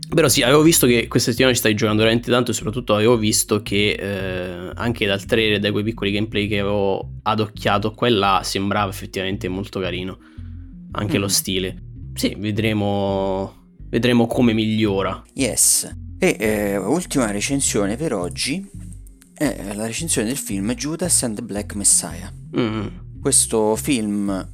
Però 0.10 0.28
sì, 0.28 0.42
avevo 0.42 0.64
visto 0.64 0.88
che 0.88 1.08
questa 1.08 1.30
settimana 1.30 1.54
ci 1.54 1.60
stai 1.60 1.76
giocando 1.76 2.02
veramente 2.02 2.32
tanto 2.32 2.50
e 2.50 2.56
soprattutto 2.56 2.96
avevo 2.96 3.16
visto 3.16 3.62
che 3.62 3.92
eh, 3.92 4.72
anche 4.74 5.06
dal 5.06 5.24
trailer, 5.24 5.60
da 5.60 5.72
quei 5.72 5.84
piccoli 5.84 6.10
gameplay 6.10 6.48
che 6.48 6.58
avevo 6.58 7.12
adocchiato 7.22 7.92
qua 7.92 8.08
e 8.08 8.12
là, 8.12 8.42
sembrava 8.44 8.90
effettivamente 8.90 9.48
molto 9.50 9.80
carino. 9.80 10.18
Anche 10.94 11.20
mm. 11.20 11.22
lo 11.22 11.28
stile. 11.28 11.84
Sì, 12.16 12.36
vedremo 12.40 13.62
vedremo 13.94 14.26
come 14.26 14.54
migliora. 14.54 15.22
Yes. 15.34 15.88
E 16.18 16.36
eh, 16.40 16.78
ultima 16.78 17.30
recensione 17.30 17.96
per 17.96 18.14
oggi 18.14 18.68
è 19.36 19.74
la 19.76 19.86
recensione 19.86 20.28
del 20.28 20.38
film 20.38 20.74
Judas 20.74 21.22
and 21.22 21.36
the 21.36 21.44
Black 21.44 21.76
Messiah. 21.76 22.34
Mm. 22.58 22.88
Questo 23.22 23.76
film 23.76 24.50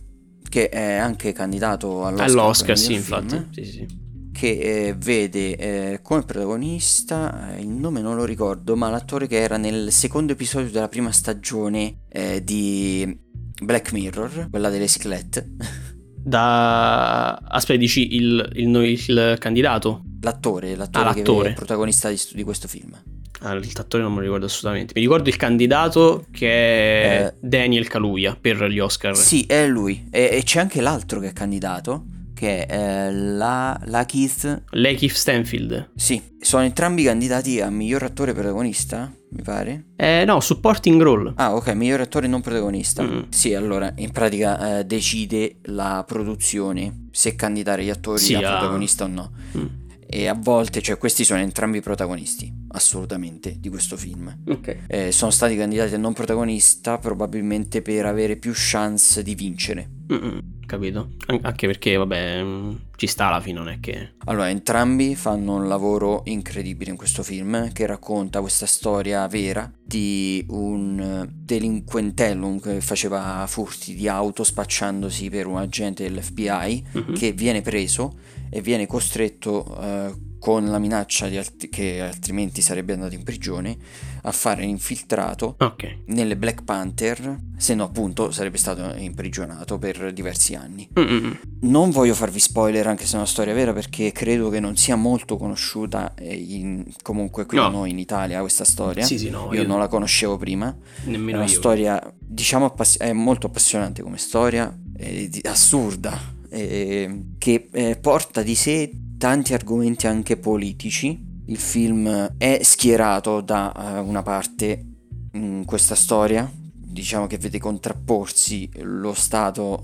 che 0.50 0.68
è 0.68 0.96
anche 0.96 1.32
candidato 1.32 2.06
all'Oscar. 2.06 2.30
All'Oscar, 2.30 2.78
sì, 2.78 2.94
infatti. 2.94 3.48
Sì, 3.52 3.64
sì. 3.64 3.88
Che 4.34 4.48
eh, 4.88 4.96
vede 4.98 5.56
eh, 5.56 6.00
come 6.02 6.24
protagonista, 6.24 7.56
eh, 7.56 7.62
il 7.62 7.68
nome 7.70 8.02
non 8.02 8.18
lo 8.18 8.26
ricordo, 8.26 8.76
ma 8.76 8.90
l'attore 8.90 9.28
che 9.28 9.40
era 9.40 9.56
nel 9.56 9.94
secondo 9.94 10.34
episodio 10.34 10.70
della 10.70 10.90
prima 10.90 11.14
stagione 11.14 12.02
eh, 12.10 12.44
di 12.44 13.18
Black 13.62 13.94
Mirror, 13.94 14.50
quella 14.50 14.70
delle 14.70 14.88
scalette. 14.90 15.56
da... 16.24 17.36
Aspetta, 17.36 17.80
dici 17.80 18.15
il, 18.15 18.49
il, 18.53 18.76
il 18.76 19.36
candidato? 19.39 20.03
L'attore, 20.22 20.76
l'attore, 20.76 21.05
ah, 21.05 21.13
l'attore. 21.13 21.53
protagonista 21.53 22.09
di, 22.09 22.20
di 22.34 22.43
questo 22.43 22.67
film. 22.67 22.97
Ah, 23.41 23.53
l'attore 23.53 24.03
non 24.03 24.11
me 24.11 24.17
lo 24.17 24.24
ricordo 24.26 24.45
assolutamente. 24.45 24.93
Mi 24.95 25.01
ricordo 25.01 25.30
il 25.30 25.38
candidato 25.38 26.26
che 26.32 26.47
è 26.49 27.26
eh, 27.26 27.34
Daniel 27.39 27.88
Kaluuya 27.88 28.38
per 28.39 28.65
gli 28.65 28.80
Oscar. 28.80 29.15
Sì, 29.15 29.45
è 29.47 29.65
lui. 29.65 30.07
E, 30.11 30.30
e 30.34 30.43
c'è 30.43 30.59
anche 30.59 30.82
l'altro 30.82 31.20
che 31.20 31.30
è 31.30 31.34
candidato, 31.34 32.03
che 32.40 32.66
è 32.66 32.74
eh, 32.74 33.12
la, 33.12 33.78
la 33.88 34.06
Keith... 34.06 34.64
Lakeith 34.70 35.14
Stanfield. 35.14 35.90
Sì, 35.94 36.22
sono 36.40 36.64
entrambi 36.64 37.04
candidati 37.04 37.60
a 37.60 37.70
miglior 37.70 38.04
attore 38.04 38.32
protagonista, 38.32 39.14
mi 39.32 39.42
pare. 39.42 39.88
Eh, 39.98 40.24
no, 40.26 40.40
supporting 40.40 41.02
role. 41.02 41.34
Ah, 41.36 41.54
ok, 41.54 41.74
miglior 41.74 42.00
attore 42.00 42.28
non 42.28 42.40
protagonista. 42.40 43.04
Mm. 43.04 43.24
Sì, 43.28 43.54
allora, 43.54 43.92
in 43.98 44.12
pratica 44.12 44.80
eh, 44.80 44.86
decide 44.86 45.58
la 45.64 46.06
produzione 46.08 47.10
se 47.12 47.36
candidare 47.36 47.84
gli 47.84 47.90
attori 47.90 48.20
sì, 48.20 48.36
a 48.36 48.38
ah. 48.38 48.58
protagonista 48.58 49.04
o 49.04 49.08
no. 49.08 49.32
Mm. 49.58 49.66
E 50.08 50.28
a 50.28 50.34
volte, 50.34 50.82
cioè, 50.82 50.98
questi 50.98 51.26
sono 51.26 51.42
entrambi 51.42 51.82
protagonisti, 51.82 52.50
assolutamente, 52.70 53.58
di 53.60 53.68
questo 53.68 53.98
film. 53.98 54.34
Ok. 54.48 54.78
Eh, 54.88 55.12
sono 55.12 55.30
stati 55.30 55.58
candidati 55.58 55.94
a 55.94 55.98
non 55.98 56.14
protagonista 56.14 57.00
probabilmente 57.00 57.82
per 57.82 58.06
avere 58.06 58.38
più 58.38 58.54
chance 58.56 59.22
di 59.24 59.36
vincere. 59.36 59.90
Mm-mm 60.10 60.58
capito? 60.70 61.09
Anche 61.41 61.65
perché, 61.65 61.95
vabbè, 61.95 62.43
mm, 62.43 62.76
ci 62.95 63.07
sta 63.07 63.28
alla 63.28 63.41
fine, 63.41 63.57
non 63.57 63.70
è 63.70 63.80
che... 63.80 64.11
Allora, 64.26 64.49
entrambi 64.49 65.15
fanno 65.15 65.55
un 65.55 65.67
lavoro 65.67 66.22
incredibile 66.26 66.91
in 66.91 66.97
questo 66.97 67.24
film 67.24 67.72
che 67.72 67.88
racconta 67.88 68.39
questa 68.39 68.67
storia 68.67 69.28
vera 69.28 69.70
di 69.84 70.45
un 70.49 71.28
delinquentellum 71.28 72.59
che 72.59 72.82
faceva 72.82 73.45
furti 73.47 73.95
di 73.95 74.07
auto 74.07 74.43
spacciandosi 74.43 75.30
per 75.30 75.47
un 75.47 75.57
agente 75.57 76.03
dell'FBI 76.03 76.86
mm-hmm. 76.97 77.13
che 77.13 77.32
viene 77.32 77.61
preso 77.61 78.17
e 78.51 78.61
viene 78.61 78.86
costretto 78.86 79.76
eh, 79.82 80.13
con 80.40 80.66
la 80.70 80.80
minaccia 80.80 81.28
di 81.28 81.38
alt- 81.38 81.68
che 81.70 82.02
altrimenti 82.02 82.62
sarebbe 82.62 82.94
andato 82.94 83.14
in 83.14 83.24
prigione 83.24 83.78
a 84.24 84.32
fare 84.32 84.62
l'infiltrato 84.64 85.56
Ok. 85.60 85.98
nelle 86.08 86.36
Black 86.38 86.64
Panther, 86.64 87.38
se 87.58 87.76
no 87.76 87.84
appunto 87.84 88.32
sarebbe 88.32 88.58
stato 88.58 88.94
imprigionato 88.98 89.78
per 89.78 90.12
diversi 90.14 90.56
anni. 90.56 90.88
Mm-mm. 90.98 91.40
Non 91.62 91.90
voglio 91.92 92.14
farvi 92.14 92.40
spoiler 92.40 92.88
anche 92.88 93.06
se 93.06 93.14
è 93.14 93.18
una 93.18 93.26
storia 93.26 93.54
vera 93.54 93.74
perché 93.74 94.12
credo 94.12 94.50
che 94.50 94.60
non 94.60 94.76
sia 94.78 94.96
molto 94.96 95.38
conosciuta 95.38 96.14
eh, 96.16 96.34
in- 96.36 96.86
comunque 97.02 97.46
qui 97.46 97.58
da 97.58 97.64
No. 97.68 97.70
noi 97.80 97.90
in 97.92 98.00
Italia 98.00 98.40
questa 98.40 98.64
storia. 98.66 99.04
Sì, 99.04 99.18
sì, 99.18 99.30
no, 99.30 99.50
io 99.54 99.62
io- 99.62 99.68
non 99.68 99.80
la 99.80 99.88
conoscevo 99.88 100.38
prima. 100.38 100.76
È 101.04 101.10
Nemmeno 101.10 101.40
una 101.40 101.48
io. 101.48 101.54
storia, 101.54 102.14
diciamo, 102.18 102.66
appass- 102.66 102.98
è 103.00 103.12
molto 103.14 103.48
appassionante 103.48 104.02
come 104.02 104.18
storia, 104.18 104.74
è 104.96 105.30
assurda, 105.44 106.18
eh, 106.50 107.24
che 107.38 107.68
eh, 107.72 107.98
porta 107.98 108.42
di 108.42 108.56
sé 108.56 108.92
tanti 109.20 109.53
argomenti 109.53 110.07
anche 110.07 110.38
politici. 110.38 111.28
Il 111.45 111.57
film 111.57 112.07
è 112.38 112.59
schierato 112.63 113.41
da 113.41 113.72
eh, 113.97 113.99
una 113.99 114.24
parte 114.24 114.86
in 115.34 115.63
questa 115.65 115.93
storia, 115.95 116.49
diciamo 116.74 117.28
che 117.28 117.38
vede 117.38 117.59
contrapporsi 117.59 118.70
lo 118.82 119.13
Stato 119.13 119.84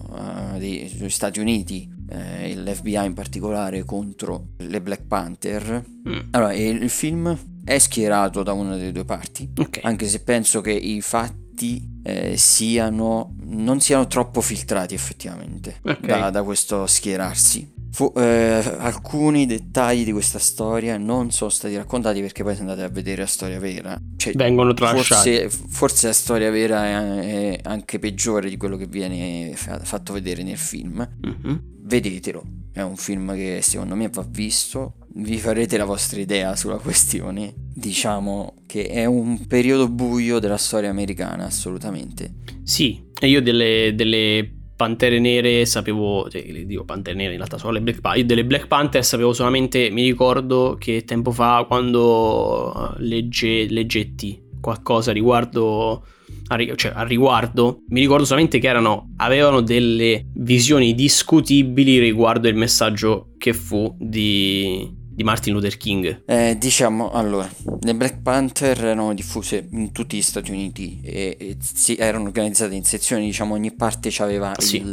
eh, 0.55 0.57
dei- 0.59 0.91
degli 0.97 1.09
Stati 1.09 1.39
Uniti, 1.39 1.88
eh, 2.09 2.55
l'FBI 2.55 3.05
in 3.05 3.13
particolare, 3.13 3.83
contro 3.83 4.49
le 4.57 4.81
Black 4.81 5.03
Panther. 5.03 5.83
Mm. 6.07 6.19
Allora, 6.31 6.53
il 6.53 6.89
film 6.89 7.38
è 7.63 7.77
schierato 7.77 8.41
da 8.43 8.53
una 8.53 8.75
delle 8.77 8.91
due 8.91 9.05
parti 9.05 9.49
Ok. 9.57 9.79
anche 9.81 10.07
se 10.07 10.19
penso 10.21 10.61
che 10.61 10.71
i 10.71 11.01
fatti 11.01 11.99
eh, 12.03 12.38
siano 12.38 13.33
non 13.47 13.79
siano 13.81 14.05
troppo 14.05 14.39
filtrati 14.39 14.93
effettivamente 14.93 15.79
Ok. 15.83 16.05
da, 16.05 16.29
da 16.29 16.43
questo 16.43 16.86
schierarsi. 16.86 17.73
Fu- 17.96 18.12
eh, 18.18 18.62
alcuni 18.78 19.46
dettagli 19.46 20.04
di 20.04 20.12
questa 20.12 20.38
storia 20.38 20.98
non 20.98 21.32
sono 21.32 21.50
stati 21.50 21.78
raccontati 21.78 22.20
perché 22.20 22.43
poi 22.43 22.54
se 22.54 22.60
andate 22.60 22.84
a 22.84 22.89
vedere 22.89 23.22
la 23.22 23.26
storia 23.26 23.58
vera, 23.58 23.98
cioè, 24.18 24.34
Vengono 24.34 24.74
tralasciati. 24.74 25.30
forse, 25.39 25.50
forse 25.70 26.08
la 26.08 26.14
storia 26.14 26.52
vera 26.52 26.86
è, 26.86 27.52
è 27.54 27.60
anche 27.64 27.98
peggiore 27.98 28.50
di 28.50 28.58
quello 28.58 28.76
che 28.76 28.88
viene 28.88 29.54
fa- 29.56 29.80
fatto 29.80 30.12
vedere 30.12 30.43
nel 30.43 30.58
film. 30.58 31.08
Mhm. 31.22 31.62
Vedetelo, 31.84 32.43
è 32.74 32.82
un 32.82 32.98
film 32.98 33.34
che 33.34 33.60
secondo 33.62 33.96
me 33.96 34.10
va 34.10 34.26
visto, 34.30 34.96
vi 35.14 35.38
farete 35.38 35.78
la 35.78 35.86
vostra 35.86 36.20
idea 36.20 36.54
sulla 36.58 36.80
questione. 36.80 37.54
Diciamo 37.56 38.56
che 38.66 38.88
è 38.88 39.06
un 39.06 39.48
periodo 39.48 39.88
buio 39.88 40.39
della 40.39 40.58
storia 40.58 40.89
americana, 40.89 41.46
assolutamente. 41.46 42.34
Sì, 42.64 43.02
e 43.18 43.28
io 43.30 43.41
delle, 43.41 43.93
delle 43.96 44.64
Pantere 44.76 45.19
Nere 45.19 45.65
sapevo, 45.65 46.30
cioè, 46.30 46.65
dico 46.65 46.84
Pantere 46.84 47.15
Nere 47.15 47.32
in 47.32 47.38
realtà 47.38 47.57
sono 47.57 47.71
le 47.71 47.82
Black 47.82 48.01
Panther, 48.01 48.21
io 48.21 48.28
delle 48.28 48.45
Black 48.45 48.67
Panther 48.67 49.03
sapevo 49.03 49.34
solamente, 49.34 49.89
mi 49.89 50.03
ricordo 50.03 50.76
che 50.80 51.03
tempo 51.05 51.32
fa 51.32 51.63
quando 51.67 52.93
legge, 52.97 53.67
leggetti 53.69 54.43
qualcosa 54.59 55.11
riguardo, 55.11 56.03
a, 56.47 56.76
cioè, 56.76 56.91
a 56.95 57.03
riguardo, 57.03 57.84
mi 57.89 58.01
ricordo 58.01 58.26
solamente 58.26 58.59
che 58.59 58.67
erano, 58.67 59.13
avevano 59.17 59.61
delle 59.61 60.26
visioni 60.34 60.93
discutibili 60.93 61.99
riguardo 61.99 62.47
il 62.47 62.55
messaggio 62.55 63.30
che 63.38 63.53
fu 63.53 63.95
di, 63.99 64.91
di 65.16 65.24
Martin 65.24 65.53
Luther 65.53 65.78
King. 65.78 66.24
Eh, 66.26 66.57
diciamo, 66.59 67.09
allora, 67.11 67.49
le 67.80 67.95
Black 67.95 68.22
Panther 68.22 68.78
erano 68.84 69.13
diffuse 69.13 69.68
in 69.72 69.91
tutti 69.93 70.18
gli 70.18 70.22
Stati 70.22 70.51
Uniti 70.51 70.99
e, 71.01 71.38
e 71.39 71.57
si- 71.61 71.95
erano 71.95 72.26
organizzate 72.26 72.76
in 72.76 72.84
sezioni, 72.84 73.26
diciamo, 73.26 73.53
ogni 73.53 73.72
parte 73.74 74.11
aveva 74.18 74.53
Sì. 74.57 74.84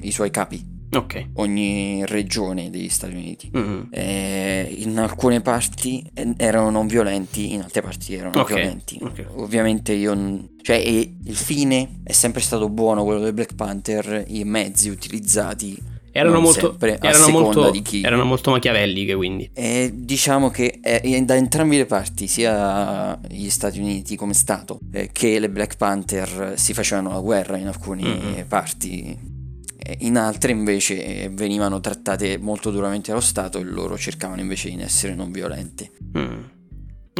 i 0.00 0.10
suoi 0.10 0.30
capi, 0.30 0.64
Ok. 0.94 1.26
ogni 1.34 2.02
regione 2.06 2.70
degli 2.70 2.88
Stati 2.88 3.12
Uniti. 3.14 3.50
Mhm. 3.52 3.88
Eh, 3.90 4.74
in 4.78 4.98
alcune 4.98 5.42
parti 5.42 6.02
eh, 6.14 6.32
erano 6.38 6.70
non 6.70 6.86
violenti, 6.86 7.52
in 7.52 7.60
altre 7.60 7.82
parti 7.82 8.14
erano 8.14 8.40
Ok, 8.40 8.46
violenti. 8.54 8.98
ok. 9.02 9.26
Ovviamente 9.36 9.92
io. 9.92 10.14
n- 10.14 10.48
cioè, 10.62 10.76
e 10.76 11.14
il 11.24 11.36
fine 11.36 12.00
è 12.04 12.12
sempre 12.12 12.40
stato 12.40 12.68
buono, 12.70 13.04
quello 13.04 13.20
del 13.20 13.32
Black 13.34 13.54
Panther, 13.54 14.24
i 14.28 14.44
mezzi 14.44 14.88
utilizzati. 14.88 15.96
Erano 16.18 16.40
molto, 16.40 16.68
sempre, 16.70 16.98
erano, 17.00 17.28
molto, 17.28 17.70
di 17.70 17.82
chi. 17.82 18.02
erano 18.02 18.24
molto 18.24 18.50
machiavelliche 18.50 19.14
quindi. 19.14 19.50
E 19.54 19.90
diciamo 19.94 20.50
che 20.50 20.80
eh, 20.82 21.22
da 21.24 21.34
entrambe 21.36 21.76
le 21.76 21.86
parti, 21.86 22.26
sia 22.26 23.18
gli 23.28 23.48
Stati 23.48 23.78
Uniti 23.78 24.16
come 24.16 24.34
Stato 24.34 24.78
eh, 24.92 25.10
che 25.12 25.38
le 25.38 25.48
Black 25.50 25.76
Panther, 25.76 26.54
si 26.56 26.74
facevano 26.74 27.10
la 27.10 27.20
guerra 27.20 27.56
in 27.56 27.66
alcune 27.66 28.02
Mhm. 28.02 28.44
parti. 28.48 29.36
Eh, 29.80 29.96
In 30.00 30.16
altre 30.16 30.52
invece 30.52 31.22
eh, 31.24 31.28
venivano 31.30 31.80
trattate 31.80 32.36
molto 32.36 32.70
duramente 32.70 33.10
dallo 33.10 33.22
Stato 33.22 33.58
e 33.58 33.62
loro 33.62 33.96
cercavano 33.96 34.40
invece 34.40 34.68
di 34.70 34.80
essere 34.82 35.14
non 35.14 35.30
violente. 35.30 35.90
Mm. 36.18 36.42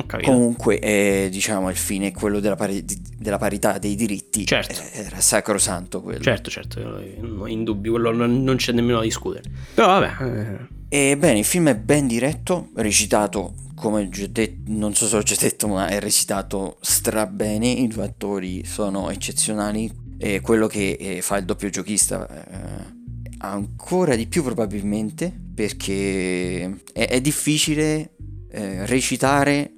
Ho. 0.03 0.21
Comunque, 0.23 0.79
eh, 0.79 1.29
diciamo, 1.31 1.71
il 1.71 1.77
fine 1.77 2.09
è 2.09 2.13
quello 2.13 2.41
della, 2.41 2.57
pari- 2.57 2.85
della 3.17 3.39
parità 3.39 3.79
dei 3.79 3.95
diritti. 3.95 4.47
Certo. 4.47 4.81
Eh, 4.93 5.05
Era 5.05 5.21
sacrosanto 5.21 6.03
quello. 6.03 6.21
Certo, 6.21 6.51
certo, 6.51 6.81
non 7.21 7.49
in 7.49 7.65
dubbio, 7.65 7.93
quello 7.93 8.13
non, 8.13 8.43
non 8.43 8.57
c'è 8.57 8.73
nemmeno 8.73 8.99
da 8.99 9.05
discutere. 9.05 9.51
Però 9.75 9.87
vabbè, 9.99 10.69
eh, 10.91 11.11
Ebbene, 11.11 11.39
il 11.41 11.45
film 11.45 11.69
è 11.69 11.77
ben 11.77 12.07
diretto, 12.07 12.71
recitato, 12.77 13.55
come 13.75 14.03
ho 14.03 14.09
già 14.09 14.27
detto, 14.27 14.71
non 14.73 14.95
so 14.95 15.07
se 15.07 15.17
l'ho 15.17 15.23
già 15.23 15.37
detto, 15.39 15.69
ma 15.69 15.89
è 15.89 16.01
recitato 16.01 16.79
strabene, 16.81 17.69
i 17.69 17.87
due 17.89 18.05
attori 18.05 18.65
sono 18.65 19.11
eccezionali 19.11 20.07
e 20.17 20.41
quello 20.41 20.67
che 20.67 20.97
eh, 20.99 21.21
fa 21.21 21.37
il 21.37 21.45
doppio 21.45 21.69
giochista 21.69 22.27
eh, 22.27 22.97
ancora 23.39 24.17
di 24.17 24.27
più 24.27 24.43
probabilmente 24.43 25.33
perché 25.55 26.65
è, 26.93 27.07
è 27.09 27.21
difficile 27.21 28.15
eh, 28.51 28.87
recitare 28.87 29.75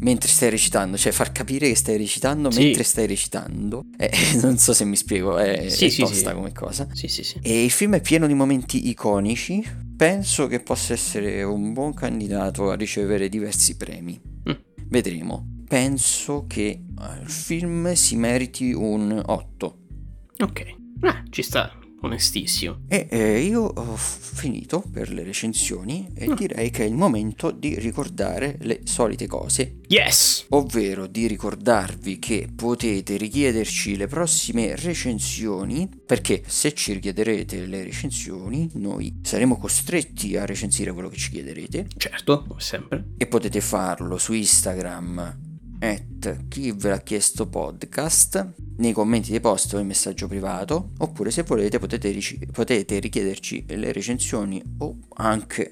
mentre 0.00 0.28
stai 0.28 0.50
recitando, 0.50 0.96
cioè 0.96 1.12
far 1.12 1.32
capire 1.32 1.68
che 1.68 1.74
stai 1.74 1.96
recitando 1.96 2.50
Sì. 2.50 2.62
mentre 2.64 2.82
stai 2.82 3.06
recitando. 3.06 3.84
Eh, 3.96 4.10
non 4.42 4.58
so 4.58 4.72
se 4.72 4.84
mi 4.84 4.96
spiego, 4.96 5.36
è, 5.38 5.68
Sì, 5.68 5.86
è 5.86 5.88
sì, 5.88 6.02
tosta 6.02 6.34
come 6.34 6.52
cosa. 6.52 6.86
sì, 6.92 7.08
sì, 7.08 7.22
sì. 7.22 7.38
E 7.42 7.64
il 7.64 7.70
film 7.70 7.94
è 7.96 8.00
pieno 8.00 8.26
di 8.26 8.34
momenti 8.34 8.88
iconici. 8.88 9.62
Penso 9.96 10.46
che 10.46 10.60
possa 10.60 10.92
essere 10.94 11.42
un 11.42 11.72
buon 11.72 11.92
candidato 11.94 12.70
a 12.70 12.74
ricevere 12.74 13.28
diversi 13.28 13.76
premi. 13.76 14.18
Mm. 14.48 14.52
Vedremo. 14.88 15.46
Penso 15.68 16.46
che 16.48 16.66
eh, 16.68 17.22
il 17.22 17.28
film 17.30 17.92
si 17.92 18.16
meriti 18.16 18.72
un 18.72 19.22
8. 19.24 19.78
Ok, 20.38 20.60
eh, 20.60 20.76
ci 21.28 21.42
sta, 21.42 21.70
onestissimo. 22.00 22.80
E 22.88 23.06
eh, 23.10 23.40
io 23.40 23.62
ho 23.62 23.96
finito 23.96 24.82
per 24.92 25.10
le 25.12 25.22
recensioni 25.22 26.08
e 26.14 26.28
Mm. 26.28 26.34
direi 26.34 26.70
che 26.70 26.84
è 26.84 26.86
il 26.86 26.94
momento 26.94 27.50
di 27.50 27.78
ricordare 27.78 28.56
le 28.60 28.80
solite 28.84 29.26
cose 29.26 29.78
Yes! 29.88 30.46
ovvero 30.50 31.06
di 31.06 31.26
ricordarvi 31.26 32.18
che 32.18 32.48
potete 32.54 33.16
richiederci 33.16 33.96
le 33.96 34.06
prossime 34.06 34.76
recensioni, 34.76 35.88
perché 36.06 36.42
se 36.46 36.72
ci 36.74 36.92
richiederete 36.92 37.66
le 37.66 37.82
recensioni, 37.84 38.68
noi 38.74 39.18
saremo 39.22 39.58
costretti 39.58 40.36
a 40.36 40.44
recensire 40.46 40.92
quello 40.92 41.08
che 41.08 41.16
ci 41.16 41.30
chiederete 41.30 41.88
Certo, 41.96 42.44
come 42.46 42.60
sempre. 42.60 43.04
e 43.16 43.26
potete 43.26 43.60
farlo 43.60 44.16
su 44.18 44.32
Instagram 44.32 45.48
at 45.80 46.48
chi 46.48 46.72
ve 46.72 46.90
l'ha 46.90 47.00
chiesto 47.00 47.46
podcast 47.46 48.52
nei 48.76 48.92
commenti 48.92 49.30
dei 49.30 49.40
post 49.40 49.74
o 49.74 49.78
in 49.78 49.86
messaggio 49.86 50.26
privato 50.28 50.90
oppure 50.98 51.30
se 51.30 51.42
volete 51.42 51.78
potete, 51.78 52.10
rici- 52.10 52.38
potete 52.50 52.98
richiederci 52.98 53.64
le 53.68 53.92
recensioni 53.92 54.62
o 54.78 54.96
anche 55.16 55.70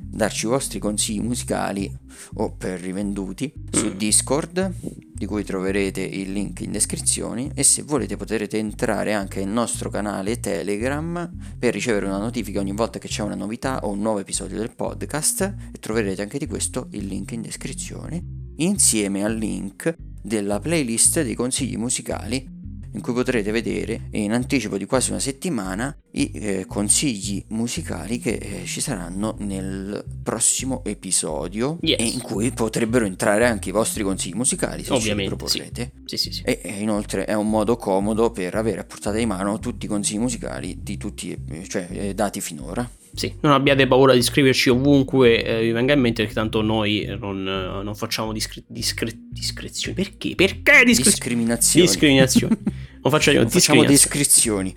darci 0.00 0.46
i 0.46 0.48
vostri 0.48 0.78
consigli 0.78 1.20
musicali 1.20 1.94
o 2.34 2.52
per 2.52 2.80
rivenduti 2.80 3.52
su 3.70 3.86
Mm. 3.86 3.96
Discord 3.96 4.72
di 5.12 5.26
cui 5.26 5.44
troverete 5.44 6.00
il 6.00 6.32
link 6.32 6.60
in 6.60 6.72
descrizione 6.72 7.50
e 7.54 7.62
se 7.62 7.82
volete 7.82 8.16
potrete 8.16 8.58
entrare 8.58 9.12
anche 9.12 9.40
nel 9.40 9.52
nostro 9.52 9.90
canale 9.90 10.40
Telegram 10.40 11.30
per 11.58 11.72
ricevere 11.72 12.06
una 12.06 12.18
notifica 12.18 12.60
ogni 12.60 12.72
volta 12.72 12.98
che 12.98 13.08
c'è 13.08 13.22
una 13.22 13.34
novità 13.34 13.80
o 13.84 13.90
un 13.90 14.00
nuovo 14.00 14.20
episodio 14.20 14.56
del 14.56 14.74
podcast 14.74 15.40
e 15.72 15.78
troverete 15.78 16.22
anche 16.22 16.38
di 16.38 16.46
questo 16.46 16.88
il 16.92 17.06
link 17.06 17.32
in 17.32 17.42
descrizione 17.42 18.37
insieme 18.58 19.24
al 19.24 19.36
link 19.36 19.94
della 20.22 20.58
playlist 20.60 21.22
dei 21.22 21.34
consigli 21.34 21.76
musicali 21.76 22.56
in 22.90 23.02
cui 23.02 23.12
potrete 23.12 23.50
vedere 23.50 24.08
in 24.12 24.32
anticipo 24.32 24.78
di 24.78 24.86
quasi 24.86 25.10
una 25.10 25.20
settimana 25.20 25.94
i 26.12 26.30
eh, 26.32 26.64
consigli 26.66 27.44
musicali 27.48 28.18
che 28.18 28.30
eh, 28.32 28.64
ci 28.64 28.80
saranno 28.80 29.36
nel 29.40 30.04
prossimo 30.22 30.82
episodio 30.84 31.78
Yes. 31.82 32.00
e 32.00 32.04
in 32.04 32.20
cui 32.22 32.50
potrebbero 32.50 33.04
entrare 33.04 33.46
anche 33.46 33.68
i 33.68 33.72
vostri 33.72 34.02
consigli 34.02 34.34
musicali 34.34 34.82
se 34.84 34.92
Ovviamente, 34.94 35.30
ce 35.30 35.30
li 35.30 35.36
proporrete. 35.36 35.92
Sì, 36.06 36.16
sì, 36.16 36.32
sì. 36.32 36.42
E 36.42 36.60
e 36.62 36.80
inoltre 36.80 37.24
è 37.26 37.34
un 37.34 37.48
modo 37.50 37.76
comodo 37.76 38.30
per 38.30 38.54
avere 38.54 38.80
a 38.80 38.84
portata 38.84 39.16
di 39.16 39.26
mano 39.26 39.58
tutti 39.58 39.84
i 39.84 39.88
consigli 39.88 40.18
musicali 40.18 40.78
di 40.82 40.96
tutti, 40.96 41.36
eh, 41.50 41.68
cioè 41.68 41.86
eh, 41.90 42.14
dati 42.14 42.40
finora. 42.40 42.88
Sì, 43.14 43.34
non 43.40 43.52
abbiate 43.52 43.86
paura 43.86 44.12
di 44.12 44.18
iscriverci 44.18 44.70
ovunque 44.70 45.44
eh, 45.44 45.62
vi 45.62 45.72
venga 45.72 45.92
in 45.92 46.00
mente 46.00 46.22
perché 46.22 46.34
tanto 46.34 46.62
noi 46.62 47.04
non, 47.18 47.42
non 47.42 47.94
facciamo 47.94 48.32
discre- 48.32 48.64
discre- 48.66 49.12
discrezioni. 49.30 49.94
Perché? 49.94 50.34
Perché 50.34 50.84
discrezioni? 50.84 51.02
Discriminazione. 51.04 51.86
Discriminazioni. 51.86 52.56
Non 53.02 53.12
facciamo, 53.12 53.38
non 53.38 53.48
facciamo 53.48 53.84
disiscrizioni. 53.84 54.74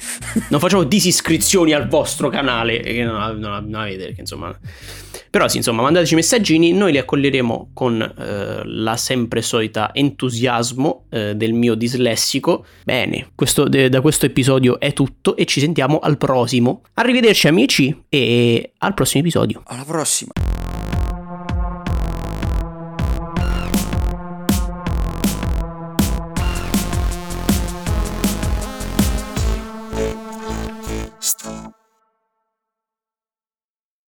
non 0.49 0.59
facciamo 0.59 0.83
disiscrizioni 0.83 1.73
al 1.73 1.87
vostro 1.87 2.29
canale, 2.29 2.79
che 2.79 3.03
non, 3.03 3.39
non, 3.39 3.65
non 3.67 3.81
avete, 3.81 4.05
perché 4.05 4.21
insomma... 4.21 4.57
Però 5.31 5.47
sì, 5.47 5.57
insomma, 5.57 5.81
mandateci 5.81 6.13
messaggini, 6.15 6.73
noi 6.73 6.91
li 6.91 6.97
accoglieremo 6.97 7.69
con 7.73 8.01
eh, 8.01 8.61
la 8.65 8.97
sempre 8.97 9.41
solita 9.41 9.91
entusiasmo 9.93 11.05
eh, 11.09 11.35
del 11.35 11.53
mio 11.53 11.75
dislessico. 11.75 12.65
Bene, 12.83 13.29
questo, 13.33 13.69
de, 13.69 13.87
da 13.87 14.01
questo 14.01 14.25
episodio 14.25 14.77
è 14.77 14.91
tutto 14.91 15.37
e 15.37 15.45
ci 15.45 15.61
sentiamo 15.61 15.99
al 15.99 16.17
prossimo. 16.17 16.81
Arrivederci 16.95 17.47
amici 17.47 18.03
e 18.09 18.73
al 18.79 18.93
prossimo 18.93 19.21
episodio. 19.21 19.61
Alla 19.67 19.85
prossima. 19.85 20.33